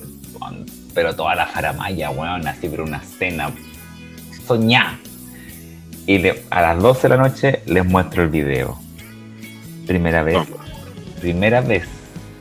pero 0.94 1.14
toda 1.14 1.34
la 1.34 1.46
faramaya, 1.46 2.10
weón, 2.10 2.46
así, 2.48 2.68
pero 2.68 2.84
una 2.84 3.00
cena 3.00 3.50
soñá. 4.46 4.98
Y 6.06 6.18
le- 6.18 6.42
a 6.50 6.60
las 6.62 6.82
12 6.82 7.02
de 7.02 7.16
la 7.16 7.22
noche 7.22 7.60
les 7.66 7.84
muestro 7.84 8.22
el 8.22 8.28
video. 8.30 8.78
Primera 9.86 10.22
vez, 10.22 10.38
primera 11.20 11.60
vez 11.60 11.84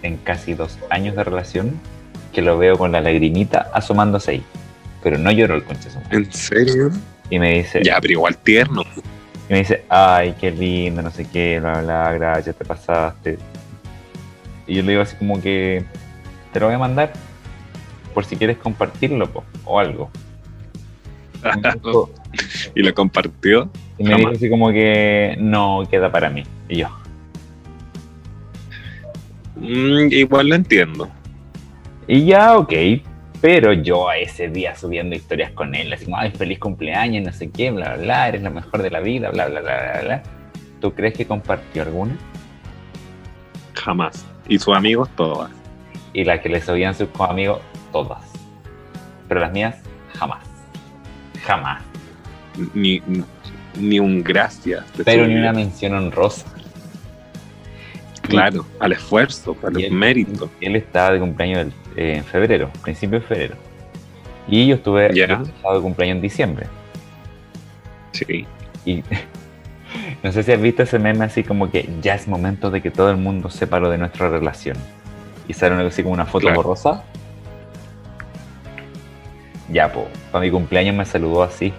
en 0.04 0.18
casi 0.18 0.54
dos 0.54 0.78
años 0.90 1.16
de 1.16 1.24
relación 1.24 1.80
que 2.34 2.42
lo 2.42 2.58
veo 2.58 2.78
con 2.78 2.92
la 2.92 3.02
lagrimita 3.02 3.70
asomándose 3.74 4.32
ahí. 4.32 4.44
Pero 5.04 5.18
no 5.18 5.32
lloró 5.32 5.56
el 5.56 5.64
concha. 5.64 5.90
¿En 6.12 6.32
serio? 6.32 6.90
Y 7.30 7.40
me 7.40 7.56
dice, 7.56 7.82
Ya, 7.84 8.00
pero 8.02 8.14
igual 8.14 8.38
tierno. 8.38 8.84
y 9.50 9.54
me 9.54 9.60
dice, 9.60 9.84
ay, 9.90 10.36
qué 10.40 10.52
lindo, 10.52 11.02
no 11.02 11.12
sé 11.12 11.26
qué, 11.32 11.60
bla, 11.60 11.82
bla, 11.82 12.14
gracias, 12.14 12.56
te 12.56 12.66
pasaste. 12.66 13.38
Y 14.68 14.76
yo 14.76 14.84
le 14.84 14.92
digo 14.92 15.02
así 15.02 15.16
como 15.16 15.42
que, 15.42 15.84
te 16.54 16.60
lo 16.60 16.68
voy 16.68 16.76
a 16.76 16.80
mandar 16.80 17.14
por 18.20 18.26
si 18.26 18.36
quieres 18.36 18.58
compartirlo 18.58 19.32
po, 19.32 19.46
o 19.64 19.80
algo. 19.80 20.12
Y 22.76 22.82
lo 22.84 22.94
compartió. 22.94 23.70
y 23.98 24.04
me 24.04 24.16
dijo 24.16 24.32
así 24.32 24.50
como 24.50 24.72
que, 24.74 25.38
no, 25.40 25.84
queda 25.90 26.12
para 26.12 26.30
mí. 26.30 26.44
Y 26.68 26.80
yo, 26.80 26.90
Mm, 29.56 30.12
igual 30.12 30.50
lo 30.50 30.56
entiendo. 30.56 31.08
y 32.10 32.26
ya, 32.26 32.58
ok, 32.58 32.74
pero 33.40 33.72
yo 33.72 34.10
a 34.10 34.18
ese 34.18 34.50
día 34.50 34.76
subiendo 34.76 35.16
historias 35.16 35.52
con 35.54 35.74
él, 35.76 35.94
así 35.94 36.04
como, 36.04 36.18
ay, 36.18 36.32
feliz 36.32 36.60
cumpleaños, 36.60 37.24
no 37.26 37.32
sé 37.32 37.50
qué, 37.50 37.72
bla, 37.72 37.94
bla, 37.96 38.04
bla, 38.04 38.28
eres 38.28 38.42
la 38.42 38.50
mejor 38.50 38.82
de 38.82 38.90
la 38.92 39.00
vida, 39.00 39.30
bla, 39.32 39.48
bla, 39.48 39.62
bla, 39.62 39.78
bla, 39.94 40.02
bla. 40.04 40.24
¿Tú 40.82 40.94
crees 40.94 41.14
que 41.14 41.26
compartió 41.26 41.84
alguna? 41.84 42.18
Jamás. 43.76 44.26
Y 44.50 44.60
sus 44.60 44.76
amigos, 44.76 45.10
todas. 45.16 45.52
y 46.12 46.24
las 46.26 46.40
que 46.42 46.50
les 46.50 46.68
oían 46.68 46.94
sus 46.96 47.08
amigos, 47.20 47.62
todas. 47.92 48.20
Pero 49.28 49.40
las 49.40 49.52
mías, 49.52 49.76
jamás. 50.18 50.44
Jamás. 51.46 51.82
Ni, 52.74 53.02
ni 53.80 54.00
un 54.00 54.24
gracias. 54.24 54.84
Pero 55.06 55.28
ni 55.28 55.36
una 55.36 55.54
mención 55.54 55.94
honrosa. 55.94 56.46
Claro, 58.22 58.66
al 58.80 58.92
esfuerzo, 58.92 59.56
al 59.66 59.80
él- 59.82 59.92
mérito. 59.92 60.50
Él 60.62 60.76
estaba 60.76 61.12
de 61.12 61.20
cumpleaños 61.20 61.68
eh, 61.96 62.16
en 62.18 62.24
febrero, 62.24 62.70
principio 62.84 63.20
de 63.20 63.26
febrero. 63.26 63.56
Y 64.48 64.68
yo 64.68 64.76
estuve 64.76 65.14
yo 65.16 65.26
estaba 65.26 65.76
de 65.76 65.82
cumpleaños 65.82 66.16
en 66.18 66.22
diciembre. 66.22 66.68
Sí. 68.12 68.46
Y 68.86 69.04
no 70.24 70.32
sé 70.32 70.44
si 70.44 70.52
has 70.52 70.62
visto 70.62 70.84
ese 70.84 71.00
meme 71.00 71.26
así 71.26 71.44
como 71.44 71.72
que 71.72 71.90
ya 72.02 72.16
es 72.16 72.28
momento 72.28 72.70
de 72.72 72.82
que 72.82 72.92
todo 72.92 73.10
el 73.10 73.18
mundo 73.18 73.50
sepa 73.50 73.80
lo 73.80 73.90
de 73.90 73.98
nuestra 73.98 74.30
relación. 74.30 74.78
Y 75.48 75.54
sale 75.54 75.76
así 75.88 76.04
como 76.04 76.14
una 76.14 76.26
foto 76.26 76.42
Claro. 76.48 76.58
borrosa. 76.58 77.04
Ya, 79.72 79.92
po, 79.92 80.08
para 80.32 80.44
mi 80.44 80.52
cumpleaños 80.52 80.96
me 80.96 81.06
saludó 81.06 81.44
así. 81.44 81.74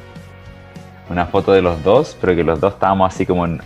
Una 1.08 1.26
foto 1.26 1.52
de 1.52 1.60
los 1.60 1.82
dos, 1.82 2.16
pero 2.20 2.36
que 2.36 2.44
los 2.44 2.60
dos 2.60 2.74
estábamos 2.74 3.12
así 3.12 3.26
como 3.26 3.44
en, 3.44 3.60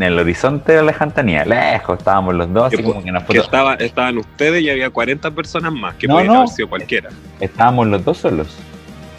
el 0.00 0.16
horizonte 0.16 0.72
de 0.72 0.78
la 0.78 0.84
lejantanía, 0.84 1.44
lejos, 1.44 1.98
estábamos 1.98 2.34
los 2.36 2.52
dos, 2.52 2.66
así 2.68 2.76
Que, 2.76 2.82
como 2.84 3.02
que 3.02 3.08
en 3.08 3.14
que 3.16 3.20
foto. 3.22 3.40
estaba, 3.40 3.74
estaban 3.74 4.18
ustedes 4.18 4.62
y 4.62 4.70
había 4.70 4.90
40 4.90 5.32
personas 5.32 5.72
más, 5.72 5.96
que 5.96 6.06
No, 6.06 6.14
podían 6.14 6.32
no. 6.32 6.38
haber 6.40 6.48
sido 6.50 6.68
cualquiera. 6.68 7.10
Estábamos 7.40 7.88
los 7.88 8.04
dos 8.04 8.18
solos. 8.18 8.56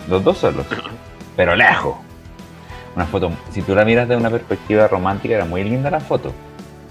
Los 0.10 0.24
dos 0.24 0.38
solos. 0.38 0.66
Pero 1.36 1.54
lejos. 1.54 1.98
Una 2.96 3.06
foto, 3.06 3.30
si 3.52 3.62
tú 3.62 3.76
la 3.76 3.84
miras 3.84 4.08
de 4.08 4.16
una 4.16 4.30
perspectiva 4.30 4.88
romántica, 4.88 5.36
era 5.36 5.44
muy 5.44 5.66
linda 5.66 5.92
la 5.92 6.00
foto. 6.00 6.32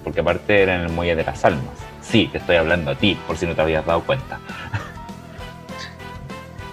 Porque 0.02 0.20
aparte 0.20 0.62
era 0.62 0.74
en 0.74 0.82
el 0.82 0.90
Muelle 0.90 1.16
de 1.16 1.24
las 1.24 1.42
Almas. 1.46 1.64
Sí, 2.02 2.28
te 2.30 2.36
estoy 2.36 2.56
hablando 2.56 2.90
a 2.90 2.94
ti, 2.94 3.16
por 3.26 3.38
si 3.38 3.46
no 3.46 3.54
te 3.54 3.62
habías 3.62 3.86
dado 3.86 4.02
cuenta. 4.02 4.38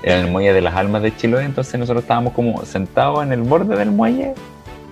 En 0.03 0.19
el 0.25 0.31
Muelle 0.31 0.53
de 0.53 0.61
las 0.61 0.73
Almas 0.75 1.03
de 1.03 1.15
Chiloé, 1.15 1.43
entonces 1.45 1.79
nosotros 1.79 2.03
estábamos 2.03 2.33
como 2.33 2.65
sentados 2.65 3.23
en 3.23 3.31
el 3.33 3.41
borde 3.41 3.75
del 3.77 3.91
muelle 3.91 4.33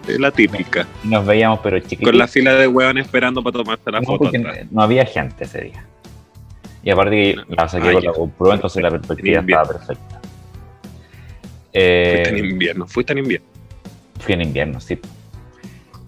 Es 0.08 0.20
la 0.20 0.30
típica. 0.32 0.86
y 1.04 1.08
nos 1.08 1.26
veíamos 1.26 1.60
pero 1.64 1.80
chiquititos. 1.80 2.10
Con 2.12 2.18
la 2.20 2.28
fila 2.28 2.54
de 2.54 2.68
hueones 2.68 3.06
esperando 3.06 3.42
para 3.44 3.58
tomarte 3.58 3.92
la 3.92 4.02
No, 4.02 4.06
foto 4.06 4.28
atrás. 4.28 4.60
no 4.70 4.82
había 4.82 5.06
gente 5.06 5.46
ese 5.46 5.62
día. 5.62 5.84
Y 6.84 6.92
aparte 6.92 7.12
que 7.12 7.36
la 7.56 7.68
saqué 7.68 7.90
Ah, 7.90 7.94
con 7.94 8.02
ya. 8.04 8.12
la 8.12 8.18
GoPro, 8.18 8.54
entonces 8.54 8.84
la 8.84 8.92
perspectiva 8.92 9.40
estaba 9.42 9.68
perfecta. 9.68 10.22
Eh, 11.74 12.14
Fuiste 12.24 12.40
en 12.40 12.46
invierno, 12.46 12.88
fuiste 12.88 13.12
en 13.14 13.20
invierno. 13.20 13.48
Fui 14.20 14.34
en 14.34 14.42
invierno, 14.42 14.80
sí. 14.80 15.00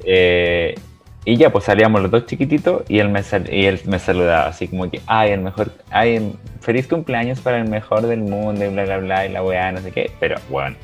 Eh, 0.03 0.75
y 1.23 1.37
ya, 1.37 1.51
pues 1.51 1.65
salíamos 1.65 2.01
los 2.01 2.09
dos 2.09 2.25
chiquititos 2.25 2.83
y 2.89 2.99
él 2.99 3.09
me, 3.09 3.21
sal- 3.23 3.47
y 3.53 3.65
él 3.65 3.79
me 3.85 3.99
saludaba 3.99 4.47
así 4.47 4.67
como 4.67 4.89
que, 4.89 5.01
ay, 5.05 5.31
el 5.31 5.41
mejor, 5.41 5.71
ay, 5.91 6.15
el- 6.15 6.35
feliz 6.61 6.87
cumpleaños 6.87 7.39
para 7.39 7.57
el 7.59 7.69
mejor 7.69 8.01
del 8.07 8.21
mundo 8.21 8.65
y 8.65 8.69
bla, 8.69 8.85
bla, 8.85 8.97
bla, 8.97 9.25
y 9.25 9.29
la 9.31 9.43
weá, 9.43 9.71
no 9.71 9.79
sé 9.81 9.91
qué. 9.91 10.11
Pero, 10.19 10.37
bueno, 10.49 10.75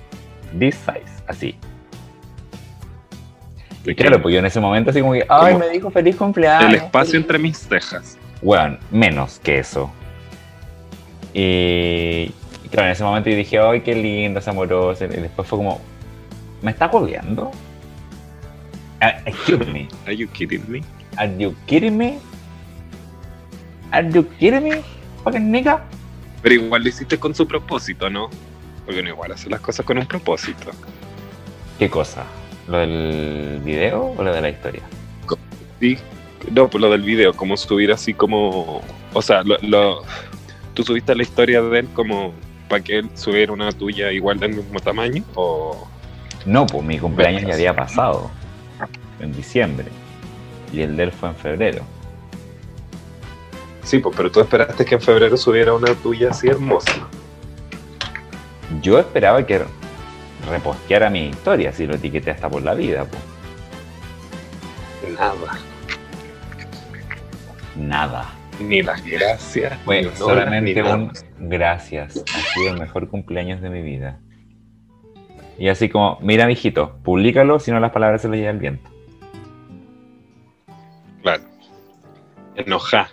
this 0.59 0.75
size, 0.75 1.23
así. 1.27 1.55
Y 3.85 3.95
claro, 3.95 4.21
pues 4.21 4.33
yo 4.33 4.39
en 4.39 4.45
ese 4.45 4.59
momento 4.59 4.89
así 4.91 4.99
como 4.99 5.13
que, 5.13 5.25
ay, 5.29 5.53
Como 5.53 5.65
me 5.65 5.69
dijo 5.69 5.89
feliz 5.91 6.15
cumpleaños. 6.15 6.69
El 6.69 6.75
espacio 6.75 7.17
entre 7.17 7.39
mis 7.39 7.57
cejas. 7.57 8.17
Bueno, 8.41 8.77
menos 8.91 9.39
que 9.39 9.59
eso. 9.59 9.89
Y, 11.33 12.31
claro, 12.69 12.87
en 12.87 12.91
ese 12.93 13.03
momento 13.03 13.29
yo 13.29 13.35
dije, 13.37 13.59
ay, 13.59 13.81
qué 13.81 13.95
lindo, 13.95 14.39
es 14.39 14.47
amoroso. 14.47 15.05
Y 15.05 15.07
después 15.07 15.47
fue 15.47 15.57
como, 15.57 15.79
¿me 16.61 16.71
está 16.71 16.85
agobiando? 16.85 17.51
Ah, 19.01 19.19
Excuse 19.25 19.65
me. 19.67 19.87
Are 20.05 20.15
you 20.15 20.27
kidding 20.27 20.63
me? 20.67 20.81
Are 21.17 21.31
you 21.37 21.55
kidding 21.67 21.97
me? 21.97 22.19
Are 23.91 24.07
you 24.09 24.23
kidding 24.39 24.63
me? 24.63 24.81
Fucking 25.23 25.51
nigga. 25.51 25.81
Pero 26.41 26.55
igual 26.55 26.83
lo 26.83 26.89
hiciste 26.89 27.17
con 27.19 27.33
su 27.35 27.47
propósito, 27.47 28.09
¿no? 28.09 28.29
Porque 28.85 29.01
no 29.03 29.09
igual 29.09 29.31
hacer 29.31 29.51
las 29.51 29.59
cosas 29.61 29.85
con 29.85 29.97
un 29.97 30.05
propósito. 30.05 30.71
¿Qué 31.79 31.89
cosa? 31.89 32.23
¿Lo 32.67 32.79
del 32.79 33.61
video 33.63 34.13
o 34.17 34.23
lo 34.23 34.33
de 34.33 34.41
la 34.41 34.49
historia? 34.49 34.81
Sí. 35.79 35.97
No, 36.51 36.69
por 36.69 36.81
lo 36.81 36.89
del 36.89 37.01
video, 37.01 37.33
como 37.33 37.57
subir 37.57 37.91
así 37.91 38.13
como. 38.13 38.81
O 39.13 39.21
sea, 39.21 39.43
lo, 39.43 39.57
lo- 39.61 40.03
tú 40.73 40.83
subiste 40.83 41.13
la 41.15 41.23
historia 41.23 41.61
de 41.61 41.79
él 41.79 41.87
como 41.93 42.33
para 42.69 42.83
que 42.83 42.99
él 42.99 43.09
subiera 43.15 43.51
una 43.51 43.71
tuya 43.71 44.11
igual 44.11 44.39
del 44.39 44.53
mismo 44.55 44.79
tamaño. 44.79 45.23
O. 45.35 45.87
No, 46.45 46.65
pues 46.65 46.83
mi 46.83 46.97
cumpleaños 46.99 47.43
ya 47.47 47.53
había 47.53 47.75
pasado. 47.75 48.31
En 49.19 49.31
diciembre. 49.33 49.87
Y 50.71 50.81
el 50.81 50.97
de 50.97 51.03
él 51.03 51.11
fue 51.11 51.29
en 51.29 51.35
febrero. 51.35 51.83
Sí, 53.83 53.99
pues, 53.99 54.15
pero 54.15 54.29
tú 54.29 54.41
esperaste 54.41 54.83
que 54.83 54.95
en 54.95 55.01
febrero 55.01 55.37
subiera 55.37 55.73
una 55.73 55.95
tuya 55.95 56.31
así 56.31 56.47
hermosa. 56.49 57.07
Yo 58.81 58.99
esperaba 58.99 59.45
que 59.45 59.61
reposteara 60.49 61.09
mi 61.09 61.29
historia, 61.29 61.71
si 61.71 61.87
lo 61.87 61.95
etiqueté 61.95 62.31
hasta 62.31 62.49
por 62.49 62.61
la 62.63 62.73
vida, 62.73 63.05
pues. 63.05 63.23
Nada. 65.17 65.57
Nada. 67.77 68.25
Ni 68.59 68.81
las 68.81 69.03
gracias. 69.05 69.79
Ni 69.87 69.99
honores, 69.99 70.17
solamente 70.17 70.81
ni 70.81 70.89
un 70.89 71.11
gracias. 71.37 72.23
Ha 72.35 72.53
sido 72.53 72.73
el 72.73 72.79
mejor 72.79 73.07
cumpleaños 73.07 73.61
de 73.61 73.69
mi 73.69 73.81
vida. 73.81 74.19
Y 75.57 75.69
así 75.69 75.89
como, 75.89 76.19
mira, 76.21 76.45
mijito, 76.45 76.97
públicalo, 77.03 77.59
si 77.59 77.71
no 77.71 77.79
las 77.79 77.91
palabras 77.91 78.21
se 78.21 78.29
le 78.29 78.37
lleva 78.37 78.51
el 78.51 78.59
viento. 78.59 78.96
Enoja. 82.57 83.09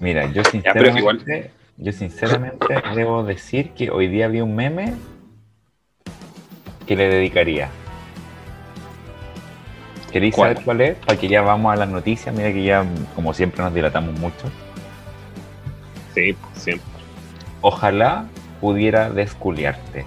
Mira, 0.00 0.30
yo 0.32 0.42
sinceramente, 0.44 0.98
igual- 0.98 1.50
yo 1.76 1.92
sinceramente 1.92 2.82
debo 2.94 3.22
decir 3.22 3.70
que 3.70 3.90
hoy 3.90 4.08
día 4.08 4.28
vi 4.28 4.40
un 4.40 4.54
meme 4.54 4.94
que 6.86 6.96
le 6.96 7.08
dedicaría. 7.08 7.70
¿Queréis 10.12 10.36
saber 10.36 10.62
cuál 10.64 10.80
es? 10.80 10.96
Para 10.98 11.18
que 11.18 11.28
ya 11.28 11.42
vamos 11.42 11.72
a 11.72 11.76
las 11.76 11.88
noticias. 11.88 12.34
Mira 12.34 12.52
que 12.52 12.62
ya, 12.62 12.84
como 13.14 13.32
siempre, 13.32 13.62
nos 13.62 13.74
dilatamos 13.74 14.18
mucho. 14.18 14.50
Sí, 16.14 16.32
pues, 16.34 16.62
siempre. 16.62 16.86
Ojalá 17.60 18.26
pudiera 18.60 19.10
desculiarte, 19.10 20.04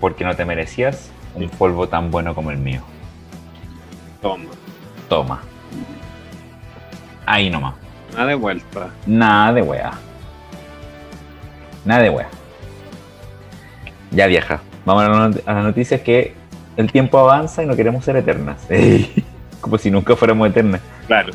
porque 0.00 0.24
no 0.24 0.36
te 0.36 0.44
merecías 0.44 1.10
un 1.34 1.48
polvo 1.48 1.88
tan 1.88 2.10
bueno 2.10 2.34
como 2.34 2.50
el 2.50 2.58
mío. 2.58 2.82
Toma. 4.20 4.50
Toma. 5.08 5.42
Ahí 7.26 7.50
nomás. 7.50 7.74
Nada 8.14 8.26
de 8.26 8.34
vuelta. 8.34 8.88
Nada 9.06 9.52
de 9.52 9.62
wea. 9.62 9.92
Nada 11.84 12.02
de 12.02 12.10
wea. 12.10 12.28
Ya 14.10 14.26
vieja. 14.26 14.60
Vamos 14.84 15.04
a 15.04 15.08
la, 15.08 15.28
not- 15.28 15.42
a 15.48 15.52
la 15.54 15.62
noticia 15.62 16.02
que 16.02 16.34
el 16.76 16.90
tiempo 16.90 17.18
avanza 17.18 17.62
y 17.62 17.66
no 17.66 17.76
queremos 17.76 18.04
ser 18.04 18.16
eternas. 18.16 18.66
Como 19.60 19.78
si 19.78 19.90
nunca 19.90 20.16
fuéramos 20.16 20.48
eternas. 20.48 20.80
Claro. 21.06 21.32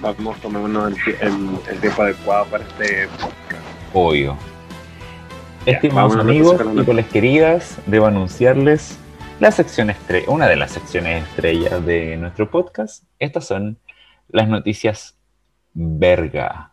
Vamos 0.00 0.36
a 0.36 0.40
tomarnos 0.40 0.92
el, 1.06 1.14
el- 1.20 1.58
el 1.70 1.78
tiempo 1.80 2.02
adecuado 2.02 2.44
para 2.46 2.64
este 2.64 3.08
podcast. 3.08 3.62
Obvio. 3.94 4.36
Estimados 5.66 6.16
amigos 6.16 6.60
y 6.76 6.84
coles 6.84 7.06
queridas, 7.06 7.78
debo 7.86 8.06
anunciarles 8.06 8.96
la 9.40 9.50
sección 9.50 9.90
estrella, 9.90 10.26
una 10.28 10.46
de 10.46 10.56
las 10.56 10.70
secciones 10.72 11.24
estrellas 11.28 11.84
de 11.84 12.16
nuestro 12.16 12.50
podcast. 12.50 13.04
Estas 13.18 13.46
son 13.46 13.78
las 14.28 14.48
noticias 14.48 15.16
verga, 15.74 16.72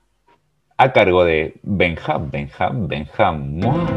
a 0.78 0.92
cargo 0.92 1.24
de 1.24 1.60
Benjam, 1.64 2.30
Benjam, 2.32 2.88
Benjam. 2.88 3.60
¡Mua! 3.60 3.88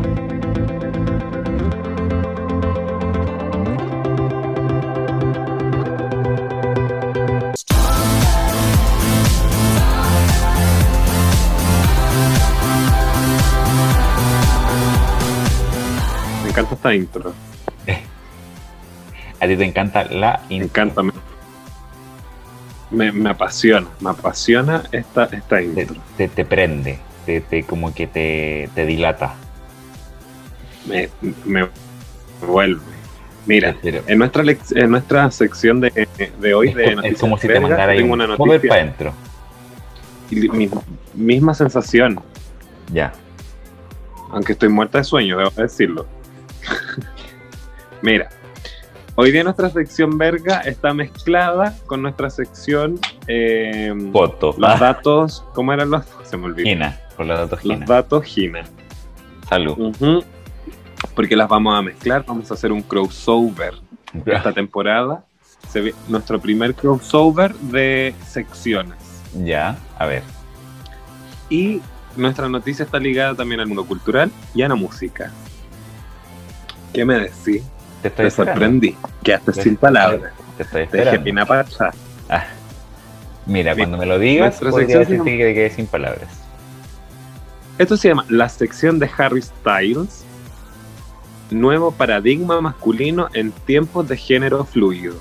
Me 16.43 16.51
encanta 16.51 16.75
esta 16.75 16.95
intro. 16.95 17.33
A 19.41 19.47
ti 19.47 19.57
te 19.57 19.65
encanta 19.65 20.05
la 20.05 20.41
Me 20.49 20.57
intro. 20.57 20.83
encanta. 20.83 21.03
Me, 21.03 21.13
me, 22.91 23.13
me 23.13 23.31
apasiona. 23.31 23.87
Me 24.01 24.11
apasiona 24.11 24.83
esta, 24.93 25.25
esta 25.25 25.63
intro. 25.63 25.97
te- 26.17 26.29
te 26.29 26.45
prende, 26.45 26.99
te, 27.27 27.41
te- 27.41 27.65
como 27.65 27.95
que 27.95 28.07
te, 28.07 28.69
te 28.75 28.87
dilata. 28.87 29.35
Me, 30.87 31.09
me 31.45 31.69
vuelve. 32.47 32.81
Mira, 33.47 33.75
en 33.83 34.19
nuestra, 34.19 34.43
en 34.75 34.91
nuestra 34.91 35.31
sección 35.31 35.81
de, 35.81 36.07
de 36.39 36.55
hoy 36.55 36.69
es, 36.69 36.75
de 36.75 36.85
es 36.85 36.97
noticias 36.97 37.21
como 37.21 37.39
si 37.39 37.49
te 37.49 37.59
mandara 37.61 37.93
ahí 37.93 37.99
tengo 37.99 38.13
un 38.13 38.21
una 38.21 38.37
noticia 38.37 38.69
para 38.69 38.83
adentro. 38.83 39.13
mi- 40.31 40.71
misma 41.15 41.55
sensación, 41.55 42.21
Ya. 42.93 43.13
aunque 44.31 44.53
estoy 44.53 44.69
muerta 44.69 44.99
de 44.99 45.05
sueño, 45.05 45.39
debo 45.39 45.51
decirlo. 45.51 46.07
Mira, 48.03 48.29
hoy 49.21 49.33
día 49.33 49.43
nuestra 49.43 49.69
sección 49.71 50.17
verga 50.17 50.61
está 50.61 50.95
mezclada 50.95 51.77
con 51.87 52.03
nuestra 52.03 52.31
sección 52.31 53.01
eh, 53.27 53.93
los 53.97 54.55
Ah, 54.63 54.77
datos, 54.79 55.45
¿cómo 55.55 55.73
eran 55.73 55.91
los? 55.91 56.05
Se 56.23 56.37
me 56.37 56.45
olvidó. 56.47 56.69
Gina, 56.69 57.01
con 57.17 57.27
los 57.27 57.37
datos 57.37 57.65
Los 57.65 57.75
Gina. 57.75 57.87
datos 57.87 58.25
Gina. 58.25 58.65
Salud. 59.49 60.25
Porque 61.17 61.35
las 61.35 61.49
vamos 61.49 61.77
a 61.77 61.83
mezclar, 61.83 62.25
vamos 62.25 62.49
a 62.51 62.55
hacer 62.55 62.71
un 62.71 62.81
crossover 62.83 63.75
esta 64.25 64.53
temporada. 64.53 65.25
Se 65.69 65.81
ve 65.81 65.95
nuestro 66.07 66.41
primer 66.41 66.75
crossover 66.77 67.55
de 67.57 68.15
secciones. 68.25 68.99
Ya, 69.45 69.77
a 69.99 70.07
ver. 70.07 70.23
Y 71.51 71.81
nuestra 72.17 72.49
noticia 72.49 72.85
está 72.85 73.01
ligada 73.01 73.35
también 73.35 73.61
al 73.61 73.67
mundo 73.67 73.85
cultural 73.85 74.31
y 74.55 74.63
a 74.63 74.69
la 74.69 74.77
música. 74.77 75.33
¿Qué 76.93 77.05
me 77.05 77.15
decís? 77.19 77.65
Te 78.03 78.09
estoy 78.09 78.25
Te 78.25 78.29
esperando. 78.29 78.53
sorprendí. 78.61 78.97
Quedaste 79.23 79.53
Te- 79.53 79.63
sin 79.63 79.77
palabras. 79.77 80.33
Te 80.57 80.63
estoy 80.63 80.87
Te 80.87 80.97
dejé 80.99 81.17
esperando. 81.17 81.47
pina. 81.47 81.67
Ah. 82.31 82.45
Mira, 83.47 83.75
cuando 83.75 83.97
me 83.99 84.07
lo 84.07 84.19
digas, 84.19 84.59
podría 84.61 84.99
decirte 84.99 85.25
que 85.39 85.55
quedé 85.55 85.71
sin 85.71 85.87
palabras. 85.87 86.29
Esto 87.79 87.97
se 87.97 88.09
llama 88.09 88.25
la 88.29 88.49
sección 88.49 88.99
de 88.99 89.09
Harry 89.17 89.41
Styles. 89.43 90.25
Nuevo 91.51 91.93
paradigma 91.93 92.61
masculino 92.61 93.29
en 93.33 93.53
tiempos 93.53 94.07
de 94.09 94.17
género 94.17 94.65
fluido. 94.65 95.17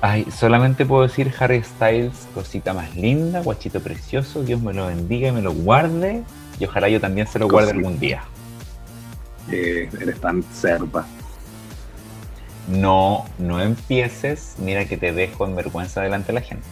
Ay, 0.00 0.26
solamente 0.30 0.84
puedo 0.86 1.02
decir 1.02 1.32
Harry 1.40 1.62
Styles, 1.64 2.28
cosita 2.34 2.72
más 2.74 2.94
linda, 2.94 3.40
guachito 3.40 3.80
precioso, 3.80 4.42
Dios 4.44 4.60
me 4.60 4.72
lo 4.74 4.86
bendiga 4.86 5.28
y 5.28 5.32
me 5.32 5.42
lo 5.42 5.52
guarde. 5.52 6.22
Y 6.60 6.66
ojalá 6.66 6.88
yo 6.88 7.00
también 7.00 7.26
se 7.26 7.38
lo 7.38 7.48
guarde 7.48 7.72
algún 7.72 7.98
día. 7.98 8.22
Eh, 9.50 9.88
eres 10.00 10.20
tan 10.20 10.42
cerda. 10.44 11.04
No, 12.68 13.24
no 13.38 13.60
empieces, 13.60 14.56
mira 14.58 14.84
que 14.86 14.96
te 14.96 15.12
dejo 15.12 15.46
en 15.46 15.54
vergüenza 15.56 16.02
delante 16.02 16.28
de 16.28 16.32
la 16.34 16.40
gente. 16.40 16.66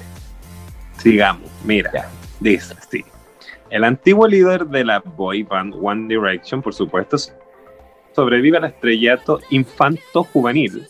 Sigamos. 0.99 1.49
Mira, 1.65 1.91
Ya. 1.93 2.09
dice 2.41 2.75
sí. 2.91 3.05
El 3.71 3.85
antiguo 3.85 4.27
líder 4.27 4.67
de 4.67 4.85
la 4.85 5.01
boy 5.01 5.43
band 5.43 5.75
One 5.81 6.07
Direction, 6.09 6.63
por 6.63 6.75
supuesto, 6.75 7.17
sobrevive 8.15 8.59
al 8.59 8.65
estrellato 8.65 9.41
infanto-juvenil 9.51 10.87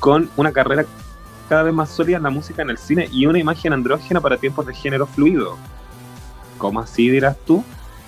con 0.00 0.30
una 0.36 0.52
carrera 0.52 0.84
cada 1.48 1.62
vez 1.64 1.74
más 1.74 1.90
sólida 1.90 2.16
en 2.16 2.22
la 2.24 2.30
música, 2.30 2.62
en 2.62 2.70
el 2.70 2.78
cine 2.78 3.08
y 3.12 3.26
una 3.26 3.38
imagen 3.38 3.72
andrógena 3.72 4.20
para 4.20 4.36
tiempos 4.36 4.66
de 4.66 4.74
género 4.74 5.06
fluido. 5.06 5.56
¿Cómo 6.58 6.80
así 6.80 7.08
dirás 7.10 7.36
tú? 7.46 7.62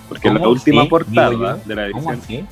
Porque 0.07 0.27
en 0.27 0.35
la 0.35 0.39
¿Cómo 0.41 0.51
última 0.51 0.85
portada 0.85 1.55
de 1.55 1.75
la 1.75 1.91
¿Cómo 1.91 2.11
edición? 2.11 2.47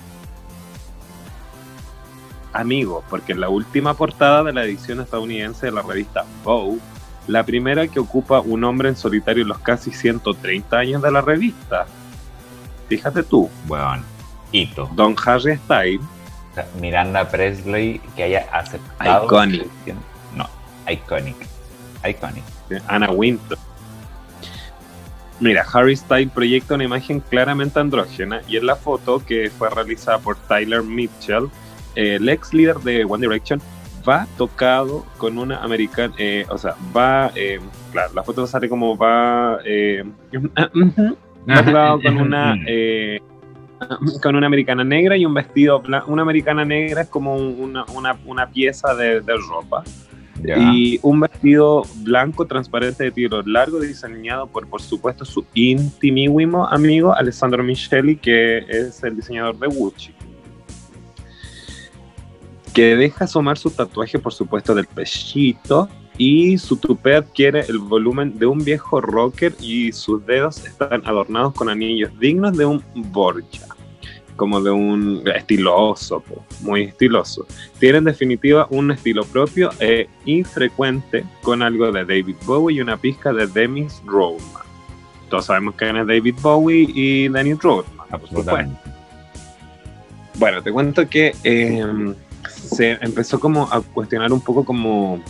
Amigo, 2.60 3.04
porque 3.10 3.34
en 3.34 3.42
la 3.42 3.50
última 3.50 3.94
portada 3.94 4.44
de 4.44 4.54
la 4.54 4.64
edición 4.64 5.00
estadounidense 5.00 5.68
de 5.68 5.72
la 5.72 5.82
revista 5.82 6.26
Vogue, 6.44 6.80
la 7.28 7.44
primera 7.44 7.88
que 7.88 8.00
ocupa 8.00 8.40
un 8.40 8.64
hombre 8.64 8.90
en 8.90 8.96
solitario 8.96 9.44
en 9.44 9.50
los 9.50 9.60
casi 9.60 9.92
130 9.92 10.78
años 10.78 11.02
de 11.02 11.12
la 11.12 11.22
revista. 11.22 11.86
Fíjate 12.88 13.24
tú, 13.24 13.50
Bueno, 13.66 14.04
hito. 14.52 14.90
Don 14.94 15.16
Harry 15.26 15.58
Styles, 15.58 16.02
sea, 16.58 16.68
Miranda 16.80 17.28
Presley 17.30 18.02
que 18.16 18.24
haya 18.24 18.48
aceptado. 18.52 19.26
Iconic. 19.26 19.68
No, 20.36 20.48
iconic. 20.90 21.36
Iconic. 22.08 22.44
Anna 22.88 23.12
Wintour. 23.12 23.58
Mira, 25.40 25.66
Harry 25.72 25.96
Styles 25.96 26.32
proyecta 26.32 26.74
una 26.74 26.86
imagen 26.86 27.20
claramente 27.20 27.80
andrógena 27.80 28.42
y 28.48 28.58
en 28.58 28.66
la 28.66 28.76
foto 28.76 29.24
que 29.24 29.52
fue 29.56 29.70
realizada 29.70 30.18
por 30.18 30.36
Tyler 30.36 30.82
Mitchell, 30.82 31.50
el 31.98 32.30
ex 32.30 32.54
líder 32.54 32.78
de 32.78 33.04
One 33.06 33.22
Direction, 33.28 33.60
va 34.08 34.26
tocado 34.38 35.06
con 35.18 35.38
una 35.38 35.58
americana, 35.64 36.14
eh, 36.18 36.46
o 36.50 36.58
sea, 36.58 36.76
va, 36.96 37.32
eh, 37.36 37.60
claro, 37.92 38.14
la 38.14 38.24
foto 38.24 38.48
sale 38.48 38.70
como 38.70 38.96
va, 38.98 39.60
eh, 39.66 40.04
va 41.50 41.64
tocado 41.66 42.02
con 42.02 42.18
una, 42.18 42.56
eh, 42.68 43.20
con 44.24 44.36
una 44.36 44.48
americana 44.48 44.84
negra 44.84 45.18
y 45.18 45.26
un 45.26 45.34
vestido 45.34 45.80
blanco. 45.82 46.12
Una 46.12 46.22
americana 46.24 46.64
negra 46.66 47.02
es 47.02 47.10
como 47.10 47.36
un- 47.36 47.56
una, 47.60 47.86
una, 47.94 48.18
una 48.26 48.48
pieza 48.50 48.96
de, 48.96 49.22
de 49.22 49.34
ropa 49.50 49.84
y 50.74 51.00
un 51.02 51.20
vestido 51.20 51.84
blanco 52.04 52.46
transparente 52.46 53.04
de 53.06 53.12
tiro 53.12 53.42
largo 53.44 53.80
diseñado 53.80 54.46
por, 54.48 54.68
por 54.68 54.82
supuesto, 54.82 55.26
su 55.26 55.44
intimísimo 55.54 56.68
amigo 56.68 57.14
Alessandro 57.14 57.64
Micheli, 57.64 58.18
que 58.18 58.60
es 58.70 59.04
el 59.04 59.16
diseñador 59.16 59.58
de 59.58 59.68
Gucci. 59.68 60.12
Que 62.74 62.96
deja 62.96 63.26
asomar 63.26 63.58
su 63.58 63.72
tatuaje, 63.72 64.20
por 64.20 64.34
supuesto, 64.34 64.76
del 64.76 64.86
pechito 64.86 65.90
y 66.18 66.58
su 66.58 66.78
tupé 66.78 67.16
adquiere 67.16 67.62
el 67.68 67.78
volumen 67.78 68.38
de 68.38 68.48
un 68.48 68.64
viejo 68.64 69.02
rocker 69.02 69.54
y 69.60 69.92
sus 69.92 70.26
dedos 70.26 70.66
están 70.66 71.06
adornados 71.06 71.54
con 71.54 71.70
anillos 71.70 72.12
dignos 72.20 72.58
de 72.58 72.66
un 72.66 72.84
Borgia, 72.96 73.68
como 74.36 74.60
de 74.62 74.72
un 74.72 75.24
estiloso, 75.28 76.24
muy 76.62 76.84
estiloso 76.84 77.46
tiene 77.80 78.00
en 78.00 78.04
definitiva 78.06 78.68
un 78.70 78.92
estilo 78.92 79.24
propio 79.26 79.70
e 79.80 80.08
infrecuente 80.26 81.24
con 81.42 81.62
algo 81.62 81.92
de 81.92 82.06
David 82.06 82.36
Bowie 82.46 82.78
y 82.78 82.82
una 82.82 82.98
pizca 82.98 83.32
de 83.32 83.48
Dennis 83.48 84.02
Rodman. 84.06 84.64
Todos 85.30 85.46
sabemos 85.46 85.76
quién 85.78 85.98
es 85.98 86.08
David 86.08 86.36
Bowie 86.42 86.90
y 86.94 87.28
Dennis 87.28 87.60
Rodman. 87.62 88.08
por 88.10 88.28
supuesto. 88.28 88.74
Bueno, 90.36 90.62
te 90.62 90.72
cuento 90.72 91.08
que 91.10 91.36
eh, 91.44 92.14
se 92.50 92.98
empezó 93.02 93.40
como 93.40 93.64
a 93.72 93.82
cuestionar 93.82 94.32
un 94.32 94.42
poco 94.42 94.66
como 94.66 95.22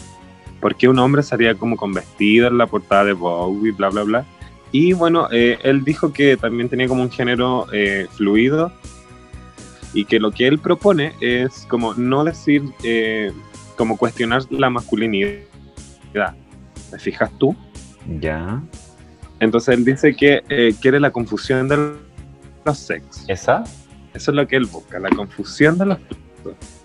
por 0.59 0.75
qué 0.75 0.87
un 0.87 0.99
hombre 0.99 1.23
salía 1.23 1.55
como 1.55 1.77
con 1.77 1.93
vestido 1.93 2.47
en 2.47 2.57
la 2.57 2.67
portada 2.67 3.05
de 3.05 3.13
Bowie, 3.13 3.71
bla, 3.71 3.89
bla, 3.89 4.03
bla. 4.03 4.25
Y 4.71 4.93
bueno, 4.93 5.27
eh, 5.31 5.57
él 5.63 5.83
dijo 5.83 6.11
que 6.11 6.35
también 6.35 6.69
tenía 6.69 6.87
como 6.87 7.01
un 7.01 7.11
género 7.11 7.67
eh, 7.71 8.07
fluido 8.11 8.71
y 9.93 10.05
que 10.05 10.19
lo 10.19 10.31
que 10.31 10.47
él 10.47 10.59
propone 10.59 11.13
es 11.21 11.65
como 11.69 11.93
no 11.93 12.23
decir, 12.23 12.63
eh, 12.83 13.31
como 13.77 13.97
cuestionar 13.97 14.43
la 14.49 14.69
masculinidad. 14.69 15.39
¿Me 16.91 16.99
fijas 16.99 17.31
tú? 17.37 17.55
Ya. 18.19 18.61
Entonces 19.39 19.77
él 19.77 19.85
dice 19.85 20.15
que 20.15 20.75
quiere 20.81 20.99
la 20.99 21.11
confusión 21.11 21.67
de 21.67 21.93
los 22.65 22.77
sexos. 22.77 23.23
¿Esa? 23.27 23.63
Eso 24.13 24.31
es 24.31 24.35
lo 24.35 24.47
que 24.47 24.55
él 24.55 24.65
busca, 24.65 24.99
la 24.99 25.09
confusión 25.09 25.77
de 25.77 25.85
los 25.85 25.99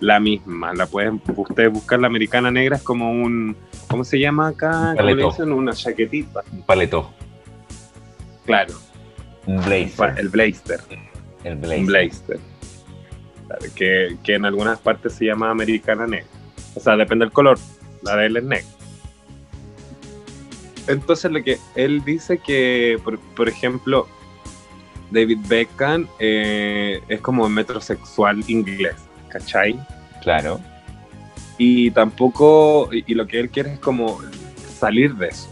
La 0.01 0.21
misma, 0.21 0.73
la 0.75 0.87
pueden 0.87 1.21
ustedes 1.37 1.73
buscar 1.73 2.01
la 2.01 2.07
americana 2.07 2.51
negra 2.51 2.77
es 2.77 2.83
como 2.83 3.11
un, 3.11 3.57
¿cómo 3.89 4.05
se 4.05 4.19
llama 4.19 4.49
acá? 4.49 4.71
Un 4.71 4.97
¿Cómo 4.97 5.09
le 5.09 5.15
paleto. 5.15 5.31
dicen? 5.31 5.53
Una 5.53 5.73
chaquetita. 5.73 6.43
Un 6.53 6.63
paletó. 6.63 7.11
Claro, 8.47 8.75
Un 9.47 9.57
blazer. 9.65 10.15
el 10.19 10.29
blazer, 10.29 10.81
el 11.45 11.57
blazer. 11.57 11.79
un 11.81 11.87
blazer. 11.87 12.41
claro, 13.47 13.67
que, 13.75 14.17
que 14.23 14.35
en 14.35 14.45
algunas 14.45 14.79
partes 14.81 15.15
se 15.15 15.27
llama 15.27 15.51
americana 15.51 16.07
negra. 16.07 16.27
O 16.75 16.81
sea, 16.81 16.97
depende 16.97 17.25
del 17.25 17.33
color, 17.33 17.59
la 18.03 18.17
de 18.17 18.27
él 18.27 18.37
es 18.39 18.45
negra. 18.45 18.67
Entonces 20.89 21.31
lo 21.31 21.43
que 21.43 21.59
él 21.77 22.03
dice 22.05 22.39
que, 22.39 22.99
por, 23.05 23.19
por 23.37 23.49
ejemplo, 23.49 24.09
David 25.13 25.39
Beckham 25.47 26.09
eh, 26.19 27.01
es 27.09 27.21
como 27.21 27.45
un 27.45 27.55
metrosexual 27.55 28.43
inglés, 28.49 28.97
¿cachai? 29.33 29.79
Claro. 30.21 30.61
Y 31.59 31.91
tampoco, 31.93 32.89
y, 32.93 33.05
y 33.11 33.15
lo 33.15 33.27
que 33.27 33.41
él 33.41 33.49
quiere 33.51 33.73
es 33.75 33.79
como 33.81 34.19
salir 34.79 35.15
de 35.17 35.29
eso, 35.29 35.49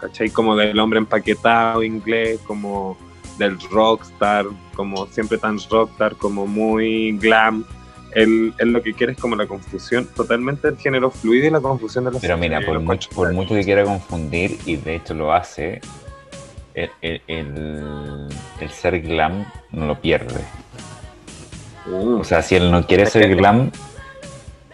¿cachai? 0.00 0.30
Como 0.30 0.56
del 0.56 0.78
hombre 0.78 0.98
empaquetado 0.98 1.82
inglés, 1.82 2.40
como 2.46 2.96
del 3.38 3.58
rockstar, 3.70 4.46
como 4.74 5.06
siempre 5.06 5.38
tan 5.38 5.58
rockstar, 5.70 6.14
como 6.16 6.46
muy 6.46 7.12
glam. 7.18 7.64
Él, 8.14 8.54
él 8.58 8.72
lo 8.72 8.82
que 8.82 8.94
quiere 8.94 9.12
es 9.12 9.18
como 9.18 9.36
la 9.36 9.46
confusión 9.46 10.08
totalmente 10.16 10.68
del 10.70 10.78
género 10.78 11.10
fluido 11.10 11.46
y 11.46 11.50
la 11.50 11.60
confusión 11.60 12.04
de 12.04 12.10
los 12.12 12.20
Pero 12.22 12.38
mira, 12.38 12.60
por 12.64 12.80
mucho, 12.80 13.10
por 13.10 13.32
mucho 13.34 13.54
que 13.54 13.62
quiera 13.64 13.84
confundir, 13.84 14.58
y 14.64 14.76
de 14.76 14.96
hecho 14.96 15.12
lo 15.14 15.32
hace, 15.32 15.80
el, 16.74 16.90
el- 17.02 17.22
el- 17.28 18.28
el 18.60 18.70
ser 18.70 19.00
glam 19.02 19.44
no 19.72 19.86
lo 19.86 20.00
pierde. 20.00 20.40
O 21.92 22.24
sea, 22.24 22.42
si 22.42 22.54
él 22.56 22.70
no 22.70 22.86
quiere 22.86 23.06
ser 23.06 23.34
glam, 23.36 23.70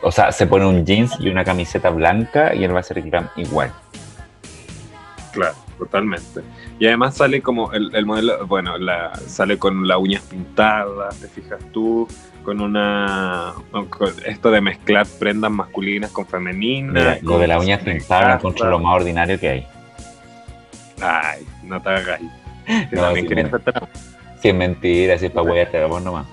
o 0.02 0.10
sea, 0.12 0.32
se 0.32 0.46
pone 0.46 0.66
un 0.66 0.84
jeans 0.84 1.14
y 1.20 1.28
una 1.28 1.44
camiseta 1.44 1.90
blanca 1.90 2.54
y 2.54 2.64
él 2.64 2.74
va 2.74 2.80
a 2.80 2.82
ser 2.82 3.02
glam 3.02 3.28
igual. 3.36 3.72
Claro, 5.32 5.54
totalmente. 5.78 6.42
Y 6.78 6.86
además 6.86 7.16
sale 7.16 7.40
como 7.42 7.72
el, 7.72 7.94
el 7.94 8.06
modelo, 8.06 8.46
bueno, 8.46 8.78
la, 8.78 9.12
sale 9.26 9.58
con 9.58 9.86
las 9.86 9.98
uñas 9.98 10.22
pintadas, 10.22 11.16
te 11.20 11.28
fijas 11.28 11.58
tú, 11.72 12.06
con 12.44 12.60
una. 12.60 13.54
con 13.70 14.12
esto 14.26 14.50
de 14.50 14.60
mezclar 14.60 15.06
prendas 15.18 15.50
masculinas 15.50 16.10
con 16.10 16.26
femeninas. 16.26 16.92
Mira, 16.92 17.18
lo 17.22 17.38
de 17.38 17.46
la 17.48 17.58
uña 17.58 17.80
Me 17.84 17.94
pintada 17.94 18.40
lo 18.42 18.78
más 18.78 18.94
ordinario 18.94 19.40
que 19.40 19.48
hay. 19.48 19.66
Ay, 21.00 21.46
no 21.62 21.80
te 21.80 21.88
hagas 21.88 22.20
ahí. 22.20 22.30
No, 22.92 23.12
querías 23.12 23.52
me- 23.52 23.60
Si 24.40 24.48
es 24.48 24.54
mentira, 24.54 25.18
si 25.18 25.26
es 25.26 25.32
para 25.32 25.50
huearte, 25.50 25.84
vos 25.84 26.02
nomás. 26.02 26.26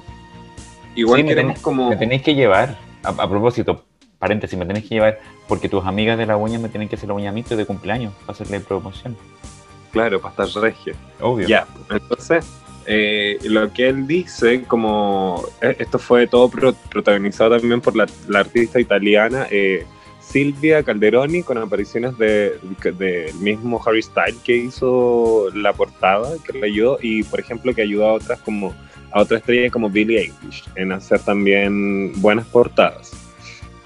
Igual 0.96 1.22
Sí, 1.22 1.24
me 1.28 1.36
tenés- 1.36 1.62
como. 1.62 1.90
Me 1.90 1.96
tenéis 1.98 2.22
que 2.22 2.36
llevar, 2.36 2.78
a, 3.04 3.10
a 3.10 3.30
propósito, 3.30 3.84
paréntesis, 4.20 4.58
me 4.58 4.66
tenéis 4.66 4.88
que 4.88 4.96
llevar, 4.96 5.20
porque 5.48 5.70
tus 5.70 5.86
amigas 5.86 6.18
de 6.18 6.26
la 6.26 6.38
uña 6.38 6.60
me 6.60 6.70
tienen 6.70 6.88
que 6.90 6.96
hacer 6.96 7.10
la 7.10 7.16
uña 7.16 7.30
a 7.30 7.34
mí 7.34 7.44
de 7.44 7.66
cumpleaños, 7.66 8.14
para 8.26 8.34
hacerle 8.34 8.60
promoción. 8.60 9.16
Claro, 9.92 10.22
para 10.22 10.46
estar 10.46 10.64
regio. 10.64 10.94
Obvio. 11.20 11.48
Ya, 11.48 11.68
entonces, 11.90 12.46
eh, 12.86 13.38
lo 13.44 13.72
que 13.74 13.90
él 13.90 14.08
dice, 14.08 14.64
como 14.64 15.44
eh, 15.62 15.76
esto 15.80 16.00
fue 16.00 16.28
todo 16.28 16.50
pro- 16.50 16.74
protagonizado 16.90 17.58
también 17.60 17.82
por 17.82 17.96
la, 17.96 18.08
la 18.28 18.40
artista 18.40 18.80
italiana 18.80 19.48
eh, 19.52 19.86
Silvia 20.22 20.82
Calderoni, 20.84 21.44
con 21.44 21.58
apariciones 21.58 22.18
del 22.18 22.54
de, 22.82 22.92
del 22.94 23.34
mismo 23.36 23.82
Harry 23.86 24.02
Styles 24.02 24.40
que 24.44 24.56
hizo 24.56 25.50
la 25.54 25.74
portada, 25.74 26.30
que 26.46 26.58
le 26.58 26.68
ayudó, 26.68 26.98
y 27.02 27.24
por 27.24 27.40
ejemplo 27.40 27.74
que 27.74 27.82
ayudó 27.82 28.08
a 28.08 28.14
otras 28.14 28.40
como 28.40 28.74
a 29.12 29.22
otra 29.22 29.38
estrella 29.38 29.70
como 29.70 29.90
Billie 29.90 30.20
Eilish 30.20 30.64
en 30.76 30.92
hacer 30.92 31.20
también 31.20 32.14
buenas 32.22 32.46
portadas. 32.48 33.12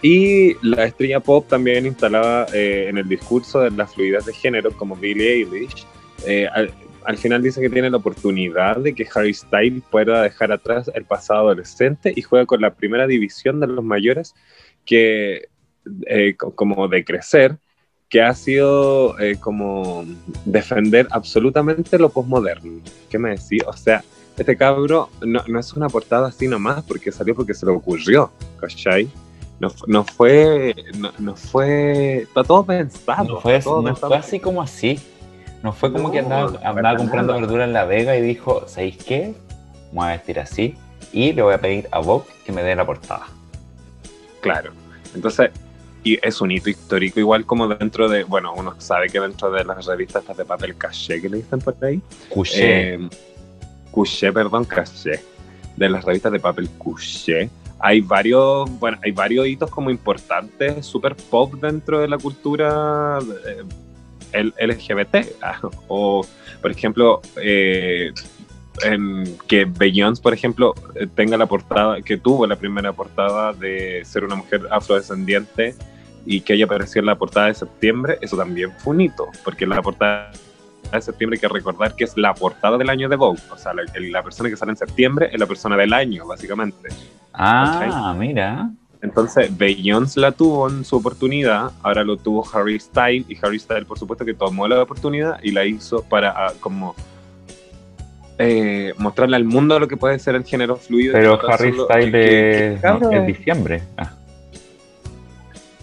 Y 0.01 0.53
la 0.61 0.85
estrella 0.85 1.19
pop 1.19 1.47
también 1.47 1.85
instalaba 1.85 2.45
eh, 2.53 2.87
en 2.89 2.97
el 2.97 3.07
discurso 3.07 3.61
de 3.61 3.71
la 3.71 3.87
fluidez 3.87 4.25
de 4.25 4.33
género 4.33 4.71
como 4.71 4.95
Billie 4.95 5.33
Eilish, 5.33 5.85
eh, 6.27 6.47
al, 6.53 6.71
al 7.05 7.17
final 7.17 7.41
dice 7.41 7.61
que 7.61 7.69
tiene 7.69 7.89
la 7.89 7.97
oportunidad 7.97 8.77
de 8.77 8.93
que 8.93 9.07
Harry 9.13 9.33
Styles 9.33 9.83
pueda 9.89 10.21
dejar 10.23 10.51
atrás 10.51 10.91
el 10.93 11.05
pasado 11.05 11.41
adolescente 11.41 12.13
y 12.15 12.21
juega 12.21 12.45
con 12.45 12.61
la 12.61 12.73
primera 12.73 13.07
división 13.07 13.59
de 13.59 13.67
los 13.67 13.83
mayores 13.83 14.35
que 14.85 15.47
eh, 16.07 16.35
co- 16.37 16.53
como 16.53 16.87
de 16.87 17.03
crecer 17.03 17.57
que 18.09 18.21
ha 18.21 18.33
sido 18.35 19.19
eh, 19.19 19.37
como 19.39 20.05
defender 20.45 21.07
absolutamente 21.09 21.97
lo 21.97 22.09
posmoderno. 22.09 22.81
¿Qué 23.09 23.17
me 23.17 23.31
decís? 23.31 23.63
O 23.65 23.73
sea, 23.73 24.03
este 24.37 24.57
cabro 24.57 25.09
no, 25.21 25.41
no 25.47 25.59
es 25.59 25.73
una 25.73 25.87
portada 25.89 26.27
así 26.27 26.47
nomás 26.47 26.83
porque 26.83 27.11
salió 27.11 27.35
porque 27.35 27.53
se 27.53 27.65
le 27.65 27.71
ocurrió, 27.71 28.31
¿cachai? 28.59 29.09
No, 29.59 29.71
no 29.87 30.03
fue, 30.03 30.75
no, 30.97 31.11
no 31.17 31.35
fue, 31.35 32.23
está 32.23 32.43
todo 32.43 32.65
pensado. 32.65 33.35
No 33.35 33.39
fue, 33.39 33.59
todo 33.61 33.81
no 33.81 33.87
pensado. 33.89 34.09
fue 34.09 34.17
así 34.17 34.39
como 34.39 34.61
así. 34.61 34.99
No 35.63 35.71
fue 35.71 35.91
como 35.91 36.11
que 36.11 36.19
andaba, 36.19 36.59
andaba 36.63 36.97
comprando 36.97 37.33
nada. 37.33 37.41
verdura 37.41 37.63
en 37.63 37.73
La 37.73 37.85
Vega 37.85 38.17
y 38.17 38.21
dijo, 38.21 38.67
¿sabéis 38.67 38.97
qué? 38.97 39.33
Me 39.91 39.99
voy 39.99 40.07
a 40.07 40.11
vestir 40.11 40.39
así 40.39 40.75
y 41.13 41.31
le 41.31 41.41
voy 41.41 41.53
a 41.53 41.61
pedir 41.61 41.87
a 41.91 41.99
Vogue 41.99 42.25
que 42.45 42.51
me 42.51 42.61
dé 42.61 42.75
la 42.75 42.85
portada. 42.85 43.27
Claro. 44.41 44.71
Entonces, 45.15 45.49
y 46.03 46.19
es 46.21 46.39
un 46.41 46.51
hito 46.51 46.69
histórico, 46.69 47.19
igual 47.19 47.45
como 47.45 47.67
dentro 47.67 48.07
de, 48.09 48.25
bueno, 48.25 48.53
uno 48.55 48.75
sabe 48.77 49.09
que 49.09 49.19
dentro 49.19 49.49
de 49.49 49.63
las 49.63 49.85
revistas 49.85 50.21
estas 50.21 50.37
de 50.37 50.45
papel 50.45 50.75
caché 50.77 51.19
que 51.21 51.29
le 51.29 51.37
dicen 51.37 51.59
por 51.59 51.75
ahí, 51.81 51.99
Couché. 52.31 52.93
eh, 52.93 53.09
couché, 53.95 54.33
perdón, 54.33 54.65
caché, 54.65 55.23
de 55.77 55.89
las 55.89 56.03
revistas 56.03 56.31
de 56.33 56.39
papel 56.39 56.69
couché, 56.77 57.49
hay 57.79 58.01
varios, 58.01 58.69
bueno, 58.79 58.97
hay 59.01 59.11
varios 59.11 59.47
hitos 59.47 59.69
como 59.69 59.89
importantes, 59.89 60.85
super 60.85 61.15
pop 61.15 61.53
dentro 61.55 61.99
de 61.99 62.09
la 62.09 62.17
cultura 62.17 63.19
eh, 64.33 64.51
LGBT, 64.67 65.15
ah, 65.41 65.59
o 65.87 66.25
por 66.61 66.71
ejemplo, 66.71 67.21
eh, 67.37 68.11
en 68.83 69.37
que 69.47 69.63
Beyoncé, 69.63 70.21
por 70.21 70.33
ejemplo, 70.33 70.73
eh, 70.95 71.07
tenga 71.15 71.37
la 71.37 71.45
portada, 71.45 72.01
que 72.01 72.17
tuvo 72.17 72.45
la 72.45 72.57
primera 72.57 72.91
portada 72.91 73.53
de 73.53 74.03
ser 74.03 74.25
una 74.25 74.35
mujer 74.35 74.67
afrodescendiente 74.71 75.75
y 76.25 76.41
que 76.41 76.53
haya 76.53 76.65
aparecido 76.65 76.99
en 77.01 77.05
la 77.05 77.15
portada 77.15 77.47
de 77.47 77.53
septiembre, 77.53 78.17
eso 78.19 78.35
también 78.35 78.73
fue 78.79 78.95
un 78.95 79.01
hito, 79.01 79.27
porque 79.45 79.65
la 79.65 79.81
portada 79.81 80.31
de 80.95 81.01
septiembre 81.01 81.37
hay 81.37 81.41
que 81.41 81.47
recordar 81.53 81.95
que 81.95 82.03
es 82.05 82.17
la 82.17 82.33
portada 82.33 82.77
del 82.77 82.89
año 82.89 83.07
de 83.09 83.15
Vogue, 83.15 83.39
o 83.51 83.57
sea, 83.57 83.73
la, 83.73 83.83
la 83.99 84.23
persona 84.23 84.49
que 84.49 84.57
sale 84.57 84.71
en 84.71 84.77
septiembre 84.77 85.29
es 85.31 85.39
la 85.39 85.45
persona 85.45 85.75
del 85.77 85.93
año, 85.93 86.25
básicamente. 86.27 86.89
ah, 87.33 88.15
mira. 88.17 88.69
Entonces, 89.01 89.55
Beyoncé 89.55 90.19
la 90.19 90.31
tuvo 90.31 90.67
en 90.67 90.83
su 90.83 90.95
oportunidad, 90.95 91.69
ahora 91.83 92.03
lo 92.03 92.17
tuvo 92.17 92.43
Harry 92.53 92.79
Styles, 92.79 93.29
y 93.29 93.37
Harry 93.41 93.59
Styles, 93.59 93.85
por 93.85 93.99
supuesto, 93.99 94.25
que 94.25 94.33
tomó 94.33 94.67
la 94.67 94.81
oportunidad 94.81 95.37
y 95.43 95.51
la 95.51 95.63
hizo 95.65 96.01
para 96.03 96.31
ah, 96.31 96.53
como 96.59 96.95
eh, 98.37 98.93
mostrarle 98.97 99.35
al 99.35 99.45
mundo 99.45 99.79
lo 99.79 99.87
que 99.87 99.95
puede 99.97 100.17
ser 100.19 100.35
el 100.35 100.43
género 100.43 100.75
fluido. 100.75 101.13
Pero 101.13 101.39
Harry 101.49 101.71
Styles 101.73 102.05
que- 102.05 102.11
que- 102.11 102.73
es, 102.73 102.81
que- 102.81 102.87
no, 102.99 103.11
es 103.11 103.27
diciembre. 103.27 103.83
Ah, 103.97 104.11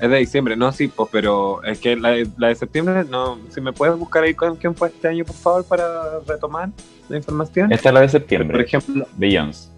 Es 0.02 0.10
de 0.10 0.16
diciembre, 0.18 0.56
no, 0.56 0.72
sí, 0.72 0.88
pues, 0.88 1.08
pero 1.12 1.62
es 1.62 1.78
que 1.78 1.94
la 1.94 2.08
de, 2.10 2.28
la 2.36 2.48
de 2.48 2.56
septiembre, 2.56 3.04
no, 3.08 3.38
si 3.50 3.60
me 3.60 3.72
puedes 3.72 3.96
buscar 3.96 4.24
ahí 4.24 4.34
con 4.34 4.56
quién 4.56 4.74
fue 4.74 4.88
este 4.88 5.06
año, 5.06 5.24
por 5.24 5.36
favor, 5.36 5.64
para 5.64 6.18
retomar 6.26 6.70
la 7.08 7.16
información. 7.16 7.70
esta 7.72 7.90
es 7.90 7.94
la 7.94 8.00
de 8.00 8.06
Por 8.06 8.10
septiembre. 8.10 8.62
ejemplo, 8.64 9.06
Beyoncé. 9.16 9.68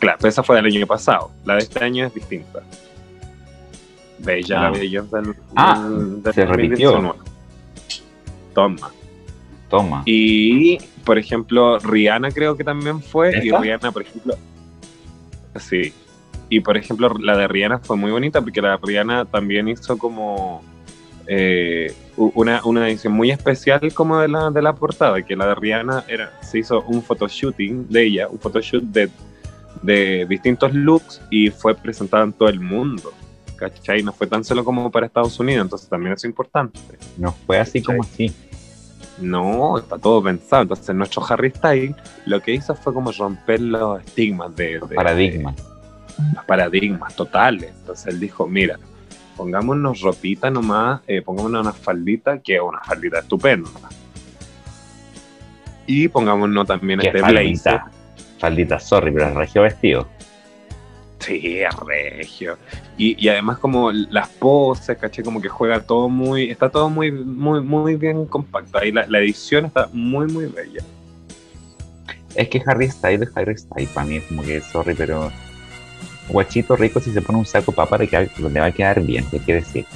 claro, 0.00 0.26
esa 0.26 0.42
fue 0.42 0.56
del 0.56 0.66
año 0.66 0.86
pasado, 0.88 1.30
la 1.44 1.54
de 1.54 1.60
este 1.60 1.84
año 1.84 2.04
es 2.06 2.14
distinta. 2.14 2.62
Bella 4.18 4.58
Ah. 4.66 4.70
la 4.72 4.78
del, 4.78 5.34
Ah, 5.54 5.88
del- 5.88 6.22
del 6.24 6.34
se 6.34 6.44
repitió. 6.46 6.90
2019. 6.90 7.30
Toma. 8.54 8.90
Toma. 9.68 10.02
Y, 10.04 10.78
por 11.04 11.16
ejemplo, 11.16 11.78
Rihanna 11.78 12.32
creo 12.32 12.56
que 12.56 12.64
también 12.64 13.00
fue. 13.00 13.38
Y. 13.38 13.50
Rihanna, 13.52 13.92
por 13.92 14.02
ejemplo. 14.02 14.34
Sí. 15.60 15.94
Y, 16.50 16.60
por 16.60 16.76
ejemplo, 16.76 17.14
la 17.18 17.36
de 17.38 17.48
Rihanna 17.48 17.78
fue 17.78 17.96
muy 17.96 18.10
bonita 18.10 18.40
porque 18.42 18.60
la 18.60 18.72
de 18.72 18.78
Rihanna 18.82 19.24
también 19.24 19.68
hizo 19.68 19.96
como 19.96 20.62
eh, 21.26 21.94
una, 22.16 22.60
una 22.64 22.88
edición 22.88 23.12
muy 23.12 23.30
especial 23.30 23.94
como 23.94 24.18
de 24.20 24.28
la, 24.28 24.50
de 24.50 24.60
la 24.60 24.74
portada, 24.74 25.22
que 25.22 25.36
la 25.36 25.46
de 25.46 25.54
Rihanna 25.54 26.04
era, 26.08 26.32
se 26.42 26.58
hizo 26.58 26.82
un 26.82 27.02
photoshooting 27.02 27.88
de 27.88 28.02
ella, 28.04 28.28
un 28.28 28.38
photoshoot 28.40 28.82
de, 28.82 29.08
de 29.82 30.26
distintos 30.28 30.74
looks 30.74 31.22
y 31.30 31.50
fue 31.50 31.74
presentada 31.74 32.24
en 32.24 32.32
todo 32.32 32.48
el 32.48 32.60
mundo. 32.60 33.12
¿Cachai? 33.56 34.02
No 34.02 34.12
fue 34.12 34.26
tan 34.26 34.42
solo 34.42 34.64
como 34.64 34.90
para 34.90 35.06
Estados 35.06 35.38
Unidos, 35.38 35.64
entonces 35.66 35.88
también 35.88 36.14
es 36.14 36.24
importante. 36.24 36.80
No 37.16 37.32
fue 37.46 37.58
así 37.58 37.80
como 37.82 38.02
así. 38.02 38.34
No, 39.20 39.78
está 39.78 39.98
todo 39.98 40.22
pensado. 40.22 40.62
Entonces, 40.62 40.94
nuestro 40.96 41.22
Harry 41.28 41.50
Styles 41.50 41.94
lo 42.24 42.40
que 42.40 42.54
hizo 42.54 42.74
fue 42.74 42.94
como 42.94 43.12
romper 43.12 43.60
los 43.60 44.00
estigmas 44.02 44.56
de, 44.56 44.80
de- 44.80 44.94
Paradigma. 44.96 45.52
de- 45.52 45.62
los 45.62 45.69
paradigmas 46.46 47.14
totales. 47.16 47.72
Entonces, 47.80 48.06
él 48.06 48.20
dijo: 48.20 48.46
Mira, 48.46 48.78
pongámonos 49.36 50.00
ropita 50.00 50.50
nomás, 50.50 51.00
eh, 51.06 51.22
pongámonos 51.22 51.62
una 51.62 51.72
faldita, 51.72 52.40
que 52.40 52.56
es 52.56 52.60
una 52.60 52.80
faldita 52.80 53.20
estupenda. 53.20 53.70
Y 55.86 56.08
pongámonos 56.08 56.66
también 56.66 57.00
este 57.00 57.22
blazer. 57.22 57.34
faldita. 57.34 57.90
Faldita, 58.38 58.80
sorry, 58.80 59.12
pero 59.12 59.28
es 59.28 59.34
regio 59.34 59.62
vestido. 59.62 60.08
Sí, 61.20 61.60
es 61.60 61.76
regio. 61.76 62.56
Y, 62.96 63.22
y 63.22 63.28
además 63.28 63.58
como 63.58 63.92
las 63.92 64.28
poses, 64.28 64.96
caché, 64.96 65.22
como 65.22 65.40
que 65.40 65.48
juega 65.48 65.80
todo 65.80 66.08
muy, 66.08 66.50
está 66.50 66.70
todo 66.70 66.88
muy, 66.88 67.12
muy, 67.12 67.60
muy 67.60 67.96
bien 67.96 68.24
compacto. 68.26 68.82
Y 68.84 68.92
la, 68.92 69.06
la 69.06 69.18
edición 69.18 69.66
está 69.66 69.88
muy, 69.92 70.26
muy 70.26 70.46
bella. 70.46 70.82
Es 72.34 72.48
que 72.48 72.62
Harry 72.64 72.88
Styles 72.90 73.28
es 73.28 73.36
Harry 73.36 73.56
Styles. 73.58 73.90
Para 73.90 74.06
mí 74.06 74.16
es 74.16 74.24
como 74.24 74.42
que, 74.42 74.60
sorry, 74.60 74.94
pero 74.94 75.30
guachito 76.28 76.76
rico 76.76 77.00
si 77.00 77.12
se 77.12 77.22
pone 77.22 77.38
un 77.38 77.46
saco 77.46 77.72
papa 77.72 77.98
le, 77.98 78.06
le 78.06 78.60
va 78.60 78.66
a 78.66 78.72
quedar 78.72 79.00
bien, 79.02 79.26
hay 79.32 79.40
que 79.40 79.54
decir. 79.54 79.86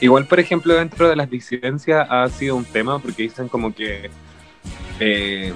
Igual, 0.00 0.26
por 0.26 0.40
ejemplo, 0.40 0.74
dentro 0.74 1.08
de 1.08 1.16
las 1.16 1.30
disidencias 1.30 2.06
ha 2.10 2.28
sido 2.28 2.56
un 2.56 2.64
tema 2.64 2.98
porque 2.98 3.22
dicen 3.22 3.48
como 3.48 3.74
que 3.74 4.10
eh, 5.00 5.52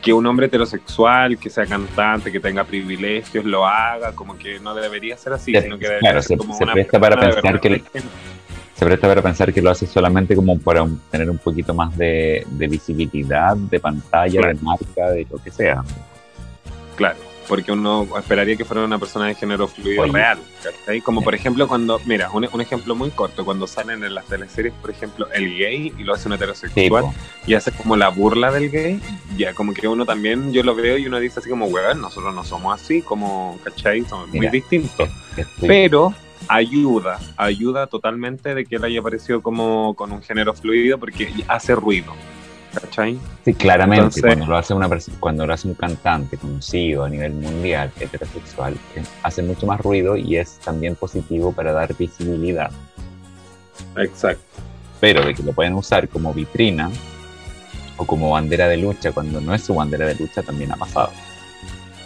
que 0.00 0.12
un 0.12 0.26
hombre 0.26 0.46
heterosexual, 0.46 1.38
que 1.38 1.50
sea 1.50 1.66
cantante, 1.66 2.30
que 2.30 2.40
tenga 2.40 2.64
privilegios, 2.64 3.44
lo 3.44 3.66
haga, 3.66 4.12
como 4.12 4.36
que 4.36 4.58
no 4.58 4.74
debería 4.74 5.16
ser 5.16 5.32
así, 5.32 5.54
sino 5.60 5.78
que 5.78 5.88
debería 5.88 6.20
ser 6.22 6.38
como 6.38 6.56
se 6.56 6.66
presta 6.66 6.98
para 6.98 7.18
pensar 7.18 7.60
que 7.60 7.82
se 8.74 8.84
presta 8.84 9.06
para 9.06 9.22
pensar 9.22 9.52
que 9.52 9.62
lo 9.62 9.70
hace 9.70 9.86
solamente 9.86 10.34
como 10.34 10.58
para 10.58 10.86
tener 11.10 11.30
un 11.30 11.38
poquito 11.38 11.72
más 11.72 11.96
de, 11.96 12.44
visibilidad, 12.50 13.56
de 13.56 13.78
pantalla, 13.78 14.48
de 14.48 14.54
marca, 14.54 15.10
de 15.10 15.26
lo 15.30 15.38
que 15.38 15.50
sea. 15.50 15.84
Claro 16.96 17.31
porque 17.48 17.72
uno 17.72 18.06
esperaría 18.16 18.56
que 18.56 18.64
fuera 18.64 18.84
una 18.84 18.98
persona 18.98 19.26
de 19.26 19.34
género 19.34 19.68
fluido 19.68 20.04
real. 20.06 20.38
Como 21.04 21.22
por 21.22 21.34
ejemplo 21.34 21.68
cuando, 21.68 22.00
mira, 22.06 22.30
un, 22.30 22.60
ejemplo 22.60 22.94
muy 22.94 23.10
corto, 23.10 23.44
cuando 23.44 23.66
salen 23.66 24.04
en 24.04 24.14
las 24.14 24.26
teleseries, 24.26 24.72
por 24.74 24.90
ejemplo, 24.90 25.28
el 25.32 25.56
gay 25.56 25.92
y 25.98 26.04
lo 26.04 26.14
hace 26.14 26.28
un 26.28 26.34
heterosexual 26.34 27.06
y 27.46 27.54
hace 27.54 27.72
como 27.72 27.96
la 27.96 28.08
burla 28.08 28.50
del 28.52 28.70
gay, 28.70 29.00
ya 29.36 29.54
como 29.54 29.74
que 29.74 29.88
uno 29.88 30.06
también, 30.06 30.52
yo 30.52 30.62
lo 30.62 30.74
veo 30.74 30.98
y 30.98 31.06
uno 31.06 31.18
dice 31.18 31.40
así 31.40 31.50
como, 31.50 31.66
weón, 31.66 32.00
nosotros 32.00 32.34
no 32.34 32.44
somos 32.44 32.80
así, 32.80 33.02
como, 33.02 33.58
¿cachai? 33.64 34.02
Somos 34.04 34.28
muy 34.28 34.48
distintos. 34.48 35.08
Pero 35.60 36.14
ayuda, 36.48 37.18
ayuda 37.36 37.86
totalmente 37.86 38.54
de 38.54 38.64
que 38.64 38.76
él 38.76 38.84
haya 38.84 39.00
aparecido 39.00 39.42
como 39.42 39.94
con 39.94 40.12
un 40.12 40.22
género 40.22 40.54
fluido 40.54 40.98
porque 40.98 41.32
hace 41.48 41.74
ruido. 41.74 42.12
¿Cachai? 42.80 43.18
Sí, 43.44 43.54
claramente, 43.54 44.20
cuando, 44.20 44.46
lo 44.46 44.56
hace 44.56 44.74
una 44.74 44.88
cuando 45.20 45.46
lo 45.46 45.52
hace 45.52 45.68
un 45.68 45.74
cantante 45.74 46.36
conocido 46.36 47.04
a 47.04 47.08
nivel 47.08 47.32
mundial, 47.32 47.90
heterosexual, 47.98 48.74
eh, 48.96 49.02
hace 49.22 49.42
mucho 49.42 49.66
más 49.66 49.80
ruido 49.80 50.16
y 50.16 50.36
es 50.36 50.58
también 50.58 50.94
positivo 50.94 51.52
para 51.52 51.72
dar 51.72 51.94
visibilidad. 51.96 52.70
Exacto. 53.96 54.42
Pero 55.00 55.24
de 55.24 55.34
que 55.34 55.42
lo 55.42 55.52
pueden 55.52 55.74
usar 55.74 56.08
como 56.08 56.32
vitrina 56.32 56.90
o 57.96 58.06
como 58.06 58.30
bandera 58.30 58.68
de 58.68 58.76
lucha 58.76 59.12
cuando 59.12 59.40
no 59.40 59.54
es 59.54 59.62
su 59.62 59.74
bandera 59.74 60.06
de 60.06 60.14
lucha 60.14 60.42
también 60.42 60.72
ha 60.72 60.76
pasado. 60.76 61.10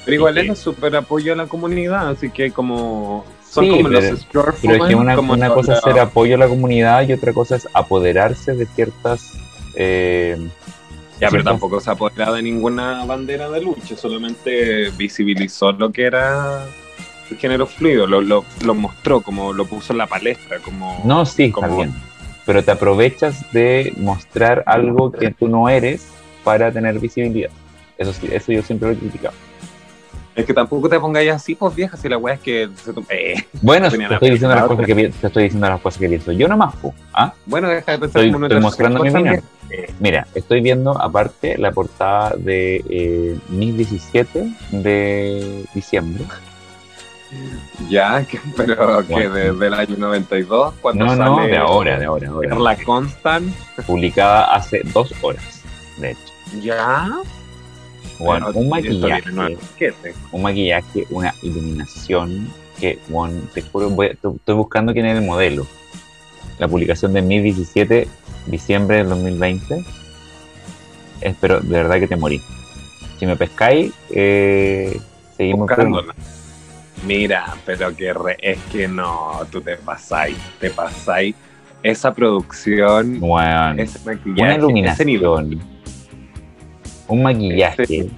Pero 0.04 0.14
igual 0.14 0.38
es 0.38 0.58
súper 0.58 0.94
apoyo 0.96 1.32
a 1.32 1.36
la 1.36 1.46
comunidad, 1.46 2.08
así 2.08 2.30
que 2.30 2.52
como 2.52 3.24
son 3.48 3.68
como 3.68 3.88
pero, 3.88 4.00
los 4.00 4.26
pero 4.30 4.50
es 4.52 4.88
que 4.88 4.94
una, 4.94 5.18
una 5.18 5.50
cosa 5.50 5.74
es 5.74 5.80
ser 5.80 5.98
apoyo 5.98 6.36
a 6.36 6.38
la 6.38 6.48
comunidad 6.48 7.08
y 7.08 7.12
otra 7.12 7.32
cosa 7.32 7.56
es 7.56 7.68
apoderarse 7.72 8.54
de 8.54 8.66
ciertas 8.66 9.32
eh, 9.76 10.36
ya, 11.20 11.30
pero 11.30 11.44
tampoco 11.44 11.80
se 11.80 11.90
ha 11.90 11.94
apoderado 11.94 12.34
de 12.34 12.42
ninguna 12.42 13.04
bandera 13.04 13.48
de 13.50 13.62
lucha, 13.62 13.96
solamente 13.96 14.90
visibilizó 14.90 15.72
lo 15.72 15.90
que 15.90 16.04
era 16.04 16.66
el 17.30 17.36
género 17.38 17.66
fluido, 17.66 18.06
lo, 18.06 18.20
lo, 18.20 18.74
mostró, 18.74 19.20
como 19.20 19.52
lo 19.52 19.64
puso 19.64 19.92
en 19.92 19.98
la 19.98 20.06
palestra, 20.06 20.58
como... 20.58 21.00
No, 21.04 21.24
sí, 21.24 21.44
está 21.44 21.66
bien, 21.68 21.94
pero 22.44 22.62
te 22.62 22.70
aprovechas 22.70 23.50
de 23.52 23.92
mostrar 23.96 24.62
algo 24.66 25.10
que 25.10 25.30
tú 25.30 25.48
no 25.48 25.68
eres 25.68 26.06
para 26.44 26.70
tener 26.70 26.98
visibilidad. 26.98 27.50
Eso 27.98 28.12
sí, 28.12 28.28
eso 28.30 28.52
yo 28.52 28.62
siempre 28.62 28.88
lo 28.88 28.94
he 28.94 28.98
criticado. 28.98 29.34
Es 30.36 30.44
que 30.44 30.52
tampoco 30.52 30.86
te 30.90 31.00
pongáis 31.00 31.30
así, 31.30 31.54
pues 31.54 31.74
vieja, 31.74 31.96
si 31.96 32.10
la 32.10 32.18
weá 32.18 32.34
es 32.34 32.40
que. 32.40 32.68
Eh, 33.08 33.34
bueno, 33.62 33.88
te 33.90 33.96
estoy, 33.96 34.30
diciendo 34.32 34.54
las 34.54 34.66
cosas 34.66 34.86
que, 34.86 34.94
te 34.94 35.26
estoy 35.26 35.44
diciendo 35.44 35.68
las 35.68 35.80
cosas 35.80 35.98
que 35.98 36.08
pienso. 36.08 36.30
Yo 36.32 36.46
nomás, 36.46 36.74
pues. 36.80 36.94
¿ah? 37.14 37.32
Bueno, 37.46 37.68
deja 37.68 37.92
de 37.92 37.98
pensar 37.98 38.22
estoy, 38.22 38.32
como 38.32 38.44
estoy 38.44 38.60
mostrando 38.60 39.02
mi 39.02 39.08
opinión. 39.08 39.42
Mira, 39.98 40.26
estoy 40.34 40.60
viendo 40.60 40.92
aparte 41.00 41.56
la 41.56 41.72
portada 41.72 42.34
de 42.36 42.84
eh, 42.88 43.38
17 43.48 44.46
de 44.72 45.64
diciembre. 45.74 46.24
Ya, 47.88 48.22
que, 48.24 48.38
pero 48.56 49.06
que 49.06 49.30
desde 49.30 49.66
el 49.66 49.74
año 49.74 49.96
92, 49.96 50.74
cuando 50.82 51.06
no, 51.06 51.16
No, 51.16 51.46
de 51.46 51.56
ahora, 51.56 51.98
de 51.98 52.04
ahora. 52.04 52.28
ahora. 52.28 52.58
La 52.58 52.76
Constant. 52.76 53.54
Publicada 53.86 54.54
hace 54.54 54.82
dos 54.92 55.14
horas, 55.22 55.62
de 55.96 56.10
hecho. 56.10 56.20
Ya. 56.60 57.22
Bueno, 58.18 58.50
un 58.54 58.68
maquillaje, 58.68 59.30
un 60.32 60.42
maquillaje, 60.42 61.06
una 61.10 61.34
iluminación 61.42 62.48
que, 62.78 62.98
bueno, 63.08 63.40
te 63.52 63.62
juro, 63.62 63.90
estoy 64.02 64.54
buscando 64.54 64.92
quién 64.92 65.06
es 65.06 65.18
el 65.18 65.24
modelo. 65.24 65.66
La 66.58 66.68
publicación 66.68 67.12
de 67.12 67.20
2017, 67.20 68.08
diciembre 68.46 68.98
del 68.98 69.08
2020. 69.10 69.84
Espero, 71.20 71.60
de 71.60 71.68
verdad 71.68 71.98
que 71.98 72.08
te 72.08 72.16
morí. 72.16 72.40
Si 73.18 73.26
me 73.26 73.36
pescáis, 73.36 73.92
eh, 74.10 74.98
seguimos 75.36 75.68
buscándola. 75.68 76.14
Mira, 77.06 77.54
pero 77.64 77.94
que 77.94 78.14
es 78.40 78.58
que 78.72 78.88
no, 78.88 79.40
tú 79.50 79.60
te 79.60 79.76
pasáis, 79.76 80.36
te 80.58 80.70
pasáis. 80.70 81.34
Esa 81.82 82.12
producción, 82.14 83.20
bueno, 83.20 83.74
ese 83.76 83.98
maquillaje, 84.04 84.42
una 84.42 84.54
iluminación 84.54 85.60
un 87.08 87.22
maquillaje. 87.22 88.08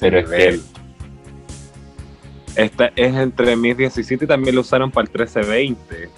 pero 0.00 0.18
es 0.18 0.28
que. 0.28 0.60
Esta 2.56 2.90
es 2.96 3.14
entre 3.14 3.50
2017 3.50 4.24
y 4.24 4.28
también 4.28 4.54
lo 4.54 4.62
usaron 4.62 4.90
para 4.90 5.06
el 5.06 5.10
1320. 5.10 6.08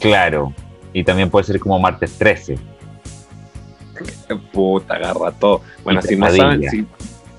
Claro. 0.00 0.52
Y 0.92 1.04
también 1.04 1.30
puede 1.30 1.44
ser 1.44 1.60
como 1.60 1.78
martes 1.78 2.18
13. 2.18 2.58
Puta, 4.52 4.94
agarra 4.94 5.30
todo. 5.30 5.62
Bueno, 5.84 6.02
si 6.02 6.16
no 6.16 6.28
saben, 6.30 6.68
si, 6.68 6.86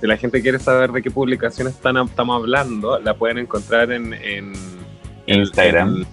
la 0.01 0.15
gente 0.15 0.41
quiere 0.41 0.59
saber 0.59 0.91
de 0.91 1.01
qué 1.01 1.11
publicación 1.11 1.67
están, 1.67 1.97
estamos 1.97 2.41
hablando, 2.41 2.99
la 2.99 3.15
pueden 3.15 3.39
encontrar 3.39 3.91
en, 3.91 4.13
en 4.13 4.53
Instagram. 5.25 6.05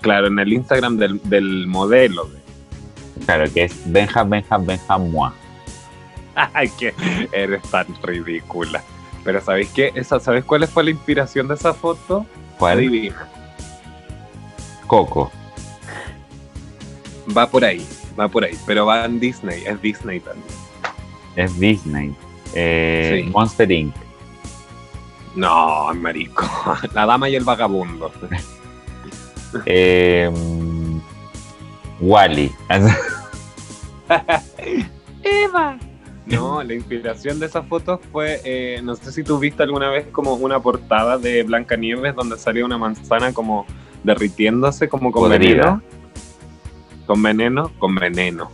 claro, 0.00 0.26
en 0.26 0.38
el 0.38 0.52
Instagram 0.52 0.96
del, 0.96 1.20
del 1.24 1.66
modelo. 1.66 2.28
Claro, 3.24 3.52
que 3.52 3.64
es 3.64 3.92
Benja, 3.92 4.22
Benja, 4.24 4.58
Benja, 4.58 4.98
Moi. 4.98 5.30
Ay, 6.54 6.68
que 6.78 6.94
eres 7.32 7.62
tan 7.62 7.86
ridícula. 8.02 8.82
Pero 9.24 9.40
¿sabéis 9.40 9.70
qué? 9.70 9.92
Esa, 9.94 10.18
¿Sabes 10.18 10.44
cuál 10.44 10.66
fue 10.66 10.84
la 10.84 10.90
inspiración 10.90 11.48
de 11.48 11.54
esa 11.54 11.74
foto? 11.74 12.26
¿Cuál? 12.58 12.78
Adivina. 12.78 13.28
Coco. 14.86 15.30
Va 17.36 17.48
por 17.48 17.64
ahí, 17.64 17.86
va 18.18 18.28
por 18.28 18.44
ahí. 18.44 18.56
Pero 18.66 18.86
va 18.86 19.04
en 19.04 19.20
Disney, 19.20 19.62
es 19.64 19.80
Disney 19.80 20.20
también. 20.20 20.46
Es 21.36 21.58
Disney. 21.60 22.14
Eh, 22.54 23.28
Monster 23.30 23.70
Inc. 23.70 23.94
No, 25.36 25.92
marico. 25.94 26.44
La 26.94 27.06
dama 27.06 27.28
y 27.28 27.36
el 27.36 27.44
vagabundo. 27.44 28.10
eh, 29.66 30.30
Wally. 32.00 32.50
Eva. 35.22 35.78
No, 36.26 36.62
la 36.62 36.74
inspiración 36.74 37.40
de 37.40 37.46
esa 37.46 37.62
foto 37.62 38.00
fue, 38.12 38.40
eh, 38.44 38.80
no 38.82 38.94
sé 38.94 39.10
si 39.12 39.24
tú 39.24 39.38
viste 39.38 39.62
alguna 39.62 39.90
vez 39.90 40.06
como 40.12 40.34
una 40.34 40.60
portada 40.60 41.18
de 41.18 41.42
Blanca 41.42 41.76
Nieves 41.76 42.14
donde 42.14 42.38
salía 42.38 42.64
una 42.64 42.78
manzana 42.78 43.32
como 43.32 43.66
derritiéndose 44.04 44.88
como 44.88 45.10
con 45.10 45.28
veneno. 45.28 45.82
Con 47.06 47.22
veneno, 47.22 47.72
con 47.78 47.94
veneno. 47.96 48.50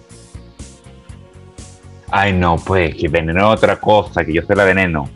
Ay, 2.10 2.32
no, 2.32 2.56
pues, 2.56 2.94
que 2.94 3.08
veneno 3.08 3.52
es 3.52 3.58
otra 3.58 3.78
cosa, 3.78 4.24
que 4.24 4.32
yo 4.32 4.42
soy 4.42 4.56
la 4.56 4.64
veneno. 4.64 5.10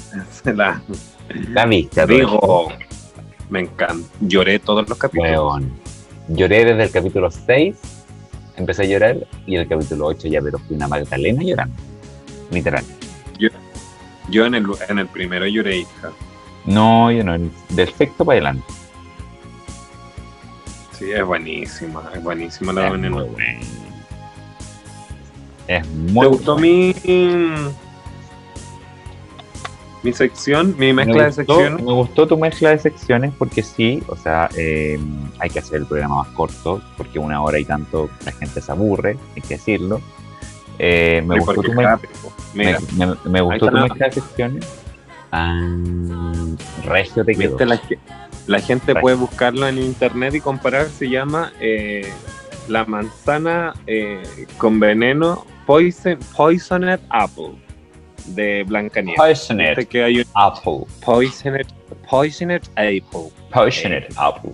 la, 0.44 0.80
la 1.50 1.66
viste, 1.66 2.06
Digo, 2.06 2.72
me 3.50 3.60
encanta. 3.60 4.08
Lloré 4.20 4.58
todos 4.58 4.88
los 4.88 4.96
capítulos 4.96 5.62
lloré 6.28 6.64
desde 6.64 6.84
el 6.84 6.90
capítulo 6.90 7.30
6, 7.30 7.76
empecé 8.56 8.82
a 8.82 8.86
llorar 8.86 9.16
y 9.46 9.56
el 9.56 9.68
capítulo 9.68 10.06
8 10.06 10.28
ya, 10.28 10.40
pero 10.40 10.58
fui 10.58 10.76
una 10.76 10.88
Magdalena 10.88 11.42
llorando, 11.42 11.76
literal. 12.50 12.84
Yo, 13.38 13.48
yo 14.30 14.46
en, 14.46 14.54
el, 14.54 14.66
en 14.88 14.98
el 14.98 15.06
primero 15.06 15.46
lloré, 15.46 15.78
hija. 15.78 16.10
No, 16.64 17.12
yo 17.12 17.22
no, 17.22 17.38
del 17.70 17.94
sexto 17.94 18.24
para 18.24 18.36
adelante. 18.38 18.66
Sí, 20.98 21.12
es 21.12 21.24
buenísima, 21.24 22.10
es 22.14 22.22
buenísima 22.22 22.72
la 22.72 22.90
veneno. 22.90 23.26
Es 25.68 25.86
muy 25.88 26.20
¿Te 26.20 26.26
gustó 26.26 26.56
mi, 26.58 26.94
mi 30.06 30.12
sección, 30.12 30.76
mi 30.78 30.92
mezcla 30.92 31.24
de 31.24 31.32
secciones. 31.32 31.82
Me 31.82 31.92
gustó 31.92 32.28
tu 32.28 32.38
mezcla 32.38 32.70
de 32.70 32.78
secciones 32.78 33.32
porque 33.36 33.64
sí, 33.64 34.00
o 34.06 34.14
sea, 34.14 34.48
eh, 34.56 35.00
hay 35.40 35.50
que 35.50 35.58
hacer 35.58 35.80
el 35.80 35.86
programa 35.86 36.18
más 36.18 36.28
corto 36.28 36.80
porque 36.96 37.18
una 37.18 37.42
hora 37.42 37.58
y 37.58 37.64
tanto 37.64 38.08
la 38.24 38.30
gente 38.30 38.60
se 38.60 38.70
aburre, 38.70 39.18
hay 39.34 39.42
que 39.42 39.54
decirlo. 39.54 40.00
Eh, 40.78 41.24
me, 41.26 41.40
gustó 41.40 41.60
tu 41.60 41.72
me, 41.72 41.86
me, 42.54 43.40
gustó 43.40 43.68
tu 43.68 43.76
mezcla 43.76 44.06
de 44.06 44.12
secciones. 44.12 44.64
Ah, 45.32 46.32
regio 46.84 47.24
te 47.24 47.34
quedó. 47.34 47.58
La, 47.64 47.80
la, 48.46 48.60
gente 48.60 48.94
puede 48.94 49.16
buscarlo 49.16 49.66
en 49.66 49.78
internet 49.78 50.36
y 50.36 50.40
comparar. 50.40 50.86
Se 50.88 51.08
llama 51.08 51.52
eh, 51.58 52.12
La 52.68 52.84
manzana 52.84 53.74
con 54.56 54.78
veneno 54.78 55.44
Poison, 55.66 56.16
Poisoned 56.36 57.00
Apple 57.10 57.65
de 58.34 58.64
Blancanieves. 58.64 59.18
Poisoned 59.18 59.86
que 59.88 60.02
hay 60.02 60.20
un 60.20 60.26
apple. 60.34 60.84
Poisoned, 61.04 61.66
Poisoned 62.08 62.62
Apple. 62.76 63.30
Poisoned 63.52 64.06
apple. 64.16 64.52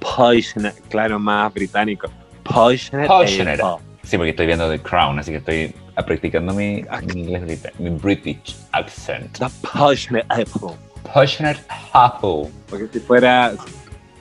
Poisoned, 0.00 0.72
claro, 0.88 1.18
más 1.18 1.52
británico. 1.52 2.08
Poisoned, 2.44 3.06
Poisoned. 3.06 3.60
Apple. 3.60 3.84
Sí, 4.02 4.16
porque 4.16 4.30
estoy 4.30 4.46
viendo 4.46 4.70
The 4.70 4.78
Crown, 4.78 5.18
así 5.18 5.32
que 5.32 5.38
estoy 5.38 5.74
practicando 6.04 6.54
mi, 6.54 6.84
mi 7.12 7.20
inglés 7.20 7.60
mi 7.78 7.90
British 7.90 8.56
accent. 8.72 9.38
The 9.38 9.46
Poisoned 9.62 10.24
Apple. 10.28 10.76
Poisoned 11.12 11.58
apple. 11.92 12.50
Porque 12.68 12.88
si 12.92 13.00
fuera, 13.00 13.54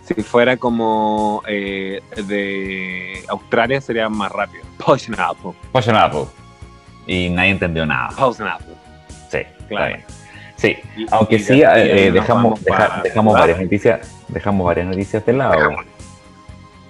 si 0.04 0.14
fuera 0.24 0.56
como 0.58 1.42
eh, 1.48 2.02
de 2.16 3.24
Australia 3.28 3.82
sería 3.82 4.08
más 4.10 4.32
rápido. 4.32 4.64
Poisoned 4.78 5.20
Apple. 5.20 5.54
Poisoned 5.72 5.98
apple. 5.98 6.26
Y 7.08 7.30
nadie 7.30 7.52
entendió 7.52 7.86
nada. 7.86 8.10
Apple. 8.18 8.76
Sí, 9.30 9.40
Claro. 9.68 9.96
Sí, 10.58 10.76
Y- 10.96 11.06
aunque 11.12 11.36
y 11.36 11.40
sí, 11.40 11.62
eh, 11.62 12.08
eh, 12.08 12.12
dejamos, 12.12 12.64
deja- 12.64 13.02
dejamos 13.04 13.34
¿verdad? 13.34 13.48
varias 13.48 13.62
noticias, 13.62 14.16
dejamos 14.30 14.66
varias 14.66 14.88
noticias 14.88 15.26
de 15.26 15.34
lado. 15.34 15.70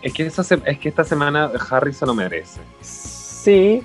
Es 0.02 0.14
que, 0.14 0.26
esa 0.28 0.44
se- 0.44 0.62
es 0.66 0.78
que 0.78 0.90
esta 0.90 1.04
semana 1.04 1.52
Harry 1.72 1.92
se 1.94 2.06
lo 2.06 2.14
merece. 2.14 2.60
Sí, 2.82 3.82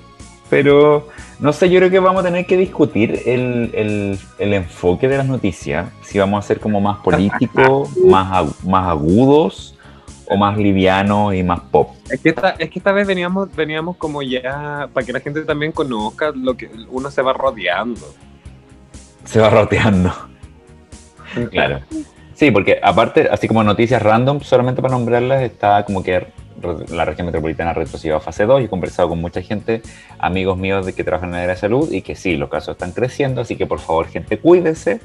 pero 0.51 1.07
no 1.39 1.51
sé, 1.51 1.67
yo 1.69 1.79
creo 1.79 1.89
que 1.89 1.99
vamos 1.99 2.21
a 2.21 2.27
tener 2.27 2.45
que 2.45 2.57
discutir 2.57 3.23
el, 3.25 3.71
el- 3.73 4.19
el 4.37 4.53
enfoque 4.53 5.07
de 5.07 5.17
las 5.17 5.25
noticias, 5.25 5.87
si 6.03 6.19
vamos 6.19 6.45
a 6.45 6.47
ser 6.47 6.59
como 6.59 6.79
más 6.79 6.97
políticos, 6.99 7.89
más, 8.05 8.63
más 8.63 8.87
agudos 8.87 9.75
o 10.31 10.37
más 10.37 10.57
livianos 10.57 11.35
y 11.35 11.43
más 11.43 11.59
pop. 11.59 11.89
Es 12.09 12.21
que 12.21 12.29
esta, 12.29 12.51
es 12.51 12.69
que 12.69 12.79
esta 12.79 12.93
vez 12.93 13.05
veníamos, 13.05 13.53
veníamos 13.53 13.97
como 13.97 14.21
ya, 14.21 14.89
para 14.93 15.05
que 15.05 15.11
la 15.11 15.19
gente 15.19 15.41
también 15.41 15.73
conozca 15.73 16.31
lo 16.33 16.55
que 16.55 16.71
uno 16.89 17.11
se 17.11 17.21
va 17.21 17.33
rodeando. 17.33 18.13
Se 19.25 19.41
va 19.41 19.49
roteando. 19.49 20.13
Claro. 21.51 21.81
Sí, 22.33 22.49
porque 22.49 22.79
aparte, 22.81 23.27
así 23.29 23.49
como 23.49 23.61
noticias 23.61 24.01
random, 24.01 24.39
solamente 24.39 24.81
para 24.81 24.93
nombrarlas, 24.93 25.41
está 25.41 25.83
como 25.83 26.01
que 26.01 26.27
la 26.91 27.03
región 27.03 27.25
metropolitana 27.25 27.73
retrocedió 27.73 28.15
a 28.15 28.21
fase 28.21 28.45
2 28.45 28.61
y 28.61 28.63
he 28.65 28.69
conversado 28.69 29.09
con 29.09 29.19
mucha 29.19 29.41
gente, 29.41 29.81
amigos 30.17 30.57
míos 30.57 30.85
de 30.85 30.93
que 30.93 31.03
trabajan 31.03 31.29
en 31.29 31.35
el 31.35 31.41
área 31.41 31.55
de 31.55 31.59
salud, 31.59 31.91
y 31.91 32.03
que 32.03 32.15
sí, 32.15 32.37
los 32.37 32.49
casos 32.49 32.75
están 32.75 32.93
creciendo, 32.93 33.41
así 33.41 33.57
que 33.57 33.65
por 33.65 33.79
favor, 33.79 34.07
gente, 34.07 34.39
cuídense. 34.39 35.01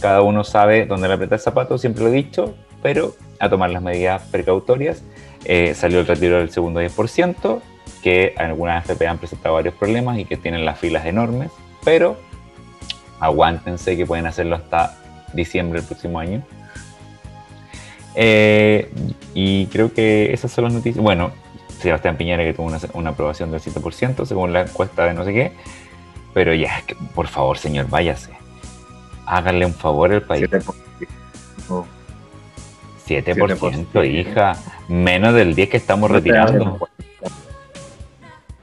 Cada 0.00 0.22
uno 0.22 0.44
sabe 0.44 0.86
dónde 0.86 1.08
le 1.08 1.14
aprieta 1.14 1.34
el 1.34 1.40
zapato, 1.40 1.76
siempre 1.76 2.04
lo 2.04 2.10
he 2.10 2.12
dicho, 2.12 2.54
pero 2.84 3.16
a 3.40 3.48
tomar 3.48 3.70
las 3.70 3.80
medidas 3.80 4.20
precautorias. 4.30 5.02
Eh, 5.46 5.74
salió 5.74 6.00
el 6.00 6.06
retiro 6.06 6.36
del 6.36 6.50
segundo 6.50 6.82
10%, 6.82 7.62
que 8.02 8.34
algunas 8.36 8.84
FP 8.84 9.06
han 9.08 9.16
presentado 9.16 9.54
varios 9.54 9.74
problemas 9.74 10.18
y 10.18 10.26
que 10.26 10.36
tienen 10.36 10.66
las 10.66 10.78
filas 10.78 11.06
enormes, 11.06 11.50
pero 11.82 12.18
aguántense 13.20 13.96
que 13.96 14.04
pueden 14.04 14.26
hacerlo 14.26 14.56
hasta 14.56 14.98
diciembre 15.32 15.80
del 15.80 15.88
próximo 15.88 16.18
año. 16.18 16.42
Eh, 18.16 18.92
y 19.32 19.64
creo 19.68 19.94
que 19.94 20.34
esas 20.34 20.52
son 20.52 20.64
las 20.64 20.74
noticias. 20.74 21.02
Bueno, 21.02 21.32
Sebastián 21.80 22.18
Piñera 22.18 22.44
que 22.44 22.52
tuvo 22.52 22.66
una, 22.66 23.10
aprobación 23.10 23.50
del 23.50 23.62
7% 23.62 24.26
según 24.26 24.52
la 24.52 24.60
encuesta 24.60 25.06
de 25.06 25.14
no 25.14 25.24
sé 25.24 25.32
qué. 25.32 25.52
Pero 26.34 26.52
ya, 26.52 26.80
es 26.80 26.84
que, 26.84 26.96
por 27.14 27.28
favor, 27.28 27.56
señor, 27.56 27.88
váyase. 27.88 28.32
Háganle 29.24 29.64
un 29.64 29.72
favor 29.72 30.12
al 30.12 30.20
país. 30.20 30.46
Siete 30.50 30.62
por- 30.62 30.84
Oh, 31.70 31.86
7%, 33.06 33.56
7%, 33.58 34.04
hija. 34.10 34.56
Menos 34.88 35.34
del 35.34 35.54
10 35.54 35.68
que 35.68 35.76
estamos 35.76 36.08
no 36.10 36.16
retirando. 36.16 36.78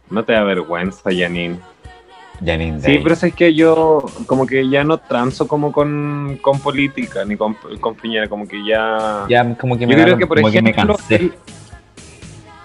No 0.10 0.24
te 0.26 0.34
da 0.34 0.44
vergüenza, 0.44 1.10
Janine. 1.12 1.58
Janine 2.44 2.82
Sí, 2.82 3.00
pero 3.04 3.14
es 3.16 3.34
que 3.36 3.54
yo 3.54 4.04
como 4.26 4.46
que 4.48 4.68
ya 4.68 4.84
no 4.84 4.98
transo 4.98 5.48
como 5.48 5.72
con, 5.72 6.40
con 6.42 6.60
política 6.60 7.24
ni 7.24 7.38
con, 7.38 7.56
con 7.80 7.96
Piñera, 7.96 8.28
como 8.28 8.48
que 8.48 8.66
ya... 8.66 9.26
Ya 9.30 9.56
como 9.56 9.78
que 9.78 9.86
me, 9.86 9.96
yo 9.96 10.04
creo 10.04 10.18
que, 10.18 10.28
por 10.28 10.42
como 10.42 10.52
que 10.52 10.62
me 10.62 10.72
ejemplo, 10.72 10.96
cansé. 10.98 11.16
él- 11.16 11.34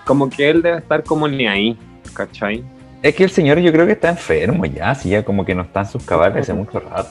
como 0.06 0.30
que 0.30 0.48
él 0.48 0.62
debe 0.62 0.78
estar 0.78 1.02
como 1.04 1.28
ni 1.28 1.46
ahí, 1.46 1.76
¿cachai? 2.14 2.64
Es 3.02 3.14
que 3.14 3.24
el 3.24 3.30
señor 3.30 3.58
yo 3.58 3.70
creo 3.72 3.84
que 3.86 3.92
está 3.92 4.08
enfermo 4.08 4.64
ya, 4.64 4.94
sí, 4.94 5.10
ya 5.10 5.24
como 5.24 5.44
que 5.44 5.54
no 5.54 5.62
está 5.62 5.80
en 5.80 5.86
sus 5.86 6.02
cabales 6.04 6.38
hace 6.42 6.54
mucho 6.54 6.80
rato. 6.80 7.10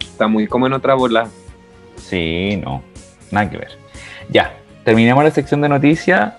Está 0.00 0.26
muy 0.26 0.46
como 0.46 0.66
en 0.66 0.72
otra 0.72 0.94
bola. 0.94 1.28
Sí, 1.96 2.60
no, 2.62 2.82
nada 3.30 3.50
que 3.50 3.58
ver. 3.58 3.78
Ya, 4.28 4.54
terminemos 4.84 5.22
la 5.24 5.30
sección 5.30 5.60
de 5.60 5.68
noticias. 5.68 6.34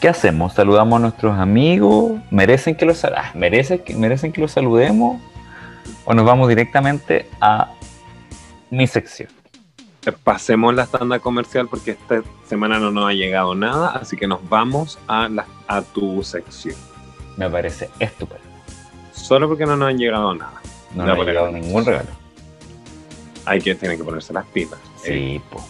¿Qué 0.00 0.08
hacemos? 0.08 0.54
¿Saludamos 0.54 0.96
a 0.96 1.00
nuestros 1.00 1.38
amigos? 1.38 2.20
¿Merecen 2.30 2.74
que 2.74 2.84
los, 2.84 3.04
ah, 3.04 3.30
¿merecen, 3.34 3.78
que, 3.78 3.94
¿Merecen 3.94 4.32
que 4.32 4.40
los 4.40 4.50
saludemos? 4.50 5.20
¿O 6.04 6.14
nos 6.14 6.24
vamos 6.24 6.48
directamente 6.48 7.28
a 7.40 7.70
mi 8.70 8.86
sección? 8.86 9.28
Pasemos 10.24 10.74
la 10.74 10.86
tanda 10.86 11.20
comercial 11.20 11.68
porque 11.68 11.92
esta 11.92 12.22
semana 12.48 12.80
no 12.80 12.90
nos 12.90 13.08
ha 13.08 13.12
llegado 13.12 13.54
nada, 13.54 13.90
así 13.90 14.16
que 14.16 14.26
nos 14.26 14.48
vamos 14.48 14.98
a, 15.06 15.28
la, 15.28 15.46
a 15.68 15.82
tu 15.82 16.24
sección. 16.24 16.74
Me 17.36 17.48
parece 17.48 17.88
estupendo. 18.00 18.42
Solo 19.12 19.48
porque 19.48 19.66
no 19.66 19.76
nos 19.76 19.90
han 19.90 19.98
llegado 19.98 20.34
nada. 20.34 20.60
No 20.94 21.06
nos 21.06 21.18
ha 21.18 21.22
llegado 21.22 21.52
ningún 21.52 21.84
regalo. 21.84 22.21
Hay 23.44 23.60
que 23.60 23.74
tienen 23.74 23.98
que 23.98 24.04
ponerse 24.04 24.32
las 24.32 24.46
pilas. 24.46 24.78
Eh, 25.04 25.38
Sí, 25.38 25.42
po. 25.50 25.64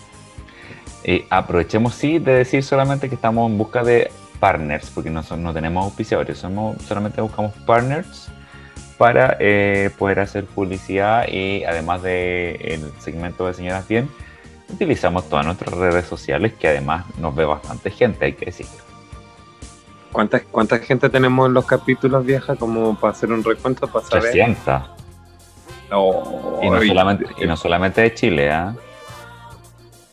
Eh, 1.05 1.27
aprovechemos, 1.31 1.95
sí, 1.95 2.19
de 2.19 2.33
decir 2.35 2.63
solamente 2.63 3.09
que 3.09 3.15
estamos 3.17 3.51
en 3.51 3.59
busca 3.59 3.83
de 3.83 4.11
partners, 4.39 4.91
porque 4.91 5.11
no, 5.11 5.23
son- 5.23 5.43
no 5.43 5.53
tenemos 5.53 5.85
auspiciadores, 5.85 6.39
somos, 6.39 6.81
solamente 6.83 7.21
buscamos 7.21 7.53
partners 7.67 8.29
para 8.99 9.37
eh, 9.41 9.91
poder 9.99 10.21
hacer 10.21 10.45
publicidad 10.45 11.27
y 11.27 11.65
además 11.65 12.03
del 12.03 12.93
segmento 13.01 13.47
de 13.47 13.55
Señoras 13.55 13.89
Bien, 13.89 14.09
utilizamos 14.69 15.29
todas 15.29 15.45
nuestras 15.45 15.75
redes 15.75 16.07
sociales, 16.07 16.53
que 16.59 16.69
además 16.69 17.05
nos 17.19 17.35
ve 17.35 17.45
bastante 17.45 17.91
gente, 17.91 18.27
hay 18.27 18.35
que 18.35 18.47
decirlo. 18.47 18.73
¿Cuánta, 20.13 20.41
¿Cuánta 20.41 20.79
gente 20.79 21.09
tenemos 21.09 21.49
en 21.49 21.55
los 21.55 21.65
capítulos, 21.65 22.25
vieja? 22.25 22.55
Como 22.57 22.95
para 23.01 23.13
hacer 23.13 23.33
un 23.33 23.43
recuento, 23.43 23.87
para 23.89 24.05
saber. 24.07 24.31
300. 24.33 24.83
Y 26.63 26.71
no, 26.71 26.77
oye, 26.79 26.89
solamente, 26.89 27.27
y 27.39 27.47
no 27.47 27.57
solamente 27.57 28.01
de 28.01 28.15
Chile, 28.15 28.51
¿ah? 28.51 28.75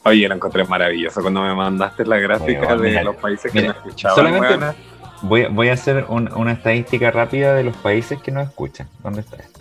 Oye, 0.04 0.28
lo 0.28 0.36
encontré 0.36 0.64
maravilloso 0.66 1.22
cuando 1.22 1.42
me 1.42 1.54
mandaste 1.54 2.06
la 2.06 2.18
gráfica 2.18 2.60
Bueno, 2.60 2.82
de 2.82 2.90
mira, 2.90 3.04
los 3.04 3.16
países 3.18 3.52
que 3.52 3.62
mira, 3.62 3.74
me 3.74 3.78
escuchaban. 3.80 4.16
solamente-. 4.16 4.76
Voy, 5.22 5.46
voy 5.52 5.68
a 5.70 5.74
hacer 5.74 6.06
un- 6.08 6.32
una 6.34 6.54
estadística 6.54 7.12
rápida 7.12 7.54
de 7.54 7.64
los 7.64 7.76
países 7.78 8.22
que 8.22 8.32
nos 8.32 8.48
escuchan. 8.48 8.88
¿Dónde 9.04 9.22
está 9.22 9.36
esto? 9.38 9.60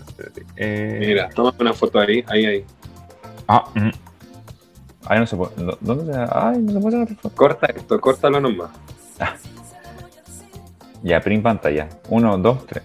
Eh, 0.56 0.96
Mira, 1.00 1.28
toma 1.30 1.52
una 1.58 1.72
foto 1.72 1.98
ahí, 2.00 2.24
ahí, 2.28 2.46
ahí. 2.46 2.64
Ah, 3.48 3.64
mm. 3.74 3.90
Ay, 5.06 5.18
no 5.20 5.26
se 5.26 5.36
puede. 5.36 5.52
¿dó- 5.56 5.78
¿Dónde 5.80 6.12
se 6.12 6.18
Ay, 6.32 6.58
no 6.58 6.72
se 6.72 6.80
puede 6.80 7.00
sacar 7.00 7.16
foto. 7.16 7.36
Corta 7.36 7.66
esto, 7.66 8.00
córtalo 8.00 8.40
nomás. 8.40 8.70
Ya, 11.02 11.20
print 11.20 11.42
pantalla. 11.42 11.88
Uno, 12.08 12.36
dos, 12.38 12.66
tres. 12.66 12.82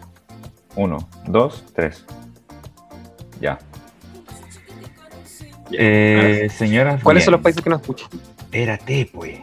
Uno, 0.75 0.97
dos, 1.27 1.63
tres. 1.75 2.05
Ya. 3.43 3.59
Eh, 5.71 6.47
señoras. 6.55 7.03
¿Cuáles 7.03 7.21
bien. 7.21 7.25
son 7.25 7.31
los 7.33 7.41
países 7.41 7.61
que 7.61 7.69
nos 7.69 7.81
escuchan? 7.81 8.07
Espérate, 8.39 9.09
pues. 9.13 9.39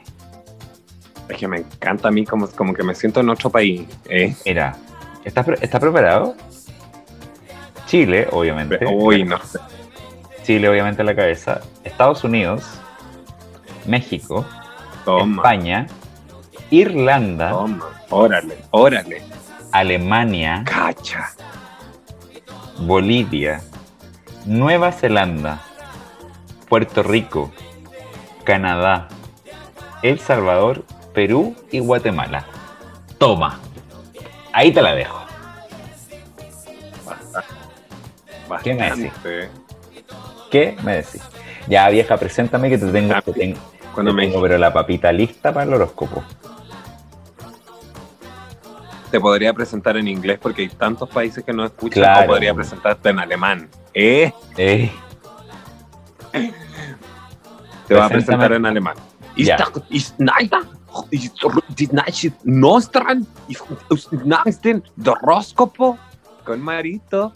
Es 1.28 1.36
que 1.36 1.46
me 1.46 1.58
encanta 1.58 2.08
a 2.08 2.10
mí, 2.10 2.24
como, 2.24 2.48
como 2.48 2.72
que 2.72 2.82
me 2.82 2.94
siento 2.94 3.20
en 3.20 3.28
otro 3.28 3.50
país. 3.50 3.82
¿eh? 4.08 4.34
Mira, 4.46 4.74
¿estás, 5.24 5.44
pre- 5.44 5.58
¿estás 5.60 5.80
preparado? 5.80 6.34
Chile, 7.86 8.26
obviamente. 8.30 8.78
Uy, 8.86 9.22
no 9.24 9.38
sé. 9.44 9.58
Chile, 10.44 10.68
obviamente, 10.68 11.02
a 11.02 11.04
la 11.04 11.14
cabeza. 11.14 11.60
Estados 11.84 12.24
Unidos. 12.24 12.64
México. 13.86 14.46
Toma, 15.04 15.36
España. 15.42 15.86
Irlanda. 16.70 17.50
toma. 17.50 17.86
Órale, 18.08 18.56
órale. 18.70 19.22
Alemania. 19.72 20.62
Cacha. 20.64 21.30
Bolivia, 22.78 23.60
Nueva 24.50 24.90
Zelanda, 24.90 25.60
Puerto 26.68 27.04
Rico, 27.04 27.52
Canadá, 28.42 29.06
El 30.02 30.18
Salvador, 30.18 30.82
Perú 31.14 31.54
y 31.70 31.78
Guatemala. 31.78 32.46
Toma. 33.16 33.60
Ahí 34.52 34.72
te 34.72 34.82
la 34.82 34.96
dejo. 34.96 35.20
¿Qué 38.64 38.74
me 38.74 38.90
decís? 38.90 39.04
Bastante. 39.04 39.48
¿Qué 40.50 40.76
me 40.82 40.96
decís? 40.96 41.22
Ya, 41.68 41.88
vieja, 41.88 42.16
preséntame 42.16 42.68
que 42.68 42.78
te 42.78 42.90
tengo, 42.90 43.14
Ah, 43.14 43.22
te 43.22 43.32
tengo, 43.32 43.56
Cuando 43.94 44.10
te 44.10 44.16
me 44.16 44.26
tengo, 44.26 44.42
pero 44.42 44.58
la 44.58 44.72
papita 44.72 45.12
lista 45.12 45.54
para 45.54 45.64
el 45.64 45.74
horóscopo. 45.74 46.24
Te 49.10 49.20
podría 49.20 49.52
presentar 49.52 49.96
en 49.96 50.08
inglés 50.08 50.38
porque 50.40 50.62
hay 50.62 50.68
tantos 50.68 51.08
países 51.08 51.44
que 51.44 51.52
no 51.52 51.64
escuchan, 51.64 52.02
Claro. 52.02 52.24
o 52.24 52.26
podría 52.28 52.54
presentarte 52.54 53.10
en 53.10 53.18
alemán. 53.18 53.68
¿Eh? 53.92 54.32
Eh, 54.56 54.90
Te 57.88 57.94
va 57.94 58.06
a 58.06 58.08
presentar 58.08 58.52
en 58.52 58.64
alemán. 58.66 58.94
Nostran, 62.44 63.26
horóscopo 65.06 65.98
con 66.44 66.60
Marito. 66.60 67.32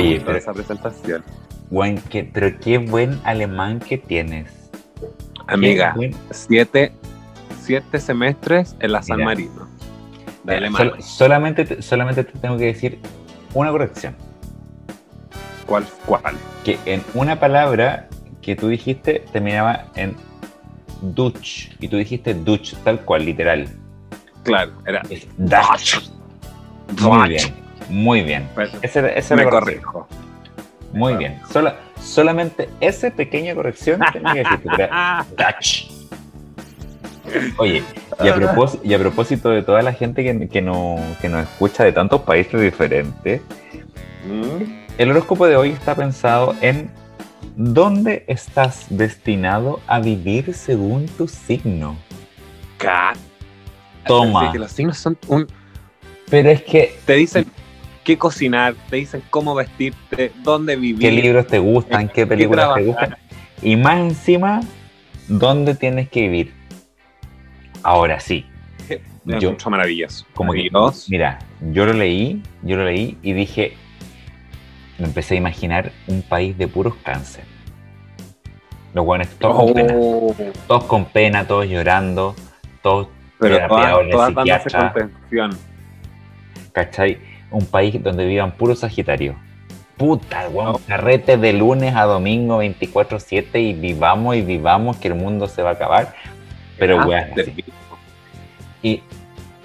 Oye, 0.00 0.22
pero, 0.24 0.38
esa 0.38 0.52
presentación. 0.52 1.22
buen, 1.70 1.98
qué- 1.98 2.24
pero 2.32 2.58
qué 2.60 2.78
buen 2.78 3.20
alemán 3.24 3.78
que 3.80 3.98
tienes. 3.98 4.50
Amiga, 5.46 5.92
buen- 5.96 6.14
siete, 6.30 6.92
siete 7.60 8.00
semestres 8.00 8.76
en 8.80 8.92
la 8.92 9.02
San 9.02 9.16
Mira. 9.18 9.26
Marino. 9.26 9.68
De 10.44 10.70
sol- 10.70 10.96
solamente, 11.02 11.64
te, 11.64 11.82
solamente 11.82 12.24
te 12.24 12.38
tengo 12.38 12.56
que 12.56 12.66
decir 12.66 12.98
una 13.54 13.70
corrección. 13.70 14.14
¿Cuál? 15.66 15.84
¿Cuál? 16.06 16.34
Que 16.64 16.78
en 16.86 17.02
una 17.14 17.38
palabra 17.38 18.08
que 18.40 18.56
tú 18.56 18.68
dijiste 18.68 19.24
terminaba 19.32 19.86
en 19.94 20.16
Dutch. 21.02 21.70
Y 21.80 21.88
tú 21.88 21.96
dijiste 21.98 22.32
Dutch, 22.32 22.74
tal 22.84 23.00
cual, 23.00 23.26
literal. 23.26 23.68
Claro, 24.44 24.72
era. 24.86 25.02
Dutch. 25.36 26.08
Muy 27.02 27.28
bien, 27.28 27.54
muy 27.88 28.22
bien. 28.22 28.48
Pues, 28.54 28.70
Ese, 28.82 29.18
ese 29.18 29.34
me 29.36 29.44
corrijo. 29.48 30.06
Muy 30.92 31.14
bien. 31.16 31.40
Sola- 31.50 31.76
solamente 32.00 32.68
esa 32.80 33.10
pequeña 33.10 33.54
corrección 33.54 34.00
tenía 34.12 34.34
que 34.34 34.38
decirte. 34.44 34.88
Dutch. 35.36 35.90
Oye, 37.58 37.82
y 38.24 38.28
a, 38.28 38.34
propós- 38.36 38.78
y 38.82 38.94
a 38.94 38.98
propósito 38.98 39.50
de 39.50 39.62
toda 39.62 39.82
la 39.82 39.92
gente 39.92 40.24
que, 40.24 40.48
que, 40.48 40.62
no, 40.62 40.96
que 41.20 41.28
nos 41.28 41.42
escucha 41.42 41.84
de 41.84 41.92
tantos 41.92 42.22
países 42.22 42.60
diferentes, 42.60 43.40
Mm, 44.24 44.84
el 44.98 45.10
horóscopo 45.12 45.46
de 45.46 45.56
hoy 45.56 45.70
está 45.70 45.94
pensado 45.94 46.54
en 46.60 46.90
dónde 47.56 48.24
estás 48.26 48.86
destinado 48.90 49.80
a 49.86 50.00
vivir 50.00 50.52
según 50.54 51.06
tu 51.06 51.28
signo. 51.28 51.96
ca- 52.78 53.14
Toma. 54.06 54.50
Que 54.52 54.58
los 54.58 54.72
signos 54.72 54.98
son 54.98 55.16
un. 55.28 55.46
Pero 56.28 56.50
es 56.50 56.62
que, 56.62 56.98
Te 57.06 57.14
dicen 57.14 57.46
qué 58.08 58.16
cocinar, 58.16 58.74
te 58.88 58.96
dicen 58.96 59.22
cómo 59.28 59.54
vestirte, 59.54 60.32
dónde 60.42 60.76
vivir. 60.76 60.98
¿qué 60.98 61.12
libros 61.12 61.46
te 61.46 61.58
gustan? 61.58 62.08
¿Qué 62.08 62.26
películas 62.26 62.74
te 62.74 62.82
gustan? 62.84 63.16
Y 63.60 63.76
más 63.76 63.98
encima, 63.98 64.60
¿dónde 65.28 65.74
tienes 65.74 66.08
que 66.08 66.22
vivir? 66.22 66.54
Ahora 67.82 68.18
sí, 68.18 68.46
Me 69.26 69.34
yo- 69.34 69.50
encuentro 69.50 69.70
maravilloso. 69.72 70.24
como 70.32 70.52
que, 70.54 70.70
mira, 71.10 71.38
yo 71.70 71.84
lo 71.84 71.92
leí, 71.92 72.42
yo 72.62 72.76
lo 72.78 72.86
leí 72.86 73.18
y 73.22 73.34
dije, 73.34 73.74
me 74.98 75.04
empecé 75.04 75.34
a 75.34 75.36
imaginar 75.36 75.92
un 76.06 76.22
país 76.22 76.56
de 76.56 76.66
puros 76.66 76.94
cáncer. 77.04 77.44
Los 78.94 79.04
buenos 79.04 79.28
todos 79.38 79.54
con 79.54 79.74
pena, 79.74 79.94
Oh, 79.98 80.34
todos 80.66 80.84
con 80.84 81.04
pena, 81.04 81.46
todos 81.46 81.66
llorando, 81.68 82.34
todos, 82.80 83.08
pero 83.38 83.58
todas, 83.68 84.10
todas 84.10 84.34
dándose 84.34 84.70
contención. 84.70 85.50
¿cachai? 86.72 87.27
Un 87.50 87.66
país 87.66 88.02
donde 88.02 88.26
vivan 88.26 88.52
puros 88.52 88.80
Sagitarios. 88.80 89.36
Puta, 89.96 90.48
weón, 90.48 90.78
carrete 90.86 91.36
de 91.36 91.52
lunes 91.52 91.94
a 91.96 92.04
domingo 92.04 92.62
24-7 92.62 93.60
y 93.60 93.72
vivamos 93.72 94.36
y 94.36 94.42
vivamos 94.42 94.96
que 94.96 95.08
el 95.08 95.14
mundo 95.14 95.48
se 95.48 95.62
va 95.62 95.70
a 95.70 95.72
acabar. 95.72 96.14
Pero 96.78 97.00
Ah, 97.00 97.06
weón, 97.06 97.26
y 98.82 99.02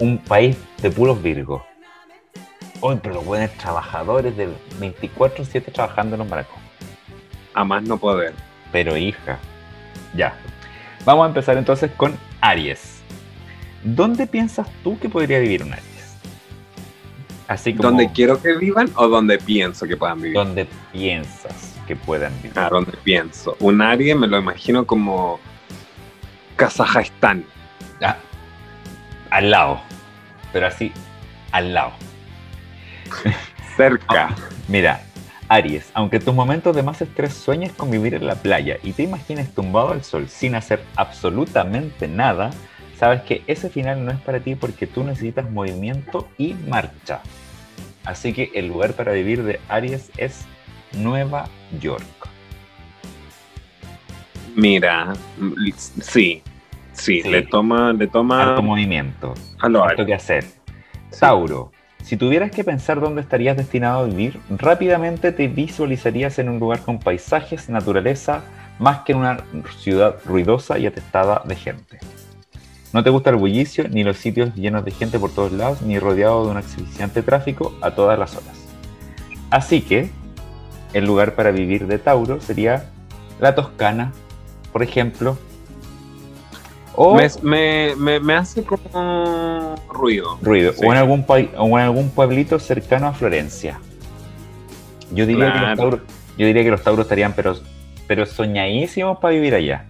un 0.00 0.18
país 0.18 0.56
de 0.82 0.90
puros 0.90 1.22
Virgos. 1.22 1.62
Hoy, 2.80 2.98
pero 3.00 3.14
los 3.14 3.24
buenos 3.24 3.50
trabajadores 3.52 4.36
de 4.36 4.48
24-7 4.80 5.72
trabajando 5.72 6.16
en 6.16 6.20
los 6.20 6.28
barcos. 6.28 6.58
A 7.54 7.64
más 7.64 7.82
no 7.84 7.96
poder. 7.96 8.34
Pero 8.72 8.96
hija, 8.96 9.38
ya. 10.16 10.34
Vamos 11.04 11.24
a 11.24 11.28
empezar 11.28 11.56
entonces 11.56 11.90
con 11.96 12.18
Aries. 12.40 13.02
¿Dónde 13.84 14.26
piensas 14.26 14.68
tú 14.82 14.98
que 14.98 15.08
podría 15.08 15.38
vivir 15.38 15.62
un 15.62 15.72
Aries? 15.72 15.93
Así 17.48 17.74
como 17.74 17.90
¿Dónde 17.90 18.10
quiero 18.12 18.40
que 18.40 18.56
vivan 18.56 18.90
o 18.96 19.08
donde 19.08 19.38
pienso 19.38 19.86
que 19.86 19.96
puedan 19.96 20.20
vivir? 20.20 20.34
¿Dónde 20.34 20.66
piensas 20.92 21.74
que 21.86 21.94
puedan 21.94 22.34
vivir? 22.42 22.58
Ah, 22.58 22.68
donde 22.70 22.92
pienso. 23.04 23.56
Un 23.60 23.82
área 23.82 24.16
me 24.16 24.26
lo 24.26 24.38
imagino 24.38 24.86
como 24.86 25.38
Kazajstán. 26.56 27.44
Ah, 28.02 28.16
al 29.30 29.50
lado. 29.50 29.80
Pero 30.52 30.66
así, 30.66 30.92
al 31.52 31.74
lado. 31.74 31.92
Cerca. 33.76 34.34
Mira, 34.68 35.02
Aries, 35.48 35.90
aunque 35.94 36.20
tus 36.20 36.34
momentos 36.34 36.74
de 36.74 36.82
más 36.82 37.02
estrés 37.02 37.34
sueñes 37.34 37.72
con 37.72 37.90
vivir 37.90 38.14
en 38.14 38.26
la 38.26 38.36
playa 38.36 38.78
y 38.82 38.92
te 38.92 39.02
imagines 39.02 39.52
tumbado 39.52 39.90
al 39.90 40.02
sol 40.02 40.28
sin 40.28 40.54
hacer 40.54 40.82
absolutamente 40.96 42.08
nada, 42.08 42.50
sabes 42.96 43.22
que 43.22 43.42
ese 43.46 43.70
final 43.70 44.04
no 44.04 44.10
es 44.12 44.20
para 44.20 44.40
ti 44.40 44.54
porque 44.54 44.86
tú 44.86 45.04
necesitas 45.04 45.50
movimiento 45.50 46.28
y 46.38 46.54
marcha. 46.54 47.20
Así 48.04 48.32
que 48.32 48.50
el 48.54 48.68
lugar 48.68 48.92
para 48.94 49.12
vivir 49.12 49.42
de 49.44 49.60
Aries 49.68 50.10
es 50.16 50.44
Nueva 50.92 51.48
York. 51.80 52.04
Mira, 54.54 55.14
sí, 56.00 56.42
sí, 56.92 57.22
Sí. 57.22 57.28
le 57.28 57.42
toma, 57.42 57.92
le 57.92 58.06
toma 58.06 58.42
Harto 58.42 58.62
movimiento, 58.62 59.34
harto 59.58 60.06
que 60.06 60.14
hacer. 60.14 60.44
Tauro, 61.18 61.72
si 62.04 62.16
tuvieras 62.16 62.50
que 62.50 62.62
pensar 62.62 63.00
dónde 63.00 63.22
estarías 63.22 63.56
destinado 63.56 64.00
a 64.00 64.04
vivir, 64.04 64.38
rápidamente 64.50 65.32
te 65.32 65.48
visualizarías 65.48 66.38
en 66.38 66.50
un 66.50 66.60
lugar 66.60 66.80
con 66.80 66.98
paisajes, 67.00 67.68
naturaleza, 67.68 68.42
más 68.78 69.00
que 69.00 69.12
en 69.12 69.18
una 69.18 69.38
ciudad 69.78 70.16
ruidosa 70.24 70.78
y 70.78 70.86
atestada 70.86 71.42
de 71.44 71.56
gente. 71.56 71.98
No 72.94 73.02
te 73.02 73.10
gusta 73.10 73.30
el 73.30 73.36
bullicio, 73.36 73.88
ni 73.88 74.04
los 74.04 74.18
sitios 74.18 74.54
llenos 74.54 74.84
de 74.84 74.92
gente 74.92 75.18
por 75.18 75.32
todos 75.32 75.50
lados, 75.50 75.82
ni 75.82 75.98
rodeado 75.98 76.44
de 76.44 76.52
un 76.52 76.56
asfixiante 76.58 77.22
tráfico 77.22 77.76
a 77.80 77.90
todas 77.90 78.16
las 78.16 78.36
horas. 78.36 78.68
Así 79.50 79.80
que, 79.80 80.10
el 80.92 81.04
lugar 81.04 81.34
para 81.34 81.50
vivir 81.50 81.88
de 81.88 81.98
Tauro 81.98 82.40
sería 82.40 82.84
la 83.40 83.56
Toscana, 83.56 84.12
por 84.72 84.84
ejemplo. 84.84 85.36
O 86.94 87.16
Me, 87.16 87.26
me, 87.42 87.96
me, 87.96 88.20
me 88.20 88.34
hace 88.34 88.62
como 88.62 89.74
ruido. 89.92 90.38
ruido. 90.40 90.72
Sí. 90.72 90.86
O, 90.86 90.92
en 90.92 90.98
algún 90.98 91.24
o 91.26 91.66
en 91.76 91.84
algún 91.84 92.10
pueblito 92.10 92.60
cercano 92.60 93.08
a 93.08 93.12
Florencia. 93.12 93.80
Yo 95.10 95.26
diría, 95.26 95.52
que 95.52 95.58
los 95.58 95.76
tauros, 95.76 96.00
yo 96.38 96.46
diría 96.46 96.62
que 96.62 96.70
los 96.70 96.82
tauros 96.84 97.06
estarían 97.06 97.32
pero, 97.32 97.56
pero 98.06 98.24
soñadísimos 98.24 99.18
para 99.18 99.34
vivir 99.34 99.56
allá. 99.56 99.86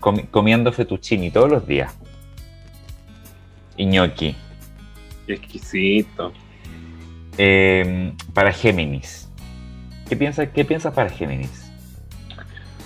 Comi- 0.00 0.26
comiendo 0.30 0.72
fettuccini 0.72 1.30
todos 1.30 1.50
los 1.50 1.66
días. 1.66 1.96
Y 3.76 3.86
gnocchi. 3.86 4.34
Exquisito. 5.26 6.32
Eh, 7.36 8.12
para 8.34 8.52
Géminis. 8.52 9.28
¿Qué 10.08 10.16
piensas 10.16 10.48
qué 10.54 10.64
piensas 10.64 10.92
para 10.94 11.10
Géminis? 11.10 11.70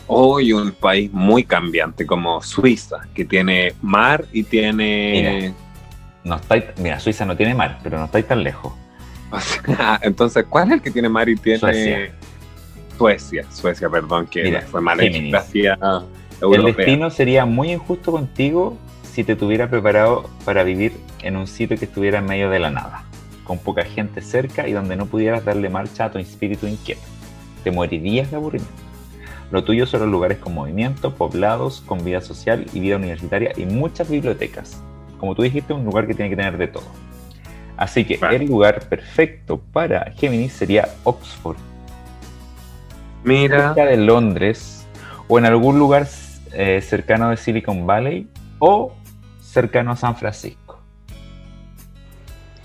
Hoy 0.06 0.52
un 0.52 0.72
país 0.72 1.10
muy 1.12 1.44
cambiante 1.44 2.04
como 2.04 2.42
Suiza, 2.42 3.06
que 3.14 3.24
tiene 3.24 3.74
mar 3.80 4.26
y 4.32 4.42
tiene... 4.42 5.54
No 6.24 6.36
estáis, 6.36 6.64
mira, 6.76 7.00
Suiza 7.00 7.24
no 7.24 7.36
tiene 7.36 7.54
mar, 7.54 7.78
pero 7.82 7.98
no 7.98 8.04
estáis 8.06 8.26
tan 8.26 8.42
lejos. 8.42 8.72
O 9.32 9.40
sea, 9.40 9.98
entonces, 10.02 10.44
¿cuál 10.46 10.66
es 10.68 10.74
el 10.74 10.82
que 10.82 10.90
tiene 10.90 11.08
mar 11.08 11.26
y 11.26 11.36
tiene... 11.36 11.58
Suecia. 11.58 12.12
Suecia, 12.98 13.46
Suecia, 13.50 13.88
perdón, 13.88 14.26
que 14.26 14.42
Mira, 14.42 14.60
fue 14.60 14.82
mala 14.82 15.02
Géminis. 15.04 15.34
El 16.42 16.64
destino 16.64 17.10
sería 17.10 17.44
muy 17.44 17.72
injusto 17.72 18.10
contigo 18.10 18.76
si 19.04 19.22
te 19.22 19.36
tuviera 19.36 19.70
preparado 19.70 20.28
para 20.44 20.64
vivir 20.64 20.92
en 21.22 21.36
un 21.36 21.46
sitio 21.46 21.78
que 21.78 21.84
estuviera 21.84 22.18
en 22.18 22.24
medio 22.24 22.50
de 22.50 22.58
la 22.58 22.70
nada, 22.70 23.04
con 23.44 23.58
poca 23.58 23.84
gente 23.84 24.22
cerca 24.22 24.66
y 24.66 24.72
donde 24.72 24.96
no 24.96 25.06
pudieras 25.06 25.44
darle 25.44 25.68
marcha 25.68 26.06
a 26.06 26.10
tu 26.10 26.18
espíritu 26.18 26.66
inquieto. 26.66 27.02
Te 27.62 27.70
morirías 27.70 28.30
de 28.30 28.36
aburrimiento. 28.36 28.82
Lo 29.52 29.62
tuyo 29.62 29.86
son 29.86 30.00
los 30.00 30.08
lugares 30.08 30.38
con 30.38 30.54
movimiento, 30.54 31.14
poblados, 31.14 31.82
con 31.82 32.02
vida 32.04 32.22
social 32.22 32.66
y 32.72 32.80
vida 32.80 32.96
universitaria 32.96 33.52
y 33.56 33.66
muchas 33.66 34.10
bibliotecas. 34.10 34.82
Como 35.20 35.34
tú 35.34 35.42
dijiste, 35.42 35.72
un 35.72 35.84
lugar 35.84 36.06
que 36.06 36.14
tiene 36.14 36.30
que 36.30 36.36
tener 36.36 36.56
de 36.56 36.68
todo. 36.68 36.86
Así 37.76 38.04
que 38.04 38.18
el 38.30 38.46
lugar 38.46 38.88
perfecto 38.88 39.60
para 39.72 40.10
Géminis 40.12 40.54
sería 40.54 40.88
Oxford, 41.04 41.56
Mira, 43.24 43.74
cerca 43.74 43.84
de 43.88 43.96
Londres 43.96 44.86
o 45.28 45.38
en 45.38 45.46
algún 45.46 45.78
lugar 45.78 46.06
eh, 46.54 46.80
cercano 46.80 47.30
de 47.30 47.36
Silicon 47.36 47.86
Valley 47.86 48.28
o 48.58 48.94
cercano 49.40 49.92
a 49.92 49.96
San 49.96 50.16
Francisco. 50.16 50.80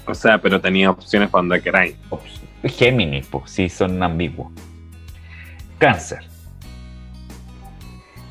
o 0.05 0.13
sea, 0.13 0.39
pero 0.39 0.61
tenía 0.61 0.89
opciones 0.89 1.29
para 1.29 1.41
donde 1.41 1.61
queráis. 1.61 1.95
Géminis, 2.63 3.27
pues, 3.27 3.51
sí, 3.51 3.69
son 3.69 4.01
ambiguos. 4.01 4.51
Cáncer. 5.77 6.19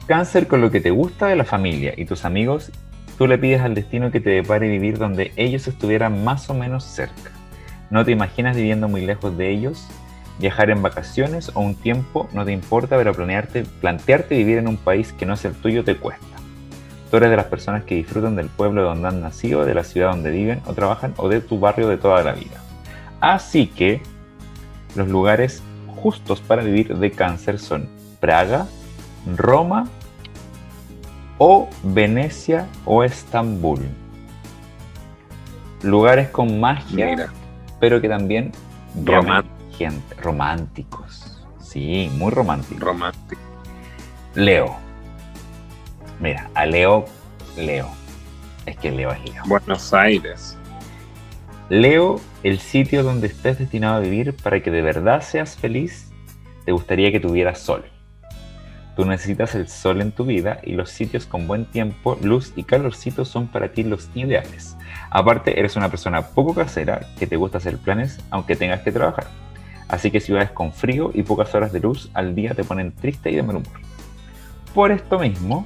Cáncer 0.07 0.46
con 0.46 0.61
lo 0.61 0.70
que 0.70 0.80
te 0.80 0.90
gusta 0.90 1.26
de 1.26 1.36
la 1.36 1.44
familia 1.44 1.92
y 1.96 2.04
tus 2.04 2.24
amigos, 2.24 2.70
tú 3.18 3.26
le 3.26 3.38
pides 3.38 3.61
al 3.61 3.74
destino 3.74 4.11
que 4.11 4.20
te 4.20 4.30
depare 4.30 4.68
vivir 4.68 4.98
donde 4.98 5.32
ellos 5.36 5.66
estuvieran 5.68 6.24
más 6.24 6.48
o 6.48 6.54
menos 6.54 6.84
cerca. 6.84 7.30
No 7.90 8.04
te 8.04 8.12
imaginas 8.12 8.57
viviendo 8.57 8.88
muy 8.88 9.04
lejos 9.04 9.36
de 9.36 9.50
ellos 9.50 9.88
Viajar 10.39 10.70
en 10.70 10.82
vacaciones 10.82 11.51
o 11.55 11.61
un 11.61 11.74
tiempo 11.74 12.28
no 12.32 12.45
te 12.45 12.53
importa, 12.53 12.97
pero 12.97 13.14
planearte, 13.14 13.64
plantearte 13.80 14.37
vivir 14.37 14.59
en 14.59 14.68
un 14.68 14.76
país 14.76 15.12
que 15.12 15.24
no 15.26 15.34
es 15.34 15.45
el 15.45 15.55
tuyo 15.55 15.82
te 15.84 15.97
cuesta. 15.97 16.26
Tú 17.11 17.16
eres 17.18 17.30
de 17.30 17.37
las 17.37 17.47
personas 17.47 17.84
que 17.84 17.95
disfrutan 17.95 18.37
del 18.37 18.49
pueblo 18.49 18.82
donde 18.82 19.09
han 19.09 19.22
nacido, 19.22 19.64
de 19.64 19.74
la 19.74 19.84
ciudad 19.84 20.11
donde 20.11 20.30
viven 20.30 20.61
o 20.66 20.74
trabajan 20.74 21.14
o 21.16 21.28
de 21.28 21.41
tu 21.41 21.59
barrio 21.59 21.89
de 21.89 21.97
toda 21.97 22.22
la 22.22 22.32
vida. 22.32 22.61
Así 23.20 23.66
que 23.68 24.03
los 24.95 25.09
lugares 25.09 25.62
justos 26.03 26.41
para 26.41 26.62
vivir 26.62 26.97
de 26.99 27.11
cáncer 27.12 27.59
son 27.59 27.89
Praga, 28.20 28.66
Roma 29.37 29.89
o 31.39 31.68
Venecia 31.82 32.66
o 32.84 33.05
Estambul. 33.05 33.80
Lugares 35.82 36.28
con 36.30 36.59
magia, 36.61 37.07
Mira. 37.07 37.28
pero 37.80 38.01
que 38.01 38.09
también 38.09 38.53
Román- 39.05 39.45
románticos. 40.18 41.45
Sí, 41.61 42.11
muy 42.14 42.31
románticos. 42.31 42.83
Romántico. 42.83 43.41
Leo. 44.35 44.77
Mira, 46.20 46.51
a 46.55 46.66
Leo, 46.66 47.05
Leo. 47.57 47.89
Es 48.64 48.77
que 48.77 48.91
Leo 48.91 49.12
es 49.12 49.24
Leo. 49.24 49.43
Buenos 49.47 49.93
Aires. 49.93 50.57
Leo, 51.68 52.20
el 52.43 52.59
sitio 52.61 53.03
donde 53.03 53.27
estés 53.27 53.59
destinado 53.59 53.97
a 53.97 54.01
vivir 54.01 54.37
para 54.37 54.62
que 54.62 54.70
de 54.70 54.83
verdad 54.83 55.22
seas 55.22 55.57
feliz, 55.57 56.12
te 56.64 56.72
gustaría 56.72 57.11
que 57.11 57.20
tuvieras 57.20 57.59
sol. 57.59 57.85
Tú 58.95 59.05
necesitas 59.05 59.55
el 59.55 59.68
sol 59.68 60.01
en 60.01 60.12
tu 60.12 60.24
vida 60.24 60.61
y 60.62 60.72
los 60.72 60.91
sitios 60.91 61.27
con 61.27 61.47
buen 61.47 61.66
tiempo, 61.66 62.18
luz 62.22 62.53
y 62.57 62.62
calorcito 62.62 63.24
son 63.27 63.49
para 63.49 63.72
ti 63.72 63.83
los 63.83 64.09
ideales. 64.14 64.77
Aparte, 65.11 65.59
eres 65.59 65.77
una 65.77 65.91
persona 65.91 66.29
poco 66.29 66.55
casera 66.55 67.01
que 67.18 67.27
te 67.27 67.37
gusta 67.37 67.59
hacer 67.59 67.77
planes 67.77 68.18
aunque 68.31 68.57
tengas 68.57 68.81
que 68.81 68.93
trabajar. 68.93 69.27
Así 69.89 70.11
que 70.11 70.20
ciudades 70.20 70.51
con 70.51 70.72
frío 70.72 71.11
y 71.14 71.22
pocas 71.22 71.55
horas 71.55 71.72
de 71.72 71.80
luz 71.80 72.11
al 72.14 72.34
día 72.34 72.55
te 72.55 72.64
ponen 72.64 72.93
triste 72.93 73.30
y 73.30 73.37
de 73.37 73.43
mal 73.43 73.57
humor. 73.57 73.72
Por 74.74 74.91
esto 74.91 75.18
mismo, 75.18 75.64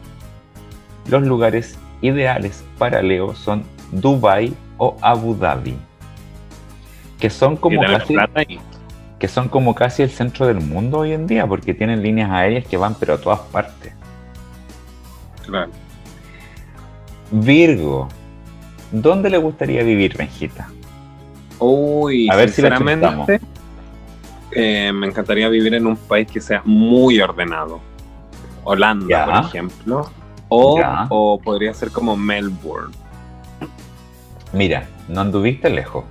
los 1.08 1.22
lugares 1.22 1.78
ideales 2.02 2.64
para 2.78 3.02
Leo 3.02 3.34
son 3.34 3.64
Dubai 3.92 4.54
o 4.78 4.96
Abu 5.00 5.34
Dhabi, 5.34 5.76
que 7.18 7.30
son 7.30 7.56
como 7.56 7.80
casi 7.82 8.14
plata 8.14 8.42
y- 8.42 8.60
que 9.18 9.28
son 9.28 9.48
como 9.48 9.74
casi 9.74 10.02
el 10.02 10.10
centro 10.10 10.46
del 10.46 10.60
mundo 10.60 10.98
hoy 11.00 11.12
en 11.12 11.26
día, 11.26 11.46
porque 11.46 11.74
tienen 11.74 12.02
líneas 12.02 12.30
aéreas 12.30 12.66
que 12.66 12.76
van 12.76 12.94
pero 12.94 13.14
a 13.14 13.18
todas 13.20 13.40
partes. 13.40 13.92
claro. 15.46 15.70
Virgo, 17.32 18.08
¿dónde 18.90 19.30
le 19.30 19.38
gustaría 19.38 19.82
vivir, 19.82 20.16
Benjita? 20.16 20.68
Uy, 21.58 22.28
A 22.30 22.36
ver 22.36 22.48
si 22.50 22.60
la 22.62 22.78
eh, 24.52 24.92
me 24.92 25.06
encantaría 25.06 25.48
vivir 25.48 25.74
en 25.74 25.86
un 25.86 25.96
país 25.96 26.30
que 26.30 26.40
sea 26.40 26.62
muy 26.64 27.20
ordenado. 27.20 27.80
Holanda, 28.64 29.26
por 29.26 29.44
ejemplo. 29.46 30.10
O, 30.48 30.80
o 31.08 31.40
podría 31.40 31.72
ser 31.74 31.90
como 31.90 32.16
Melbourne. 32.16 32.94
Mira, 34.52 34.88
no 35.08 35.20
anduviste 35.20 35.70
lejos. 35.70 36.04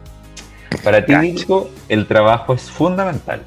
Para 0.84 1.06
ti. 1.06 1.14
Virgo, 1.16 1.70
el 1.90 2.08
trabajo 2.08 2.54
es 2.54 2.72
fundamental. 2.72 3.42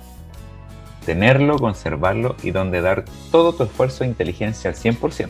Tenerlo, 1.07 1.59
conservarlo 1.59 2.37
y 2.43 2.51
donde 2.51 2.81
dar 2.81 3.05
todo 3.31 3.55
tu 3.55 3.65
esfuerzo 3.65 4.05
e 4.05 4.07
inteligencia 4.07 4.71
al 4.71 4.77
100%. 4.77 5.29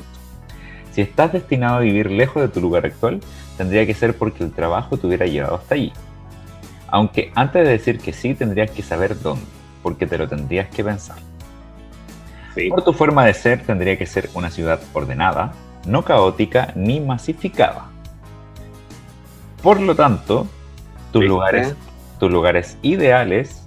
Si 0.93 1.01
estás 1.01 1.33
destinado 1.33 1.77
a 1.77 1.81
vivir 1.81 2.11
lejos 2.11 2.43
de 2.43 2.49
tu 2.49 2.61
lugar 2.61 2.85
actual, 2.85 3.21
tendría 3.57 3.87
que 3.87 3.95
ser 3.95 4.17
porque 4.17 4.45
el 4.45 4.53
trabajo 4.53 4.99
te 4.99 5.07
hubiera 5.07 5.27
llevado 5.27 5.55
hasta 5.55 5.75
allí. 5.75 5.93
Aunque 6.93 7.32
antes 7.34 7.64
de 7.66 7.70
decir 7.72 7.99
que 7.99 8.12
sí, 8.12 8.34
tendrías 8.34 8.70
que 8.70 8.82
saber 8.82 9.18
dónde, 9.20 9.47
porque 9.82 10.07
te 10.07 10.18
lo 10.18 10.28
tendrías 10.28 10.68
que 10.68 10.84
pensar. 10.84 11.16
Sí. 12.55 12.68
Por 12.68 12.82
tu 12.84 12.93
forma 12.93 13.24
de 13.24 13.32
ser, 13.32 13.62
tendría 13.62 13.97
que 13.97 14.05
ser 14.07 14.28
una 14.34 14.51
ciudad 14.51 14.78
ordenada, 14.93 15.55
no 15.86 16.05
caótica 16.05 16.70
ni 16.76 17.01
masificada. 17.01 17.86
Por 19.62 19.80
lo 19.80 19.95
tanto, 19.97 20.47
tus 21.12 21.20
¿Viste? 21.22 21.28
lugares, 21.28 21.74
tus 22.20 22.30
lugares 22.30 22.76
ideales 22.82 23.66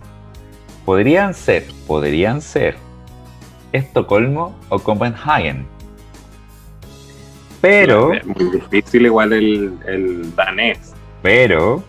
podrían 0.86 1.34
ser, 1.34 1.65
podrían 1.88 2.41
ser 2.41 2.78
Estocolmo 3.71 4.55
o 4.69 4.78
Copenhagen. 4.78 5.65
Pero, 7.59 8.13
Es 8.13 8.23
muy 8.26 8.51
difícil 8.51 9.07
igual 9.07 9.34
el, 9.34 9.80
el 9.88 10.36
danés. 10.36 10.93
pero, 11.23 11.84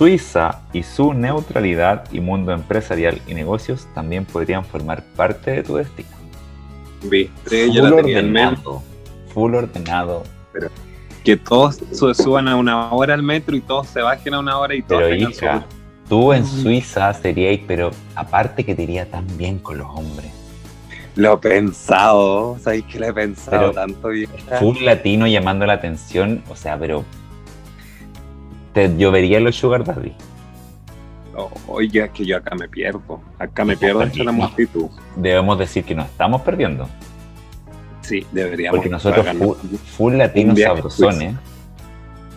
Suiza 0.00 0.62
y 0.72 0.82
su 0.82 1.12
neutralidad 1.12 2.04
y 2.10 2.20
mundo 2.20 2.52
empresarial 2.52 3.20
y 3.26 3.34
negocios 3.34 3.86
también 3.94 4.24
podrían 4.24 4.64
formar 4.64 5.04
parte 5.14 5.50
de 5.50 5.62
tu 5.62 5.76
destino. 5.76 6.08
¿Viste? 7.02 7.70
Yo 7.70 7.82
full 7.82 7.90
la 7.90 7.96
tenía 7.96 8.18
en 8.20 8.32
mente. 8.32 8.60
ordenado, 8.66 8.82
full 9.34 9.54
ordenado. 9.54 10.22
Que 11.22 11.36
todos 11.36 11.80
su- 11.92 12.14
suban 12.14 12.48
a 12.48 12.56
una 12.56 12.90
hora 12.94 13.12
al 13.12 13.22
metro 13.22 13.54
y 13.54 13.60
todos 13.60 13.88
se 13.88 14.00
bajen 14.00 14.32
a 14.32 14.38
una 14.38 14.56
hora 14.56 14.74
y 14.74 14.80
todos 14.80 15.02
Pero 15.02 15.24
su- 15.26 15.30
hija, 15.32 15.66
tú 16.08 16.32
en. 16.32 16.46
Suiza 16.46 17.12
seríais, 17.12 17.60
pero 17.66 17.90
aparte 18.14 18.64
que 18.64 18.74
te 18.74 18.84
iría 18.84 19.04
tan 19.04 19.26
bien 19.36 19.58
con 19.58 19.76
los 19.76 19.86
hombres. 19.90 20.30
Lo 21.14 21.34
he 21.34 21.36
pensado, 21.36 22.56
¿sabéis 22.58 22.86
que 22.86 23.00
lo 23.00 23.06
he 23.08 23.12
pensado 23.12 23.58
Pero- 23.58 23.72
tanto 23.72 24.08
bien? 24.08 24.30
Full 24.60 24.78
latino 24.82 25.26
llamando 25.26 25.66
la 25.66 25.74
atención, 25.74 26.42
o 26.48 26.56
sea, 26.56 26.78
pero 26.78 27.04
te 28.72 28.96
llovería 28.96 29.40
los 29.40 29.56
sugar 29.56 29.84
daddy. 29.84 30.12
Oye, 31.68 32.04
es 32.04 32.10
que 32.10 32.26
yo 32.26 32.36
acá 32.36 32.54
me 32.54 32.68
pierdo. 32.68 33.20
Acá 33.38 33.64
me 33.64 33.76
pierdo 33.76 34.02
entre 34.02 34.24
la 34.24 34.32
multitud. 34.32 34.88
Debemos 35.16 35.58
decir 35.58 35.84
que 35.84 35.94
nos 35.94 36.06
estamos 36.06 36.42
perdiendo, 36.42 36.88
Sí, 38.02 38.26
deberíamos. 38.32 38.76
porque 38.76 38.90
nosotros 38.90 39.26
full, 39.36 39.56
full 39.96 40.14
latinos 40.16 40.58
sabrosones. 40.60 41.34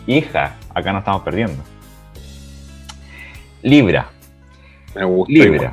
Hija, 0.06 0.54
acá 0.74 0.92
nos 0.92 1.00
estamos 1.00 1.22
perdiendo. 1.22 1.62
Libra. 3.62 4.08
Me 4.94 5.04
gusta. 5.04 5.32
Libra. 5.32 5.54
igual. 5.56 5.72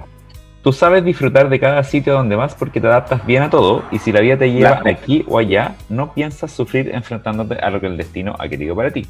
Tú 0.64 0.72
sabes 0.72 1.03
disfrutar 1.03 1.49
de 1.49 1.59
cada 1.59 1.84
sitio 1.84 2.14
donde 2.14 2.36
vas 2.36 2.53
porque 2.53 2.80
te 2.80 2.86
adaptas 2.88 3.26
bien 3.26 3.41
a 3.43 3.49
todo 3.49 3.84
y 3.91 3.97
si 3.97 4.12
la 4.12 4.20
vida 4.22 4.38
te 4.38 4.51
lleva 4.51 4.80
Claro. 4.82 4.89
aquí 4.97 5.26
o 5.28 5.39
allá, 5.39 5.76
no 5.89 6.14
piensas 6.14 6.51
sufrir 6.51 6.91
enfrentándote 6.93 7.55
a 7.55 7.70
lo 7.72 7.80
que 7.82 7.88
el 7.88 7.97
destino 7.97 8.36
ha 8.38 8.47
querido 8.47 8.76
para 8.76 8.91
ti. 8.91 9.07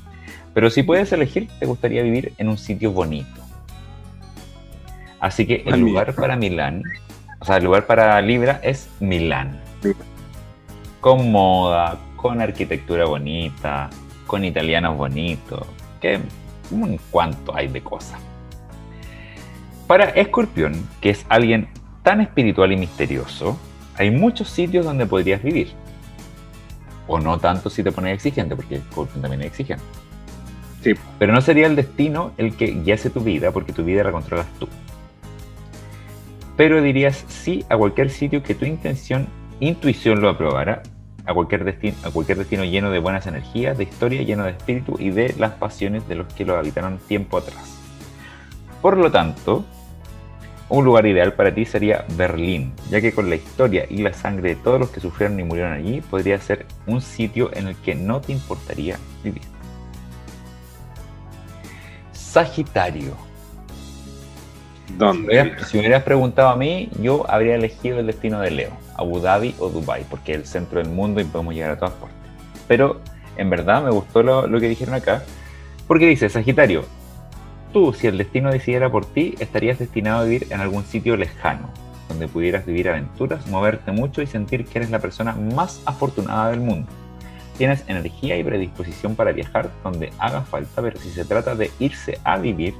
Pero 0.53 0.69
si 0.69 0.83
puedes 0.83 1.11
elegir, 1.11 1.47
te 1.59 1.65
gustaría 1.65 2.03
vivir 2.03 2.33
en 2.37 2.49
un 2.49 2.57
sitio 2.57 2.91
bonito. 2.91 3.41
Así 5.19 5.45
que 5.45 5.63
el 5.65 5.73
Ah, 5.75 5.77
lugar 5.77 6.15
para 6.15 6.35
Milán, 6.35 6.83
o 7.39 7.45
sea, 7.45 7.57
el 7.57 7.63
lugar 7.63 7.85
para 7.85 8.19
Libra 8.21 8.59
es 8.63 8.89
Milán. 8.99 9.61
Con 10.99 11.31
moda, 11.31 11.97
con 12.15 12.41
arquitectura 12.41 13.05
bonita, 13.05 13.89
con 14.27 14.43
italianos 14.43 14.97
bonitos, 14.97 15.65
que 15.99 16.19
un 16.71 16.99
cuanto 17.11 17.55
hay 17.55 17.67
de 17.67 17.81
cosas. 17.81 18.19
Para 19.87 20.05
Escorpión, 20.05 20.87
que 21.01 21.09
es 21.11 21.25
alguien 21.29 21.67
tan 22.03 22.21
espiritual 22.21 22.71
y 22.71 22.77
misterioso, 22.77 23.57
hay 23.97 24.09
muchos 24.11 24.49
sitios 24.49 24.85
donde 24.85 25.05
podrías 25.05 25.43
vivir. 25.43 25.71
O 27.07 27.19
no 27.19 27.37
tanto 27.39 27.69
si 27.69 27.83
te 27.83 27.91
pones 27.91 28.15
exigente, 28.15 28.55
porque 28.55 28.75
Escorpión 28.75 29.21
también 29.21 29.41
es 29.41 29.47
exigente. 29.47 29.83
Pero 31.19 31.33
no 31.33 31.41
sería 31.41 31.67
el 31.67 31.75
destino 31.75 32.31
el 32.37 32.55
que 32.55 32.67
guiase 32.67 33.09
tu 33.09 33.21
vida, 33.21 33.51
porque 33.51 33.73
tu 33.73 33.83
vida 33.83 34.03
la 34.03 34.11
controlas 34.11 34.47
tú. 34.59 34.67
Pero 36.57 36.81
dirías 36.81 37.25
sí 37.27 37.65
a 37.69 37.77
cualquier 37.77 38.09
sitio 38.09 38.43
que 38.43 38.55
tu 38.55 38.65
intención, 38.65 39.27
intuición 39.59 40.21
lo 40.21 40.29
aprobara, 40.29 40.83
a 41.25 41.33
cualquier, 41.33 41.63
destino, 41.63 41.95
a 42.03 42.11
cualquier 42.11 42.39
destino 42.39 42.63
lleno 42.63 42.89
de 42.89 42.99
buenas 42.99 43.27
energías, 43.27 43.77
de 43.77 43.83
historia, 43.83 44.23
lleno 44.23 44.43
de 44.43 44.51
espíritu 44.51 44.95
y 44.99 45.11
de 45.11 45.35
las 45.37 45.53
pasiones 45.53 46.07
de 46.07 46.15
los 46.15 46.33
que 46.33 46.45
lo 46.45 46.57
habitaron 46.57 46.97
tiempo 46.97 47.37
atrás. 47.37 47.77
Por 48.81 48.97
lo 48.97 49.11
tanto, 49.11 49.63
un 50.69 50.85
lugar 50.85 51.05
ideal 51.05 51.33
para 51.33 51.53
ti 51.53 51.65
sería 51.65 52.05
Berlín, 52.15 52.73
ya 52.89 53.01
que 53.01 53.11
con 53.11 53.29
la 53.29 53.35
historia 53.35 53.85
y 53.89 53.97
la 53.97 54.13
sangre 54.13 54.49
de 54.49 54.55
todos 54.55 54.79
los 54.79 54.89
que 54.89 54.99
sufrieron 54.99 55.39
y 55.39 55.43
murieron 55.43 55.73
allí, 55.73 56.01
podría 56.01 56.39
ser 56.39 56.65
un 56.87 57.01
sitio 57.01 57.51
en 57.53 57.67
el 57.67 57.75
que 57.75 57.93
no 57.93 58.21
te 58.21 58.31
importaría 58.31 58.97
vivir. 59.23 59.50
Sagitario. 62.31 63.11
Si 64.87 64.93
me 64.93 64.97
¿Dónde? 64.97 65.27
hubieras- 65.27 65.67
Si 65.67 65.75
me 65.77 65.81
hubieras 65.81 66.03
preguntado 66.03 66.47
a 66.49 66.55
mí, 66.55 66.89
yo 67.01 67.29
habría 67.29 67.55
elegido 67.55 67.99
el 67.99 68.07
destino 68.07 68.39
de 68.39 68.51
Leo, 68.51 68.71
Abu 68.97 69.19
Dhabi 69.19 69.53
o 69.59 69.67
Dubai, 69.69 70.05
porque 70.09 70.31
es 70.33 70.37
el 70.39 70.45
centro 70.45 70.79
del 70.79 70.89
mundo 70.89 71.19
y 71.19 71.25
podemos 71.25 71.53
llegar 71.53 71.71
a 71.71 71.77
todas 71.77 71.93
partes. 71.95 72.17
Pero 72.69 73.01
en 73.35 73.49
verdad 73.49 73.83
me 73.83 73.91
gustó 73.91 74.23
lo, 74.23 74.47
lo 74.47 74.59
que 74.61 74.69
dijeron 74.69 74.95
acá, 74.95 75.23
porque 75.87 76.05
dice, 76.07 76.29
Sagitario, 76.29 76.85
tú 77.73 77.91
si 77.91 78.07
el 78.07 78.17
destino 78.17 78.49
decidiera 78.49 78.89
por 78.89 79.05
ti, 79.05 79.35
estarías 79.39 79.77
destinado 79.79 80.21
a 80.21 80.23
vivir 80.23 80.47
en 80.51 80.61
algún 80.61 80.85
sitio 80.85 81.17
lejano, 81.17 81.69
donde 82.07 82.29
pudieras 82.29 82.65
vivir 82.65 82.87
aventuras, 82.87 83.45
moverte 83.47 83.91
mucho 83.91 84.21
y 84.21 84.27
sentir 84.27 84.65
que 84.65 84.79
eres 84.79 84.89
la 84.89 84.99
persona 84.99 85.33
más 85.33 85.81
afortunada 85.85 86.49
del 86.51 86.61
mundo. 86.61 86.89
Tienes 87.61 87.83
energía 87.87 88.39
y 88.39 88.43
predisposición 88.43 89.15
para 89.15 89.33
viajar 89.33 89.69
donde 89.83 90.11
haga 90.17 90.41
falta, 90.41 90.81
pero 90.81 90.99
si 90.99 91.11
se 91.11 91.25
trata 91.25 91.53
de 91.53 91.69
irse 91.77 92.17
a 92.23 92.39
vivir, 92.39 92.73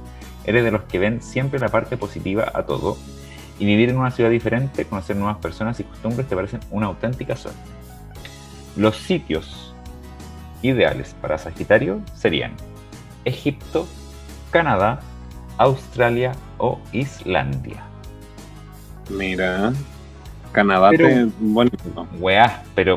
Eres 0.44 0.64
de 0.64 0.72
los 0.72 0.82
que 0.82 0.98
ven 0.98 1.22
siempre 1.22 1.60
la 1.60 1.68
parte 1.68 1.96
positiva 1.96 2.50
a 2.52 2.64
todo. 2.64 2.98
Y 3.60 3.64
vivir 3.64 3.90
en 3.90 3.98
una 3.98 4.10
ciudad 4.10 4.28
diferente, 4.28 4.84
conocer 4.84 5.14
nuevas 5.14 5.36
personas 5.36 5.78
y 5.78 5.84
costumbres 5.84 6.26
te 6.26 6.34
parecen 6.34 6.58
una 6.72 6.86
auténtica 6.86 7.36
suerte. 7.36 7.60
Los 8.74 8.96
sitios 8.96 9.72
ideales 10.62 11.14
para 11.20 11.38
Sagitario 11.38 12.00
serían 12.16 12.50
Egipto, 13.24 13.86
Canadá, 14.50 14.98
Australia 15.58 16.32
o 16.58 16.80
Islandia. 16.90 17.84
Mira, 19.08 19.74
Canadá 20.50 20.90
Pero- 20.90 21.06
te 21.06 21.28
bonito. 21.38 22.08
Weá, 22.18 22.64
pero 22.74 22.96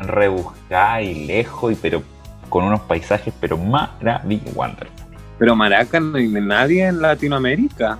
rebuscada 0.00 1.02
y 1.02 1.26
lejos, 1.26 1.72
y 1.72 1.74
pero 1.76 2.02
con 2.48 2.64
unos 2.64 2.80
paisajes, 2.82 3.32
pero 3.40 3.56
maravillosos. 3.56 4.76
Pero 5.38 5.54
Maraca 5.56 6.00
no 6.00 6.16
hay 6.16 6.28
nadie 6.28 6.86
en 6.86 7.02
Latinoamérica. 7.02 7.98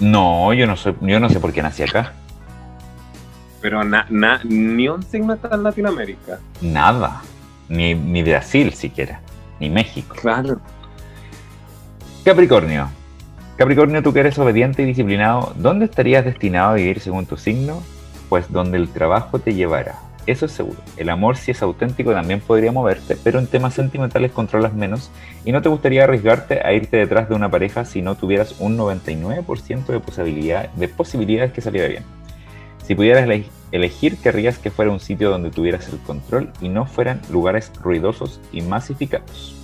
No, 0.00 0.52
yo 0.52 0.66
no 0.66 0.76
soy, 0.76 0.94
yo 1.00 1.18
no 1.18 1.28
sé 1.28 1.40
por 1.40 1.52
qué 1.52 1.62
nací 1.62 1.82
acá. 1.82 2.12
Pero 3.60 3.82
na- 3.82 4.06
na- 4.10 4.40
ni 4.44 4.88
un 4.88 5.02
signo 5.02 5.34
está 5.34 5.52
en 5.54 5.64
Latinoamérica. 5.64 6.38
Nada. 6.60 7.22
Ni, 7.68 7.94
ni 7.94 8.22
Brasil 8.22 8.72
siquiera. 8.74 9.20
Ni 9.58 9.68
México. 9.70 10.14
Claro. 10.20 10.60
Capricornio. 12.24 12.88
Capricornio, 13.56 14.02
tú 14.02 14.12
que 14.12 14.20
eres 14.20 14.38
obediente 14.38 14.82
y 14.82 14.86
disciplinado, 14.86 15.52
¿dónde 15.56 15.86
estarías 15.86 16.24
destinado 16.24 16.70
a 16.70 16.74
vivir 16.74 17.00
según 17.00 17.26
tu 17.26 17.36
signo? 17.36 17.82
Pues 18.28 18.50
donde 18.52 18.78
el 18.78 18.88
trabajo 18.88 19.40
te 19.40 19.54
llevará. 19.54 19.96
Eso 20.28 20.44
es 20.44 20.52
seguro. 20.52 20.76
El 20.98 21.08
amor, 21.08 21.38
si 21.38 21.52
es 21.52 21.62
auténtico, 21.62 22.12
también 22.12 22.40
podría 22.40 22.70
moverte, 22.70 23.16
pero 23.24 23.38
en 23.38 23.46
temas 23.46 23.72
sentimentales 23.72 24.30
controlas 24.30 24.74
menos 24.74 25.10
y 25.46 25.52
no 25.52 25.62
te 25.62 25.70
gustaría 25.70 26.04
arriesgarte 26.04 26.60
a 26.66 26.74
irte 26.74 26.98
detrás 26.98 27.30
de 27.30 27.34
una 27.34 27.50
pareja 27.50 27.86
si 27.86 28.02
no 28.02 28.14
tuvieras 28.14 28.56
un 28.60 28.76
99% 28.76 29.86
de, 29.86 30.00
posibilidad, 30.00 30.68
de 30.74 30.86
posibilidades 30.88 31.54
que 31.54 31.62
saliera 31.62 31.88
bien. 31.88 32.02
Si 32.84 32.94
pudieras 32.94 33.24
ele- 33.24 33.46
elegir, 33.72 34.18
querrías 34.18 34.58
que 34.58 34.70
fuera 34.70 34.90
un 34.90 35.00
sitio 35.00 35.30
donde 35.30 35.50
tuvieras 35.50 35.88
el 35.88 35.98
control 36.00 36.52
y 36.60 36.68
no 36.68 36.84
fueran 36.84 37.22
lugares 37.32 37.72
ruidosos 37.82 38.38
y 38.52 38.60
masificados. 38.60 39.54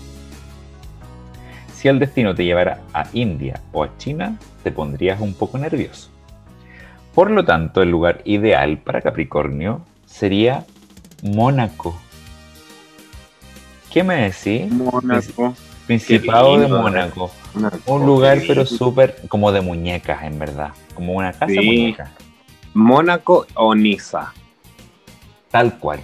Si 1.74 1.88
el 1.88 1.98
destino 1.98 2.34
te 2.34 2.46
llevara 2.46 2.80
a 2.94 3.04
India 3.12 3.60
o 3.72 3.84
a 3.84 3.98
China, 3.98 4.38
te 4.62 4.70
pondrías 4.72 5.20
un 5.20 5.34
poco 5.34 5.58
nervioso. 5.58 6.08
Por 7.14 7.30
lo 7.30 7.44
tanto, 7.44 7.82
el 7.82 7.90
lugar 7.90 8.22
ideal 8.24 8.78
para 8.78 9.02
Capricornio 9.02 9.82
sería 10.18 10.64
Mónaco. 11.22 11.98
¿Qué 13.90 14.02
me 14.02 14.16
decís? 14.30 14.70
Mónaco. 14.72 15.54
Principado 15.86 16.54
de 16.54 16.60
lindo, 16.62 16.80
Mónaco. 16.82 17.30
Un 17.86 18.06
lugar 18.06 18.38
pero 18.46 18.64
súper 18.66 19.16
como 19.28 19.52
de 19.52 19.60
muñecas, 19.60 20.22
en 20.24 20.38
verdad. 20.38 20.70
Como 20.94 21.12
una 21.14 21.32
casa 21.32 21.46
Sí. 21.52 21.60
muñeca. 21.60 22.10
Mónaco 22.72 23.46
o 23.54 23.74
Niza. 23.74 24.32
Tal 25.50 25.78
cual. 25.78 26.00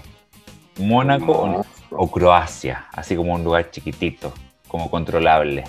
Mónaco 0.79 1.33
o- 1.33 1.67
o 1.91 2.11
Croacia. 2.11 2.87
Así 2.93 3.17
como 3.17 3.35
un 3.35 3.43
lugar 3.43 3.71
chiquitito, 3.71 4.33
como 4.69 4.91
controlable. 4.91 5.65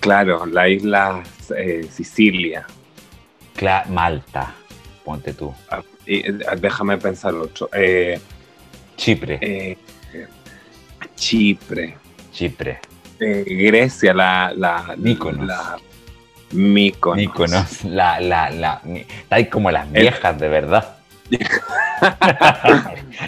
Claro, 0.00 0.44
la 0.44 0.68
isla 0.68 1.22
eh, 1.56 1.88
Sicilia. 1.90 2.66
Cla- 3.56 3.86
Malta, 3.86 4.52
ponte 5.04 5.32
tú. 5.32 5.54
Eh, 6.10 6.32
déjame 6.58 6.96
pensar 6.96 7.34
otro. 7.34 7.68
Eh, 7.72 8.18
Chipre, 8.96 9.38
eh, 9.42 9.76
Chipre. 11.14 11.96
Chipre. 12.32 12.80
Eh, 13.20 13.44
Grecia, 13.46 14.14
la, 14.14 14.52
la, 14.56 14.94
Mykonos. 14.96 15.46
la. 15.46 15.78
Mykonos, 16.52 17.84
la, 17.84 18.18
la, 18.20 18.48
la, 18.50 18.80
ahí 19.28 19.46
como 19.50 19.70
las 19.70 19.90
viejas, 19.92 20.38
de 20.40 20.48
verdad. 20.48 20.96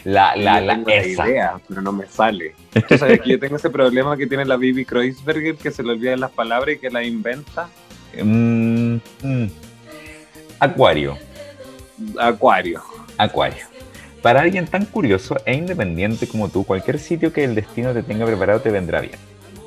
la, 0.05 0.35
la, 0.37 0.61
la, 0.62 0.74
tengo 0.76 0.89
la 0.89 0.97
esa. 0.97 1.28
idea, 1.28 1.61
pero 1.68 1.83
no 1.83 1.93
me 1.93 2.07
sale. 2.07 2.55
Tú 2.89 2.97
sabes 2.97 3.20
que 3.20 3.31
yo 3.31 3.39
tengo 3.39 3.57
ese 3.57 3.68
problema 3.68 4.16
que 4.16 4.26
tiene 4.26 4.47
la 4.47 4.57
Bibi 4.57 4.87
Kreuzberger, 4.87 5.57
que 5.57 5.70
se 5.70 5.83
le 5.83 5.91
olvidan 5.91 6.20
las 6.20 6.31
palabras 6.31 6.76
y 6.76 6.78
que 6.78 6.89
las 6.89 7.05
inventa. 7.05 7.68
Mm, 8.22 8.97
mm. 9.22 9.51
Acuario, 10.61 11.18
Acuario. 12.18 12.82
Acuario. 13.18 13.66
Para 14.22 14.42
alguien 14.42 14.66
tan 14.66 14.84
curioso 14.84 15.36
e 15.44 15.55
independiente 15.55 16.28
como 16.28 16.48
tú, 16.48 16.64
cualquier 16.64 16.98
sitio 16.98 17.32
que 17.32 17.44
el 17.44 17.55
destino 17.55 17.92
te 17.92 18.03
tenga 18.03 18.26
preparado 18.26 18.61
te 18.61 18.70
vendrá 18.70 19.01
bien. 19.01 19.18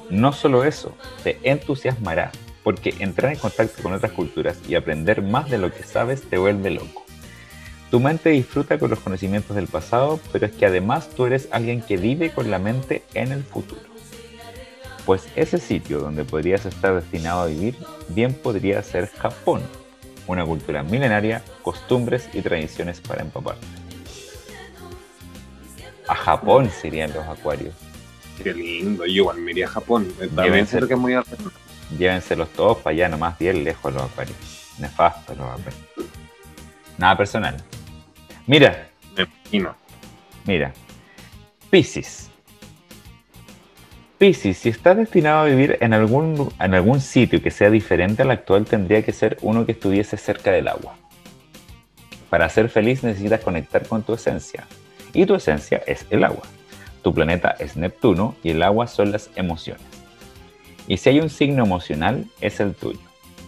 No 0.10 0.32
solo 0.32 0.64
eso, 0.64 0.96
te 1.24 1.40
entusiasmará, 1.44 2.32
porque 2.64 2.94
entrar 3.00 3.34
en 3.34 3.40
contacto 3.40 3.82
con 3.82 3.94
otras 3.94 4.12
culturas 4.12 4.58
y 4.68 4.76
aprender 4.76 5.22
más 5.22 5.50
de 5.50 5.58
lo 5.58 5.72
que 5.72 5.84
sabes 5.84 6.22
te 6.30 6.38
vuelve 6.38 6.70
loco. 6.72 7.04
Tu 7.90 8.00
mente 8.00 8.30
disfruta 8.30 8.80
con 8.80 8.90
los 8.90 9.00
conocimientos 9.00 9.56
del 9.56 9.68
pasado, 9.68 10.20
pero 10.32 10.46
es 10.46 10.52
que 10.52 10.66
además 10.66 11.10
tú 11.10 11.26
eres 11.26 11.48
alguien 11.52 11.82
que 11.82 11.98
vive 11.98 12.32
con 12.32 12.50
la 12.50 12.60
mente 12.60 13.04
en 13.14 13.32
el 13.32 13.44
futuro. 13.44 13.82
Pues 15.06 15.28
ese 15.36 15.58
sitio 15.58 16.00
donde 16.00 16.24
podrías 16.24 16.66
estar 16.66 16.96
destinado 16.96 17.42
a 17.42 17.48
vivir 17.48 17.76
bien 18.10 18.34
podría 18.34 18.82
ser 18.82 19.10
Japón, 19.10 19.62
una 20.28 20.46
cultura 20.46 20.84
milenaria, 20.84 21.42
costumbres 21.62 22.30
y 22.34 22.42
tradiciones 22.42 23.02
para 23.02 23.22
empaparte. 23.22 23.66
A 26.08 26.16
Japón 26.16 26.70
serían 26.70 27.14
los 27.14 27.26
acuarios. 27.28 27.74
Qué 28.42 28.54
lindo. 28.54 29.06
Yo 29.06 29.12
igual 29.24 29.38
me 29.38 29.52
iría 29.52 29.66
a 29.68 29.70
Japón. 29.70 30.12
También 30.36 30.68
ser. 30.68 30.88
que 30.88 30.94
es 30.96 31.00
muy. 31.00 31.14
Llévenselos 31.98 32.50
todos 32.50 32.78
para 32.80 32.94
allá, 32.94 33.10
nomás 33.10 33.38
bien 33.38 33.64
lejos 33.64 33.94
los 33.94 34.04
acuarios. 34.04 34.38
Nefastos 34.80 35.38
los 35.38 35.48
acuarios. 35.48 35.76
Nada 36.98 37.18
personal. 37.18 37.58
Mira, 38.48 38.90
Me 39.16 39.24
imagino. 39.24 39.76
mira. 40.46 40.74
Piscis. 41.70 42.30
Piscis, 44.18 44.58
si 44.58 44.70
estás 44.70 44.96
destinado 44.96 45.40
a 45.40 45.46
vivir 45.46 45.78
en 45.82 45.94
algún, 45.94 46.54
en 46.60 46.74
algún 46.74 47.02
sitio 47.02 47.42
que 47.42 47.52
sea 47.52 47.70
diferente 47.70 48.22
al 48.22 48.32
actual, 48.32 48.66
tendría 48.66 49.02
que 49.02 49.12
ser 49.12 49.38
uno 49.42 49.66
que 49.66 49.74
estuviese 49.74 50.18
cerca 50.18 50.52
del 50.52 50.68
agua. 50.68 50.96
Para 52.30 52.50
ser 52.50 52.70
feliz 52.70 53.04
necesitas 53.04 53.42
conectar 53.42 53.86
con 53.88 54.04
tu 54.04 54.14
esencia. 54.14 54.66
Y 55.14 55.26
tu 55.26 55.36
esencia 55.36 55.84
es 55.86 56.06
el 56.10 56.24
agua. 56.24 56.44
Tu 57.02 57.14
planeta 57.14 57.56
es 57.60 57.76
Neptuno 57.76 58.36
y 58.44 58.52
el 58.52 58.64
agua 58.64 58.88
son 58.88 59.12
las 59.12 59.30
emociones. 59.36 59.86
Y 60.88 60.98
si 60.98 61.10
hay 61.10 61.20
un 61.20 61.30
signo 61.30 61.64
emocional, 61.64 62.26
es 62.40 62.60
el 62.60 62.74
tuyo. 62.74 63.00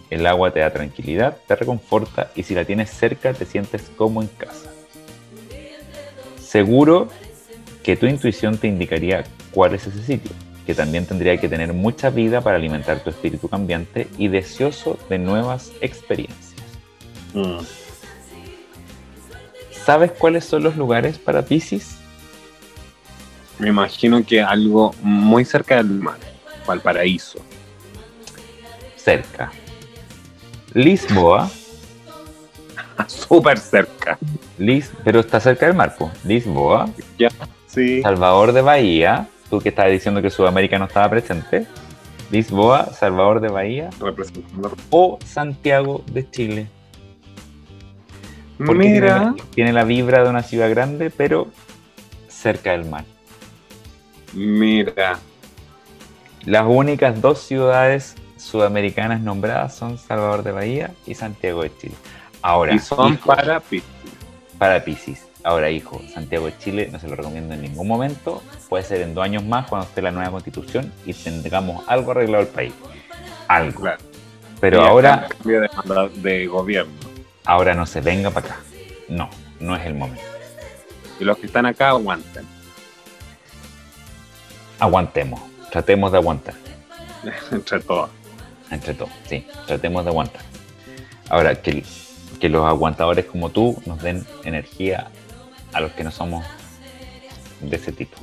El 0.10 0.28
agua 0.28 0.52
te 0.52 0.60
da 0.60 0.72
tranquilidad, 0.72 1.38
te 1.48 1.56
reconforta 1.56 2.32
y 2.36 2.44
si 2.44 2.54
la 2.54 2.66
tienes 2.66 2.90
cerca 2.90 3.34
te 3.34 3.46
sientes 3.46 3.92
como 3.96 4.22
en 4.22 4.28
casa. 4.28 4.70
Seguro 6.40 7.10
que 7.84 7.96
tu 7.96 8.06
intuición 8.06 8.58
te 8.58 8.68
indicaría 8.68 9.24
cuál 9.52 9.74
es 9.74 9.88
ese 9.88 10.04
sitio, 10.04 10.32
que 10.66 10.74
también 10.74 11.06
tendría 11.06 11.38
que 11.38 11.48
tener 11.48 11.74
mucha 11.74 12.10
vida 12.10 12.42
para 12.42 12.58
alimentar 12.58 13.00
tu 13.00 13.10
espíritu 13.10 13.48
cambiante 13.48 14.08
y 14.18 14.28
deseoso 14.28 14.98
de 15.10 15.20
nuevas 15.20 15.72
experiencias. 15.82 16.56
Mm. 17.34 17.60
¿Sabes 19.86 20.12
cuáles 20.12 20.46
son 20.46 20.64
los 20.64 20.76
lugares 20.76 21.20
para 21.20 21.44
Pisces? 21.44 21.98
Me 23.60 23.70
imagino 23.70 24.26
que 24.26 24.42
algo 24.42 24.94
muy 25.02 25.46
cerca 25.46 25.78
del 25.78 25.88
mar. 25.88 26.18
Valparaíso. 26.66 27.40
Cerca. 28.96 29.52
Lisboa, 30.74 31.50
Súper 33.08 33.58
cerca. 33.60 34.18
Lis, 34.58 34.92
pero 35.04 35.20
está 35.20 35.40
cerca 35.40 35.66
del 35.68 35.76
mar, 35.76 35.96
po. 35.98 36.12
Lisboa, 36.24 36.90
Sí. 37.68 38.02
Salvador 38.02 38.54
de 38.54 38.62
Bahía, 38.62 39.28
tú 39.50 39.60
que 39.60 39.70
estabas 39.70 39.92
diciendo 39.92 40.22
que 40.22 40.30
Sudamérica 40.30 40.78
no 40.80 40.86
estaba 40.86 41.10
presente, 41.10 41.68
Lisboa, 42.32 42.92
Salvador 42.94 43.40
de 43.40 43.50
Bahía 43.50 43.90
o 44.90 45.20
Santiago 45.26 46.04
de 46.12 46.30
Chile. 46.30 46.68
Porque 48.58 48.90
Mira. 48.90 49.34
Tiene, 49.34 49.50
tiene 49.54 49.74
la 49.74 49.84
vibra 49.84 50.24
de 50.24 50.30
una 50.30 50.44
ciudad 50.44 50.70
grande, 50.70 51.10
pero 51.10 51.48
cerca 52.28 52.72
del 52.72 52.86
mar. 52.86 53.06
Mira. 54.34 55.20
Las 56.46 56.66
únicas 56.68 57.22
dos 57.22 57.40
ciudades 57.40 58.16
sudamericanas 58.38 59.22
nombradas 59.22 59.76
son 59.76 59.98
Salvador 59.98 60.44
de 60.44 60.52
Bahía 60.52 60.92
y 61.06 61.16
Santiago 61.16 61.64
de 61.64 61.76
Chile. 61.78 61.96
Ahora, 62.42 62.76
y 62.76 62.80
son 62.80 63.14
hijo, 63.14 63.28
para 63.28 63.60
Piscis. 63.60 63.90
para 64.58 64.84
Pisces. 64.84 65.25
Ahora, 65.46 65.70
hijo, 65.70 66.02
Santiago 66.12 66.48
de 66.48 66.58
Chile 66.58 66.90
no 66.92 67.00
se 67.00 67.08
lo 67.08 67.16
recomiendo 67.16 67.54
en 67.54 67.62
ningún 67.62 67.88
momento. 67.88 68.42
Puede 68.68 68.84
ser 68.84 69.02
en 69.02 69.14
dos 69.14 69.24
años 69.24 69.44
más 69.44 69.68
cuando 69.68 69.88
esté 69.88 70.02
la 70.02 70.10
nueva 70.10 70.32
constitución 70.32 70.92
y 71.06 71.14
tengamos 71.14 71.84
algo 71.88 72.12
arreglado 72.12 72.42
el 72.42 72.50
país. 72.50 72.74
Algo. 73.48 73.82
Claro. 73.82 74.02
Pero 74.60 74.82
Y 74.82 74.88
ahora, 74.88 75.28
Cambio 75.30 75.62
de, 75.62 75.70
de 76.16 76.48
gobierno. 76.48 76.94
ahora 77.46 77.76
no 77.76 77.86
se 77.86 78.02
venga 78.02 78.32
para 78.32 78.48
acá. 78.48 78.60
No, 79.08 79.30
no 79.60 79.76
es 79.76 79.86
el 79.86 79.94
momento. 79.94 80.24
Y 81.20 81.26
los 81.26 81.38
que 81.38 81.46
están 81.46 81.68
acá 81.68 81.90
aguanten. 81.90 82.44
Aguantemos. 84.80 85.40
Tratemos 85.72 86.12
de 86.12 86.18
aguantar. 86.18 86.56
Entre 87.52 87.80
todos. 87.82 88.10
Entre 88.72 88.96
todos, 88.96 89.12
sí. 89.30 89.46
Tratemos 89.68 90.06
de 90.06 90.10
aguantar. 90.10 90.42
Ahora, 91.30 91.54
que, 91.62 91.84
que 92.40 92.50
los 92.50 92.66
aguantadores 92.66 93.26
como 93.26 93.52
tú 93.52 93.80
nos 93.86 94.02
den 94.02 94.26
energía 94.44 95.12
a 95.76 95.82
los 95.82 95.92
que 95.92 96.04
no 96.06 96.12
somos 96.12 96.46
de 97.60 97.76
ese 97.76 97.92
tipo. 97.92 98.18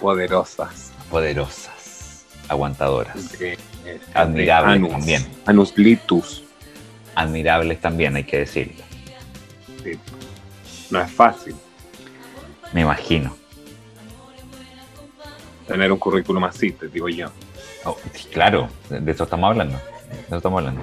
Poderosas. 0.00 0.92
Poderosas. 1.10 2.24
Aguantadoras. 2.48 3.32
De- 3.38 3.58
de- 3.84 4.00
Admirables 4.14 4.76
anus. 4.76 4.90
también. 4.90 5.26
Anus 5.46 5.76
litus. 5.76 6.42
Admirables 7.14 7.80
también, 7.80 8.16
hay 8.16 8.24
que 8.24 8.38
decirlo. 8.38 8.82
Sí. 9.82 9.98
No 10.90 11.00
es 11.00 11.10
fácil 11.10 11.54
Me 12.72 12.80
imagino. 12.82 13.36
tener 15.66 15.90
un 15.92 15.98
currículum 15.98 16.44
así, 16.44 16.72
te 16.72 16.88
digo 16.88 17.08
yo. 17.08 17.30
Oh, 17.84 17.96
claro, 18.32 18.68
de 18.90 19.10
eso 19.12 19.24
estamos 19.24 19.50
hablando. 19.50 19.76
De 20.10 20.20
eso 20.26 20.36
estamos 20.36 20.58
hablando. 20.58 20.82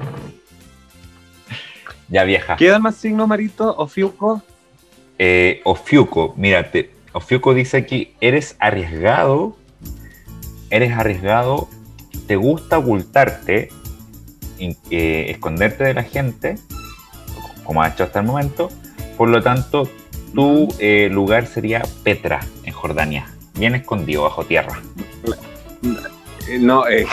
Ya 2.12 2.26
vieja. 2.26 2.58
¿Quedan 2.58 2.82
más 2.82 2.98
signos, 2.98 3.26
Marito? 3.26 3.74
¿O 3.78 3.88
Fiuco? 3.88 4.44
Eh, 5.18 5.62
Ofiuco, 5.64 6.34
mírate. 6.36 6.92
Ofiuco 7.14 7.54
dice 7.54 7.78
aquí, 7.78 8.14
eres 8.20 8.58
arriesgado, 8.60 9.56
eres 10.70 10.92
arriesgado, 10.92 11.70
te 12.28 12.36
gusta 12.36 12.80
ocultarte, 12.80 13.70
eh, 14.60 15.26
esconderte 15.30 15.86
de 15.86 15.94
la 15.94 16.04
gente, 16.04 16.56
como 17.64 17.82
ha 17.82 17.88
hecho 17.88 18.04
hasta 18.04 18.20
el 18.20 18.26
momento. 18.26 18.70
Por 19.18 19.30
lo 19.30 19.42
tanto, 19.42 19.90
tu 20.36 20.68
eh, 20.80 21.08
lugar 21.10 21.48
sería 21.48 21.82
Petra, 22.04 22.42
en 22.66 22.74
Jordania, 22.74 23.32
bien 23.54 23.74
escondido 23.74 24.24
bajo 24.24 24.44
tierra. 24.44 24.82
No, 26.60 26.88
eh, 26.90 27.06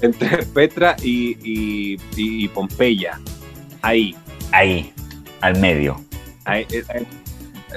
entre 0.00 0.38
Petra 0.54 0.96
y, 1.02 1.96
y, 2.16 2.48
Pompeya. 2.48 3.20
Ahí. 3.82 4.14
Ahí, 4.52 4.92
al 5.40 5.58
medio, 5.58 6.00
ahí, 6.44 6.64
eh, 6.70 6.84
eh, 6.94 7.04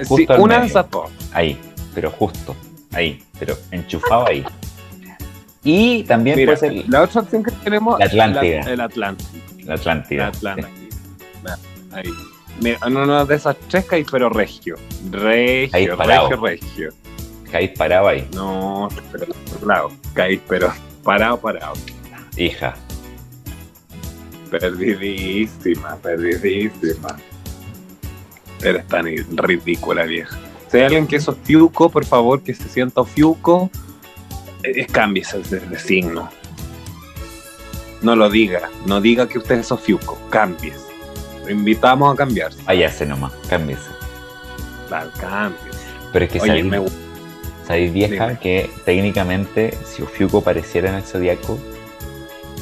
Justo 0.05 0.15
sí, 0.17 0.25
al 0.29 0.39
una 0.39 0.53
de 0.55 0.59
medio. 0.61 0.69
esas 0.69 0.89
dos. 0.91 1.09
ahí, 1.33 1.59
pero 1.95 2.11
justo, 2.11 2.55
ahí, 2.93 3.21
pero 3.39 3.57
enchufado 3.71 4.27
ahí. 4.27 4.45
Y 5.63 6.03
también 6.03 6.37
Mira, 6.37 6.55
puede 6.55 6.73
ser 6.77 6.89
la 6.89 7.01
otra 7.01 7.21
opción 7.21 7.43
que 7.43 7.51
tenemos 7.51 7.99
La 7.99 8.05
Atlántida. 8.05 8.63
la- 8.63 8.71
el 8.71 8.81
Atlántico. 8.81 9.29
la 9.57 9.65
La 9.65 9.73
Atlántida. 9.75 10.69
Ahí. 11.91 12.09
Mira, 12.61 12.77
en 12.85 12.97
una 12.97 13.25
de 13.25 13.35
esas 13.35 13.55
tres 13.67 13.85
caí, 13.85 14.05
pero 14.09 14.29
regio. 14.29 14.75
Regio, 15.09 15.75
Ahí 15.77 15.87
parado. 15.87 16.29
regio, 16.29 16.41
regio. 16.45 16.93
Caís 17.51 17.71
parado 17.77 18.07
ahí, 18.09 18.27
No, 18.33 18.89
pero 19.11 19.25
lado. 19.65 19.91
Caí, 20.13 20.39
pero 20.47 20.71
parado, 21.03 21.39
parado. 21.39 21.73
Hija. 22.40 22.76
Perdidísima, 24.52 25.95
perdidísima. 25.98 27.18
Eres 28.61 28.88
tan 28.88 29.06
ridícula, 29.06 30.03
vieja. 30.03 30.38
Si 30.70 30.78
hay 30.78 30.84
alguien 30.84 31.07
que 31.07 31.16
es 31.18 31.28
ofiuco, 31.28 31.90
por 31.90 32.06
favor, 32.06 32.41
que 32.41 32.53
se 32.53 32.68
sienta 32.68 33.02
ofiuco, 33.02 33.70
eh, 34.64 34.86
cámbiese 34.88 35.40
de, 35.40 35.60
de 35.60 35.80
signo. 35.80 36.30
No 38.02 38.16
lo 38.16 38.30
diga, 38.30 38.70
no 38.86 39.02
diga 39.02 39.28
que 39.28 39.38
usted 39.40 39.60
es 39.60 39.72
ofiuco, 39.72 40.18
cambies. 40.30 40.78
Lo 41.45 41.52
invitamos 41.52 42.14
a 42.14 42.18
cambiarse. 42.18 42.61
Váyase 42.64 43.06
nomás, 43.06 43.34
cámbiese. 43.49 43.90
Claro, 44.88 45.11
cambies. 45.20 45.78
Pero 46.11 46.26
es 46.26 46.32
que 46.32 46.40
Oye, 46.40 46.48
sabéis, 46.48 46.66
me 46.66 46.80
gusta. 46.80 46.98
sabéis, 47.68 47.94
vieja 47.94 48.28
Dime. 48.28 48.40
que 48.40 48.70
técnicamente 48.86 49.78
si 49.86 50.02
Ofiuco 50.02 50.40
apareciera 50.40 50.90
en 50.90 50.95
el 50.95 51.03
Zodíaco, 51.03 51.60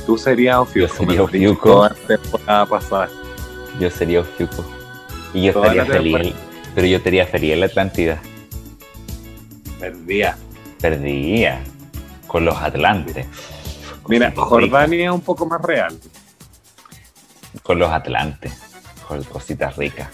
Tú 0.07 0.17
serías 0.17 0.55
ofiuco. 0.55 0.87
Yo 0.87 0.97
sería 0.97 1.21
ofiuco. 1.21 1.69
toda 1.69 1.89
la 1.89 1.95
temporada 1.95 2.65
pasada. 2.65 3.09
yo 3.77 3.91
sería 3.91 4.21
Ofiuco. 4.21 4.63
Y 5.33 5.43
yo 5.43 5.53
Toda 5.53 5.67
estaría 5.67 5.85
feliz. 5.85 6.35
Pero 6.73 6.87
yo 6.87 6.97
estaría 6.97 7.27
feliz 7.27 7.51
en 7.51 7.59
la 7.59 7.65
Atlántida. 7.65 8.21
Perdía. 9.81 10.37
Perdía 10.79 11.61
con 12.25 12.45
los 12.45 12.55
Atlantes. 12.55 13.27
Mira, 14.07 14.31
Jordania 14.33 15.07
es 15.07 15.11
un 15.11 15.19
poco 15.19 15.45
más 15.45 15.61
real. 15.61 15.99
Con 17.61 17.77
los 17.77 17.91
Atlantes. 17.91 18.53
Con 19.09 19.21
cositas 19.25 19.75
ricas. 19.75 20.07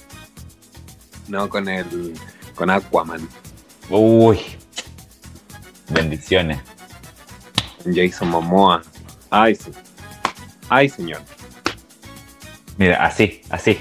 No 1.28 1.48
con 1.48 1.70
el. 1.70 2.16
con 2.56 2.72
Aquaman. 2.72 3.30
Uy. 3.92 4.40
Bendiciones. 5.90 6.60
Jason 7.94 8.30
Momoa. 8.30 8.82
Ay, 9.36 9.56
sí. 9.56 9.72
Ay, 10.70 10.88
señor. 10.90 11.22
Mira, 12.78 13.04
así, 13.04 13.42
así, 13.50 13.80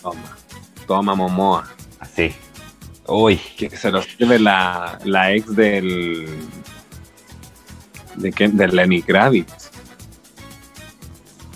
Toma. 0.00 0.38
Toma, 0.86 1.14
Momoa. 1.14 1.68
así. 1.98 2.34
Uy. 3.06 3.36
Que 3.58 3.76
se 3.76 3.90
lo 3.90 4.00
sirve 4.00 4.38
la, 4.38 4.98
la 5.04 5.32
ex 5.34 5.54
del. 5.54 6.26
¿De 8.16 8.32
qué? 8.32 8.48
De 8.48 8.68
Lenny 8.68 9.02
Kravitz. 9.02 9.70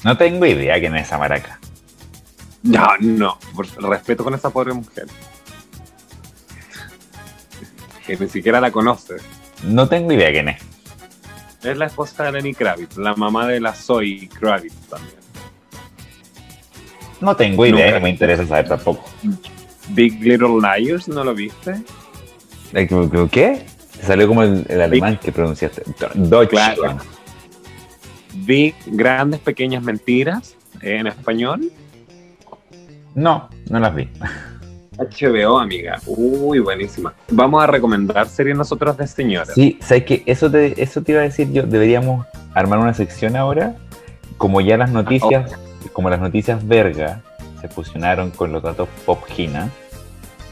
No 0.03 0.19
tengo 0.19 0.45
idea 0.45 0.79
quién 0.79 0.95
es 0.97 1.07
esa 1.07 1.17
maraca. 1.17 1.59
No, 2.63 2.89
no. 3.01 3.39
Por 3.55 3.67
respeto 3.89 4.23
con 4.23 4.35
esa 4.35 4.51
pobre 4.51 4.75
mujer. 4.75 5.07
Que 8.07 8.19
ni 8.19 8.29
siquiera 8.29 8.61
la 8.61 8.71
conoce. 8.71 9.15
No 9.63 9.89
tengo 9.89 10.13
idea 10.13 10.31
quién 10.31 10.51
es. 10.51 10.74
Es 11.65 11.79
la 11.79 11.87
esposa 11.87 12.25
de 12.25 12.33
Lenny 12.33 12.55
Kravitz, 12.55 12.97
la 12.99 13.15
mamá 13.15 13.49
de 13.49 13.59
la 13.59 13.73
Zoe 13.73 14.29
Kravitz 14.29 14.89
también. 14.89 15.17
No 17.21 17.35
tengo 17.35 17.65
idea, 17.65 17.93
no 17.93 18.01
me 18.01 18.11
interesa 18.11 18.47
saber 18.47 18.69
tampoco. 18.69 19.05
Big 19.89 20.21
Little 20.21 20.61
Liars, 20.61 21.09
¿no 21.09 21.25
lo 21.25 21.35
viste? 21.35 21.83
¿Qué? 23.31 23.67
Salió 24.03 24.29
como 24.29 24.43
el, 24.43 24.67
el 24.69 24.83
alemán 24.83 25.19
que 25.23 25.33
pronunciaste. 25.33 25.83
Deutschland. 26.15 26.77
Claro. 26.77 26.99
Big, 28.35 28.75
grandes, 28.87 29.41
pequeñas 29.41 29.83
mentiras 29.83 30.57
eh, 30.83 30.97
en 30.99 31.07
español. 31.07 31.71
No, 33.15 33.49
no 33.71 33.79
las 33.79 33.95
vi. 33.95 34.11
HBO, 34.99 35.59
amiga. 35.59 36.01
Uy, 36.07 36.59
buenísima. 36.61 37.13
Vamos 37.31 37.63
a 37.63 37.67
recomendar 37.67 38.29
series 38.29 38.57
nosotros 38.57 38.97
de 38.97 39.07
señoras. 39.07 39.53
Sí, 39.55 39.79
¿sabes 39.81 40.05
qué? 40.05 40.23
Eso 40.27 40.51
te, 40.51 40.81
eso 40.83 41.03
te 41.03 41.13
iba 41.13 41.21
a 41.21 41.25
decir 41.25 41.51
yo. 41.53 41.63
Deberíamos 41.65 42.27
armar 42.55 42.79
una 42.79 42.95
sección 42.95 43.37
ahora. 43.37 43.75
Como 44.37 44.61
ya 44.61 44.77
las 44.77 44.91
noticias, 44.91 45.53
como 45.93 46.11
las 46.11 46.21
noticias 46.21 46.67
verga 46.67 47.21
se 47.61 47.69
fusionaron 47.69 48.31
con 48.31 48.53
los 48.53 48.63
datos 48.63 48.89
pop 49.07 49.25
Gina. 49.29 49.71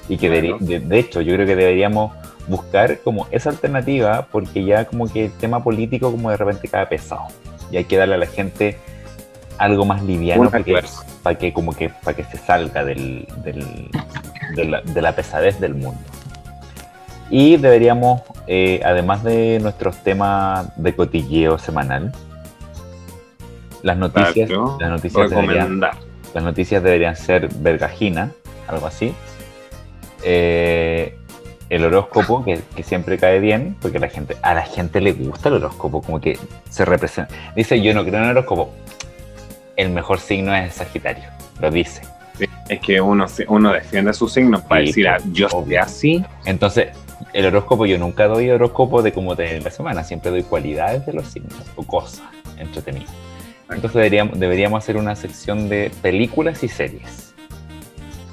Y 0.09 0.17
que 0.17 0.29
Claro. 0.29 0.59
de, 0.61 0.81
de 0.81 0.99
hecho 0.99 1.21
yo 1.21 1.35
creo 1.35 1.47
que 1.47 1.57
deberíamos 1.57 2.13
buscar 2.49 2.99
como 3.01 3.29
esa 3.31 3.51
alternativa 3.51 4.27
porque 4.33 4.65
ya 4.65 4.85
como 4.85 5.07
que 5.11 5.27
el 5.27 5.33
tema 5.33 5.63
político 5.63 6.11
como 6.11 6.31
de 6.31 6.37
repente 6.37 6.69
cae 6.69 6.87
pesado. 6.87 7.27
Y 7.71 7.77
hay 7.77 7.85
que 7.85 7.97
darle 7.97 8.17
a 8.17 8.19
la 8.19 8.27
gente 8.27 8.77
algo 9.59 9.85
más 9.85 10.03
liviano 10.03 10.51
para 10.51 10.65
que, 10.65 10.83
para 11.23 11.39
que 11.39 11.53
como 11.53 11.73
que 11.73 11.89
para 11.89 12.17
que 12.17 12.25
se 12.25 12.37
salga 12.37 12.85
del, 12.85 13.27
del- 13.45 13.89
de, 14.55 14.65
la, 14.65 14.81
de 14.83 15.03
la 15.03 15.13
pesadez 15.15 15.59
del 15.61 15.75
mundo. 15.75 16.01
Y 17.31 17.57
deberíamos, 17.57 18.23
eh, 18.47 18.81
además 18.85 19.25
de 19.25 19.59
nuestros 19.61 19.97
temas 20.03 20.67
de 20.77 20.95
cotilleo 20.95 21.59
semanal, 21.59 22.13
las 23.83 23.97
noticias, 23.97 24.51
las 24.79 24.91
noticias 24.91 25.31
deberían, 25.31 25.81
las 25.81 26.45
noticias 26.45 26.83
deberían 26.83 27.17
ser 27.17 27.49
vergajina, 27.49 28.31
algo 28.69 28.87
así. 28.87 29.15
Eh, 30.23 31.17
el 31.69 31.85
horóscopo, 31.87 32.45
que, 32.45 32.61
que 32.77 32.83
siempre 32.83 33.17
cae 33.17 33.41
bien, 33.41 33.77
porque 33.81 33.99
la 33.99 34.09
gente, 34.09 34.37
a 34.43 34.53
la 34.53 34.63
gente 34.63 35.01
le 35.01 35.15
gusta 35.15 35.49
el 35.49 35.55
horóscopo, 35.55 36.03
como 36.03 36.21
que 36.21 36.39
se 36.69 36.85
representa. 36.85 37.35
Dice, 37.57 37.81
yo 37.81 37.95
no 37.95 38.05
creo 38.05 38.19
en 38.19 38.25
el 38.25 38.31
horóscopo. 38.33 38.75
El 39.75 39.89
mejor 39.89 40.21
signo 40.21 40.55
es 40.55 40.75
Sagitario, 40.75 41.25
lo 41.61 41.71
dice. 41.71 42.03
Es 42.69 42.81
que 42.81 43.01
uno, 43.01 43.27
uno 43.49 43.73
defiende 43.73 44.13
su 44.13 44.29
signo 44.29 44.63
para 44.63 44.83
Sí, 44.83 44.87
decir, 44.87 45.09
ah, 45.09 45.19
yo 45.33 45.49
soy 45.49 45.77
así. 45.77 46.25
Entonces, 46.45 46.89
el 47.33 47.47
horóscopo, 47.47 47.87
yo 47.87 47.99
nunca 47.99 48.27
doy 48.27 48.51
horóscopo 48.51 49.03
de 49.03 49.13
cómo 49.13 49.37
te 49.37 49.61
la 49.61 49.71
semana, 49.71 50.05
siempre 50.05 50.31
doy 50.31 50.43
cualidades 50.43 51.07
de 51.07 51.13
los 51.13 51.27
signos 51.27 51.55
o 51.77 51.83
cosas 51.83 52.23
entretenidas. 52.59 53.13
Entonces 53.71 53.95
deberíamos, 53.95 54.39
deberíamos 54.39 54.83
hacer 54.83 54.97
una 54.97 55.17
sección 55.17 55.69
de 55.69 55.91
películas 56.03 56.63
y 56.63 56.69
series. 56.69 57.35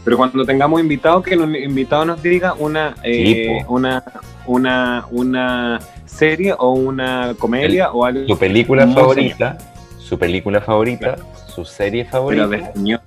Pero 0.04 0.18
cuando 0.18 0.46
tengamos 0.46 0.82
invitados, 0.82 1.24
que 1.24 1.38
un 1.38 1.56
invitado 1.56 2.06
nos 2.06 2.22
diga 2.22 2.54
una, 2.54 2.96
eh, 3.04 3.64
una, 3.68 4.04
una, 4.46 5.06
una 5.12 5.80
serie 6.06 6.54
o 6.58 6.72
una 6.72 7.36
comedia 7.38 7.92
o 7.92 8.06
algo. 8.06 8.28
Su 8.28 8.38
película 8.38 8.88
favorita, 8.88 9.58
su 9.98 10.18
película 10.18 10.62
favorita, 10.62 11.16
su 11.48 11.66
serie 11.66 12.04
Pero 12.06 12.12
favorita 12.12 12.48
de 12.48 12.74
señor. 12.74 13.02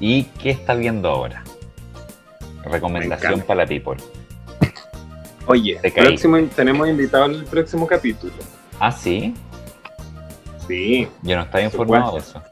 Y 0.00 0.24
qué 0.24 0.50
está 0.50 0.74
viendo 0.74 1.08
ahora. 1.08 1.44
Recomendación 2.64 3.40
para 3.42 3.62
la 3.62 3.66
people. 3.66 3.96
Oye, 5.46 5.78
próximo, 5.94 6.38
tenemos 6.54 6.88
invitado 6.88 7.24
al 7.24 7.44
próximo 7.44 7.86
capítulo. 7.86 8.32
Ah, 8.80 8.90
sí. 8.90 9.34
Sí, 10.66 11.06
Yo 11.22 11.36
no 11.36 11.42
estaba 11.42 11.62
informado 11.62 12.12
de 12.12 12.18
eso. 12.20 12.42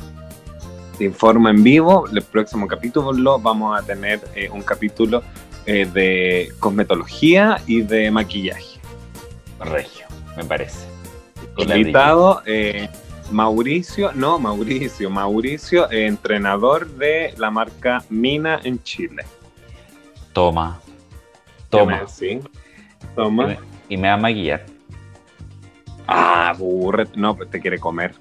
te 0.98 1.05
informo 1.05 1.48
en 1.48 1.62
vivo. 1.62 2.06
El 2.12 2.23
próximo 2.23 2.66
capítulo 2.66 3.39
vamos 3.39 3.81
a 3.81 3.85
tener 3.85 4.20
eh, 4.35 4.51
un 4.51 4.60
capítulo 4.60 5.23
eh, 5.64 5.86
de 5.86 6.52
cosmetología 6.59 7.62
y 7.66 7.81
de 7.81 8.10
maquillaje. 8.10 8.81
Regio, 9.60 10.06
me 10.36 10.44
parece. 10.44 10.86
Invitado 11.56 12.43
eh, 12.44 12.89
Mauricio, 13.33 14.13
no, 14.13 14.39
Mauricio, 14.39 15.11
Mauricio, 15.11 15.91
eh, 15.91 16.07
entrenador 16.07 16.89
de 16.89 17.35
la 17.37 17.51
marca 17.51 18.05
Mina 18.11 18.61
en 18.63 18.83
Chile. 18.83 19.25
Toma. 20.33 20.81
Toma. 21.71 22.07
Sí. 22.07 22.41
Y 22.41 23.15
Toma. 23.15 23.47
me, 23.47 23.59
y 23.89 23.97
me 23.97 24.09
va 24.09 24.15
a 24.15 24.19
maquillar. 24.19 24.67
Ah, 26.07 26.51
aburre. 26.51 27.07
No, 27.15 27.37
pues 27.37 27.51
te 27.51 27.61
quiere 27.61 27.79
comer. 27.79 28.15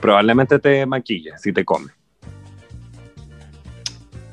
Probablemente 0.00 0.58
te 0.58 0.84
maquilla 0.86 1.38
si 1.38 1.52
te 1.52 1.64
come. 1.64 1.92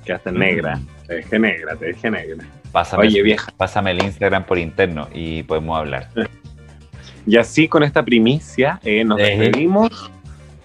Quedaste 0.05 0.31
negra. 0.31 0.79
Te 1.05 1.15
dejé 1.15 1.39
negra, 1.39 1.75
te 1.75 1.85
dejé 1.85 2.09
negra. 2.09 2.45
Pásame, 2.71 3.07
Oye, 3.07 3.21
vieja. 3.21 3.51
Pásame 3.57 3.91
el 3.91 4.03
Instagram 4.03 4.45
por 4.45 4.57
interno 4.57 5.07
y 5.13 5.43
podemos 5.43 5.77
hablar. 5.77 6.09
Y 7.25 7.37
así 7.37 7.67
con 7.67 7.83
esta 7.83 8.03
primicia 8.03 8.79
eh, 8.83 9.03
nos 9.03 9.17
despedimos 9.17 10.11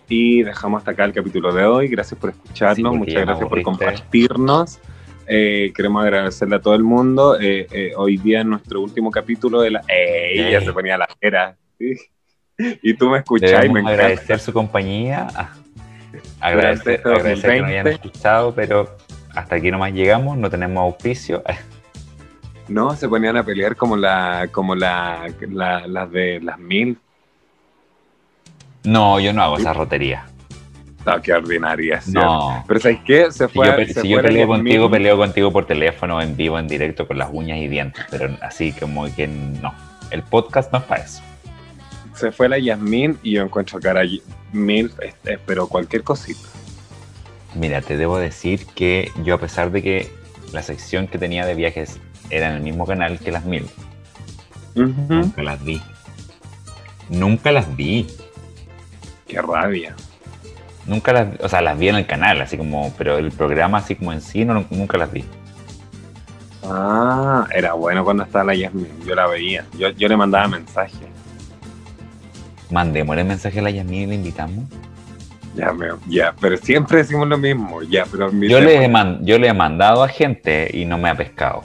y 0.08 0.42
dejamos 0.42 0.78
hasta 0.78 0.92
acá 0.92 1.04
el 1.04 1.12
capítulo 1.12 1.52
de 1.52 1.64
hoy. 1.64 1.88
Gracias 1.88 2.18
por 2.18 2.32
Sí, 2.32 2.38
escucharnos, 2.42 2.92
ya 2.92 2.98
muchas 2.98 3.22
gracias 3.26 3.48
por 3.48 3.62
compartirnos. 3.62 4.78
Eh, 5.26 5.72
queremos 5.74 6.02
agradecerle 6.04 6.56
a 6.56 6.60
todo 6.60 6.74
el 6.74 6.82
mundo. 6.82 7.38
Eh, 7.40 7.66
eh, 7.70 7.92
hoy 7.96 8.18
día 8.18 8.40
es 8.40 8.46
nuestro 8.46 8.80
último 8.82 9.10
capítulo 9.10 9.60
de 9.60 9.70
la... 9.72 9.82
¡Ey! 9.88 10.52
Ya 10.52 10.60
se 10.60 10.72
ponía 10.72 10.98
la 10.98 11.08
era. 11.20 11.56
Y 12.82 12.94
tú 12.94 13.08
me 13.08 13.18
escuchás 13.18 13.64
y 13.64 13.68
me 13.68 13.80
encanta. 13.80 14.04
agradecer 14.04 14.38
su 14.38 14.52
compañía. 14.52 15.26
ah, 15.34 15.50
Agradecer, 16.40 17.00
agradecer 17.04 17.24
que 17.24 17.60
nos 17.60 17.68
hayan 17.70 17.84
2020. 17.84 17.90
escuchado, 17.90 18.54
pero 18.54 18.96
hasta 19.34 19.56
aquí 19.56 19.70
nomás 19.70 19.92
llegamos, 19.92 20.36
no 20.36 20.48
tenemos 20.50 20.82
auspicio. 20.82 21.42
No, 22.68 22.96
se 22.96 23.08
ponían 23.08 23.36
a 23.36 23.42
pelear 23.44 23.76
como 23.76 23.96
la, 23.96 24.48
como 24.50 24.74
la, 24.74 25.30
la- 25.50 25.86
las 25.86 26.10
de 26.10 26.40
las 26.40 26.58
mil. 26.58 26.98
No, 28.84 29.18
yo 29.20 29.32
no 29.32 29.42
hago 29.42 29.58
esa 29.58 29.72
rotería. 29.72 30.26
Ah, 31.06 31.20
qué 31.22 31.34
ordinaria. 31.34 32.00
No. 32.06 32.64
Pero 32.66 32.80
¿sabes 32.80 32.98
qué? 33.04 33.30
Se 33.30 33.46
Si 33.48 33.54
fue, 33.54 33.66
yo, 33.66 33.76
pe- 33.76 33.86
se 33.92 34.00
si 34.00 34.08
yo 34.08 34.22
peleo 34.22 34.46
contigo, 34.46 34.90
peleo 34.90 35.16
contigo 35.18 35.52
por 35.52 35.66
teléfono, 35.66 36.20
en 36.22 36.34
vivo, 36.36 36.58
en 36.58 36.66
directo, 36.66 37.06
con 37.06 37.18
las 37.18 37.28
uñas 37.32 37.58
y 37.58 37.68
dientes, 37.68 38.04
pero 38.10 38.34
así 38.42 38.72
como 38.72 39.04
que 39.14 39.26
no. 39.26 39.74
El 40.10 40.22
podcast 40.22 40.72
no 40.72 40.78
es 40.78 40.84
para 40.84 41.02
eso. 41.04 41.22
Se 42.14 42.30
fue 42.32 42.48
la 42.48 42.58
Yasmín 42.58 43.18
y 43.22 43.32
yo 43.32 43.42
encuentro 43.42 43.80
cara 43.80 44.02
mil, 44.52 44.92
este, 45.02 45.38
pero 45.44 45.66
cualquier 45.66 46.02
cosita. 46.04 46.48
Mira, 47.54 47.82
te 47.82 47.96
debo 47.96 48.18
decir 48.18 48.66
que 48.74 49.10
yo 49.24 49.34
a 49.34 49.38
pesar 49.38 49.70
de 49.72 49.82
que 49.82 50.12
la 50.52 50.62
sección 50.62 51.06
que 51.06 51.18
tenía 51.18 51.44
de 51.44 51.54
viajes 51.54 52.00
era 52.30 52.48
en 52.50 52.56
el 52.56 52.62
mismo 52.62 52.86
canal 52.86 53.18
que 53.18 53.30
las 53.32 53.44
mil, 53.44 53.66
nunca 54.74 55.42
las 55.42 55.62
vi. 55.64 55.80
Nunca 57.08 57.52
las 57.52 57.76
vi. 57.76 58.06
Qué 59.28 59.40
rabia. 59.40 59.94
Nunca 60.86 61.12
las, 61.12 61.28
o 61.40 61.48
sea, 61.48 61.60
las 61.62 61.78
vi 61.78 61.88
en 61.88 61.96
el 61.96 62.06
canal, 62.06 62.40
así 62.40 62.56
como, 62.56 62.92
pero 62.98 63.18
el 63.18 63.30
programa 63.32 63.78
así 63.78 63.94
como 63.94 64.12
en 64.12 64.20
sí 64.20 64.44
no, 64.44 64.64
nunca 64.70 64.98
las 64.98 65.10
vi. 65.12 65.24
Ah, 66.62 67.46
era 67.54 67.74
bueno 67.74 68.04
cuando 68.04 68.22
estaba 68.22 68.44
la 68.46 68.54
Yasmín. 68.54 68.88
Yo 69.06 69.14
la 69.14 69.26
veía. 69.26 69.66
Yo, 69.78 69.90
yo 69.90 70.08
le 70.08 70.16
mandaba 70.16 70.48
mensajes. 70.48 71.08
Mandémosle 72.70 73.24
mensaje 73.24 73.58
a 73.60 73.62
la 73.62 73.70
Yasmin 73.70 74.02
y 74.02 74.06
le 74.06 74.14
invitamos. 74.14 74.64
Ya, 75.54 75.72
me, 75.72 75.88
ya, 76.08 76.34
pero 76.40 76.56
siempre 76.56 76.98
decimos 76.98 77.28
lo 77.28 77.38
mismo. 77.38 77.82
Ya, 77.82 78.04
pero 78.10 78.30
Yo 78.32 78.60
le, 78.60 78.82
he 78.82 78.88
man- 78.88 79.20
yo 79.24 79.38
le 79.38 79.48
he 79.48 79.54
mandado 79.54 80.02
a 80.02 80.08
gente 80.08 80.70
y 80.72 80.84
no 80.84 80.98
me 80.98 81.10
ha 81.10 81.14
pescado. 81.14 81.64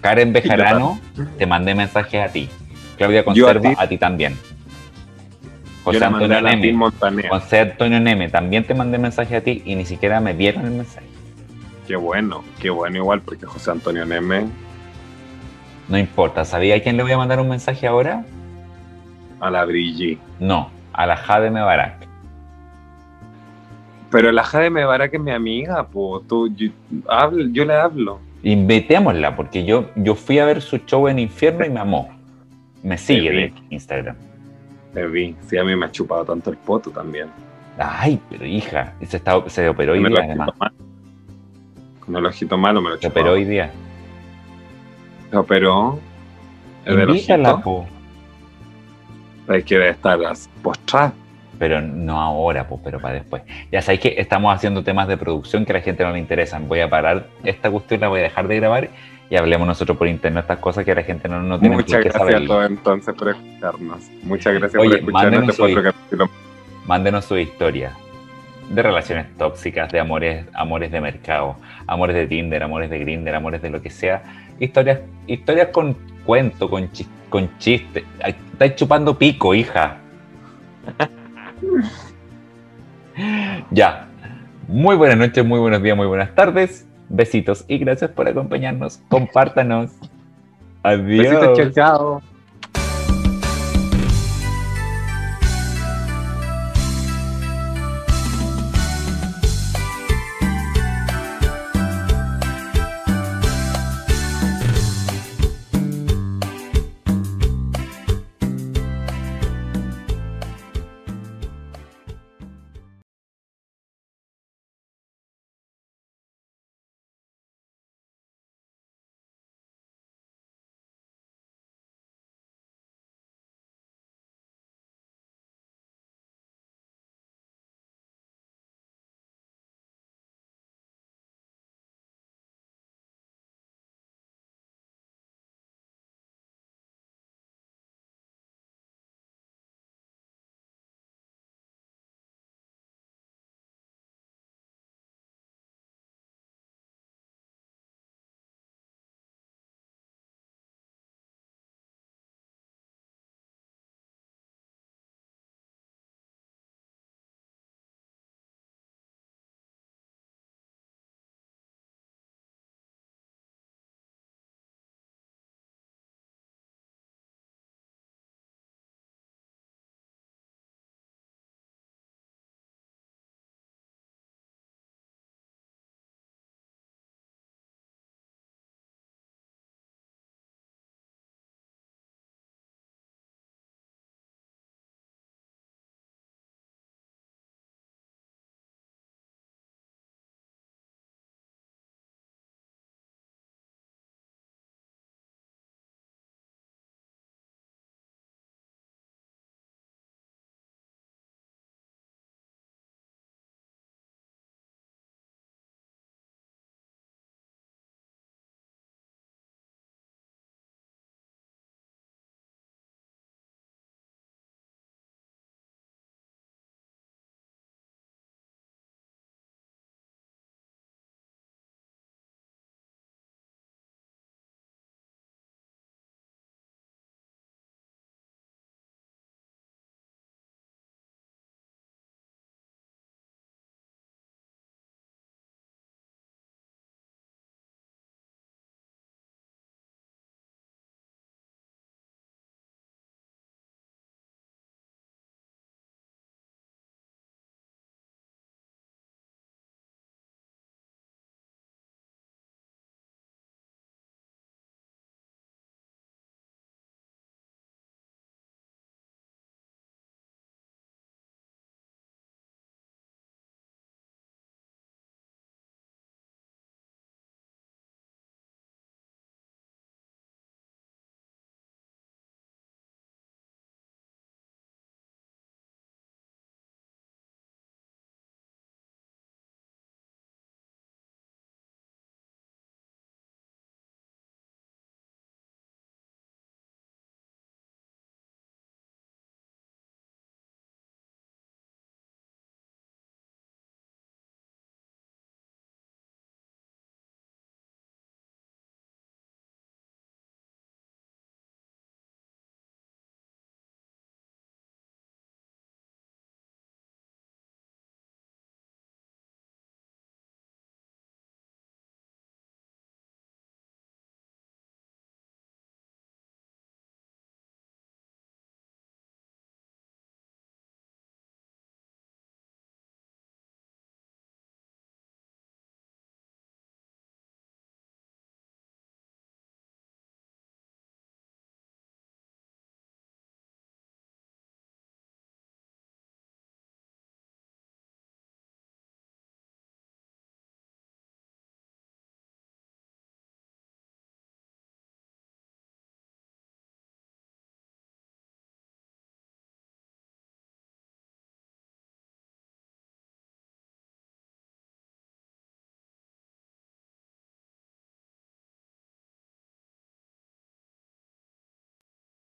Karen 0.00 0.32
Bejarano, 0.32 0.98
te 1.38 1.46
mandé 1.46 1.74
mensajes 1.74 2.28
a 2.28 2.32
ti. 2.32 2.48
Claudia 2.96 3.20
a 3.20 3.24
Conserva, 3.24 3.70
ti. 3.70 3.76
a 3.78 3.88
ti 3.88 3.98
también. 3.98 4.36
José 5.84 6.04
Antonio 6.04 6.40
Neme. 6.42 6.74
José 7.28 7.60
Antonio 7.60 8.00
Neme, 8.00 8.28
también 8.28 8.64
te 8.64 8.74
mandé 8.74 8.98
mensaje 8.98 9.36
a 9.36 9.40
ti 9.42 9.62
y 9.64 9.74
ni 9.74 9.84
siquiera 9.86 10.20
me 10.20 10.32
vieron 10.34 10.64
el 10.66 10.72
mensaje. 10.72 11.06
Qué 11.86 11.96
bueno, 11.96 12.44
qué 12.60 12.70
bueno 12.70 12.98
igual, 12.98 13.20
porque 13.22 13.46
José 13.46 13.70
Antonio 13.72 14.04
Neme 14.06 14.46
No 15.88 15.98
importa, 15.98 16.44
¿sabía 16.44 16.76
a 16.76 16.80
quién 16.80 16.96
le 16.96 17.02
voy 17.02 17.12
a 17.12 17.16
mandar 17.18 17.40
un 17.40 17.48
mensaje 17.48 17.86
ahora? 17.86 18.24
a 19.40 19.50
la 19.50 19.64
Brigitte. 19.64 20.20
No, 20.38 20.70
a 20.92 21.06
la 21.06 21.16
Jade 21.16 21.50
Mebarak. 21.50 22.06
Pero 24.10 24.32
la 24.32 24.42
Jade 24.44 24.68
Mebarak 24.70 25.14
es 25.14 25.20
mi 25.20 25.30
amiga, 25.30 25.86
pues 25.86 26.26
tú, 26.28 26.48
yo, 26.54 26.68
hablo- 27.08 27.48
yo 27.52 27.64
le 27.64 27.74
hablo. 27.74 28.20
Invitémosla, 28.42 29.36
porque 29.36 29.64
yo, 29.64 29.90
yo 29.96 30.14
fui 30.14 30.38
a 30.38 30.44
ver 30.44 30.62
su 30.62 30.78
show 30.78 31.08
en 31.08 31.18
Infierno 31.18 31.64
y 31.64 31.70
me 31.70 31.80
amó. 31.80 32.08
Me 32.82 32.96
sigue 32.98 33.30
de 33.30 33.52
Instagram. 33.70 34.16
Te 34.94 35.06
vi, 35.06 35.36
sí, 35.46 35.56
a 35.56 35.64
mí 35.64 35.76
me 35.76 35.86
ha 35.86 35.90
chupado 35.90 36.24
tanto 36.24 36.50
el 36.50 36.56
poto 36.56 36.90
también. 36.90 37.28
Ay, 37.78 38.20
pero 38.28 38.44
hija, 38.44 38.94
se, 39.06 39.16
está, 39.16 39.48
se 39.48 39.68
operó 39.68 39.92
hoy 39.92 40.00
día, 40.00 40.24
además. 40.24 40.50
Con 42.00 42.16
el 42.16 42.26
ojito 42.26 42.58
malo 42.58 42.82
me 42.82 42.90
lo 42.90 42.98
Se 42.98 43.06
operó 43.06 43.32
hoy 43.32 43.44
día. 43.44 43.70
Se 45.30 45.36
operó. 45.36 45.98
El 46.84 47.00
Invítala, 47.00 47.60
po. 47.60 47.86
Hay 49.48 49.62
que 49.62 49.88
estar 49.88 50.18
postrada. 50.62 51.12
Pero 51.60 51.80
no 51.82 52.20
ahora, 52.20 52.66
pues, 52.66 52.80
pero 52.82 52.98
para 52.98 53.14
después. 53.14 53.42
Ya 53.70 53.82
sabéis 53.82 54.00
que 54.00 54.14
estamos 54.16 54.52
haciendo 54.52 54.82
temas 54.82 55.06
de 55.06 55.16
producción 55.18 55.64
que 55.66 55.72
a 55.72 55.76
la 55.76 55.82
gente 55.82 56.02
no 56.02 56.10
le 56.10 56.18
interesan. 56.18 56.66
Voy 56.66 56.80
a 56.80 56.88
parar 56.90 57.26
esta 57.44 57.70
cuestión, 57.70 58.00
la 58.00 58.08
voy 58.08 58.20
a 58.20 58.22
dejar 58.24 58.48
de 58.48 58.56
grabar 58.56 58.88
y 59.28 59.36
hablemos 59.36 59.68
nosotros 59.68 59.96
por 59.98 60.08
internet 60.08 60.42
estas 60.44 60.58
cosas 60.58 60.84
que 60.86 60.92
a 60.92 60.94
la 60.96 61.02
gente 61.02 61.28
no, 61.28 61.40
no 61.42 61.60
tiene 61.60 61.76
Muchas 61.76 62.00
gracias 62.02 62.16
a 62.16 62.18
saber. 62.18 62.46
todos 62.48 62.66
entonces 62.70 63.14
por 63.14 63.28
escucharnos. 63.28 64.10
Muchas 64.22 64.54
gracias 64.54 64.80
Oye, 64.82 64.88
por 64.90 64.98
escucharnos 65.10 65.58
mándenos 65.60 66.00
su-. 66.08 66.30
Mándenos 66.86 67.24
su 67.26 67.36
historia 67.38 67.92
de 68.70 68.82
relaciones 68.82 69.26
tóxicas, 69.36 69.92
de 69.92 70.00
amores, 70.00 70.46
amores 70.54 70.90
de 70.90 71.00
mercado, 71.02 71.56
amores 71.86 72.16
de 72.16 72.26
Tinder, 72.26 72.62
amores 72.62 72.88
de 72.88 72.98
Grinder, 73.00 73.34
amores 73.34 73.60
de 73.60 73.68
lo 73.68 73.82
que 73.82 73.90
sea. 73.90 74.22
Historias, 74.58 75.00
historias 75.26 75.68
con 75.68 75.94
cuento, 76.24 76.70
con, 76.70 76.90
chis- 76.90 77.06
con 77.28 77.50
chiste. 77.58 78.04
Ay, 78.22 78.34
Estáis 78.52 78.76
chupando 78.76 79.18
pico, 79.18 79.54
hija. 79.54 79.98
ya. 83.70 84.06
Muy 84.68 84.96
buenas 84.96 85.18
noches, 85.18 85.44
muy 85.44 85.58
buenos 85.58 85.82
días, 85.82 85.96
muy 85.96 86.06
buenas 86.06 86.34
tardes. 86.34 86.86
Besitos 87.08 87.64
y 87.66 87.78
gracias 87.78 88.10
por 88.12 88.28
acompañarnos. 88.28 89.00
Compártanos. 89.08 89.90
Adiós. 90.82 91.24
Besitos, 91.24 91.58
chao, 91.58 91.70
chao. 91.70 92.22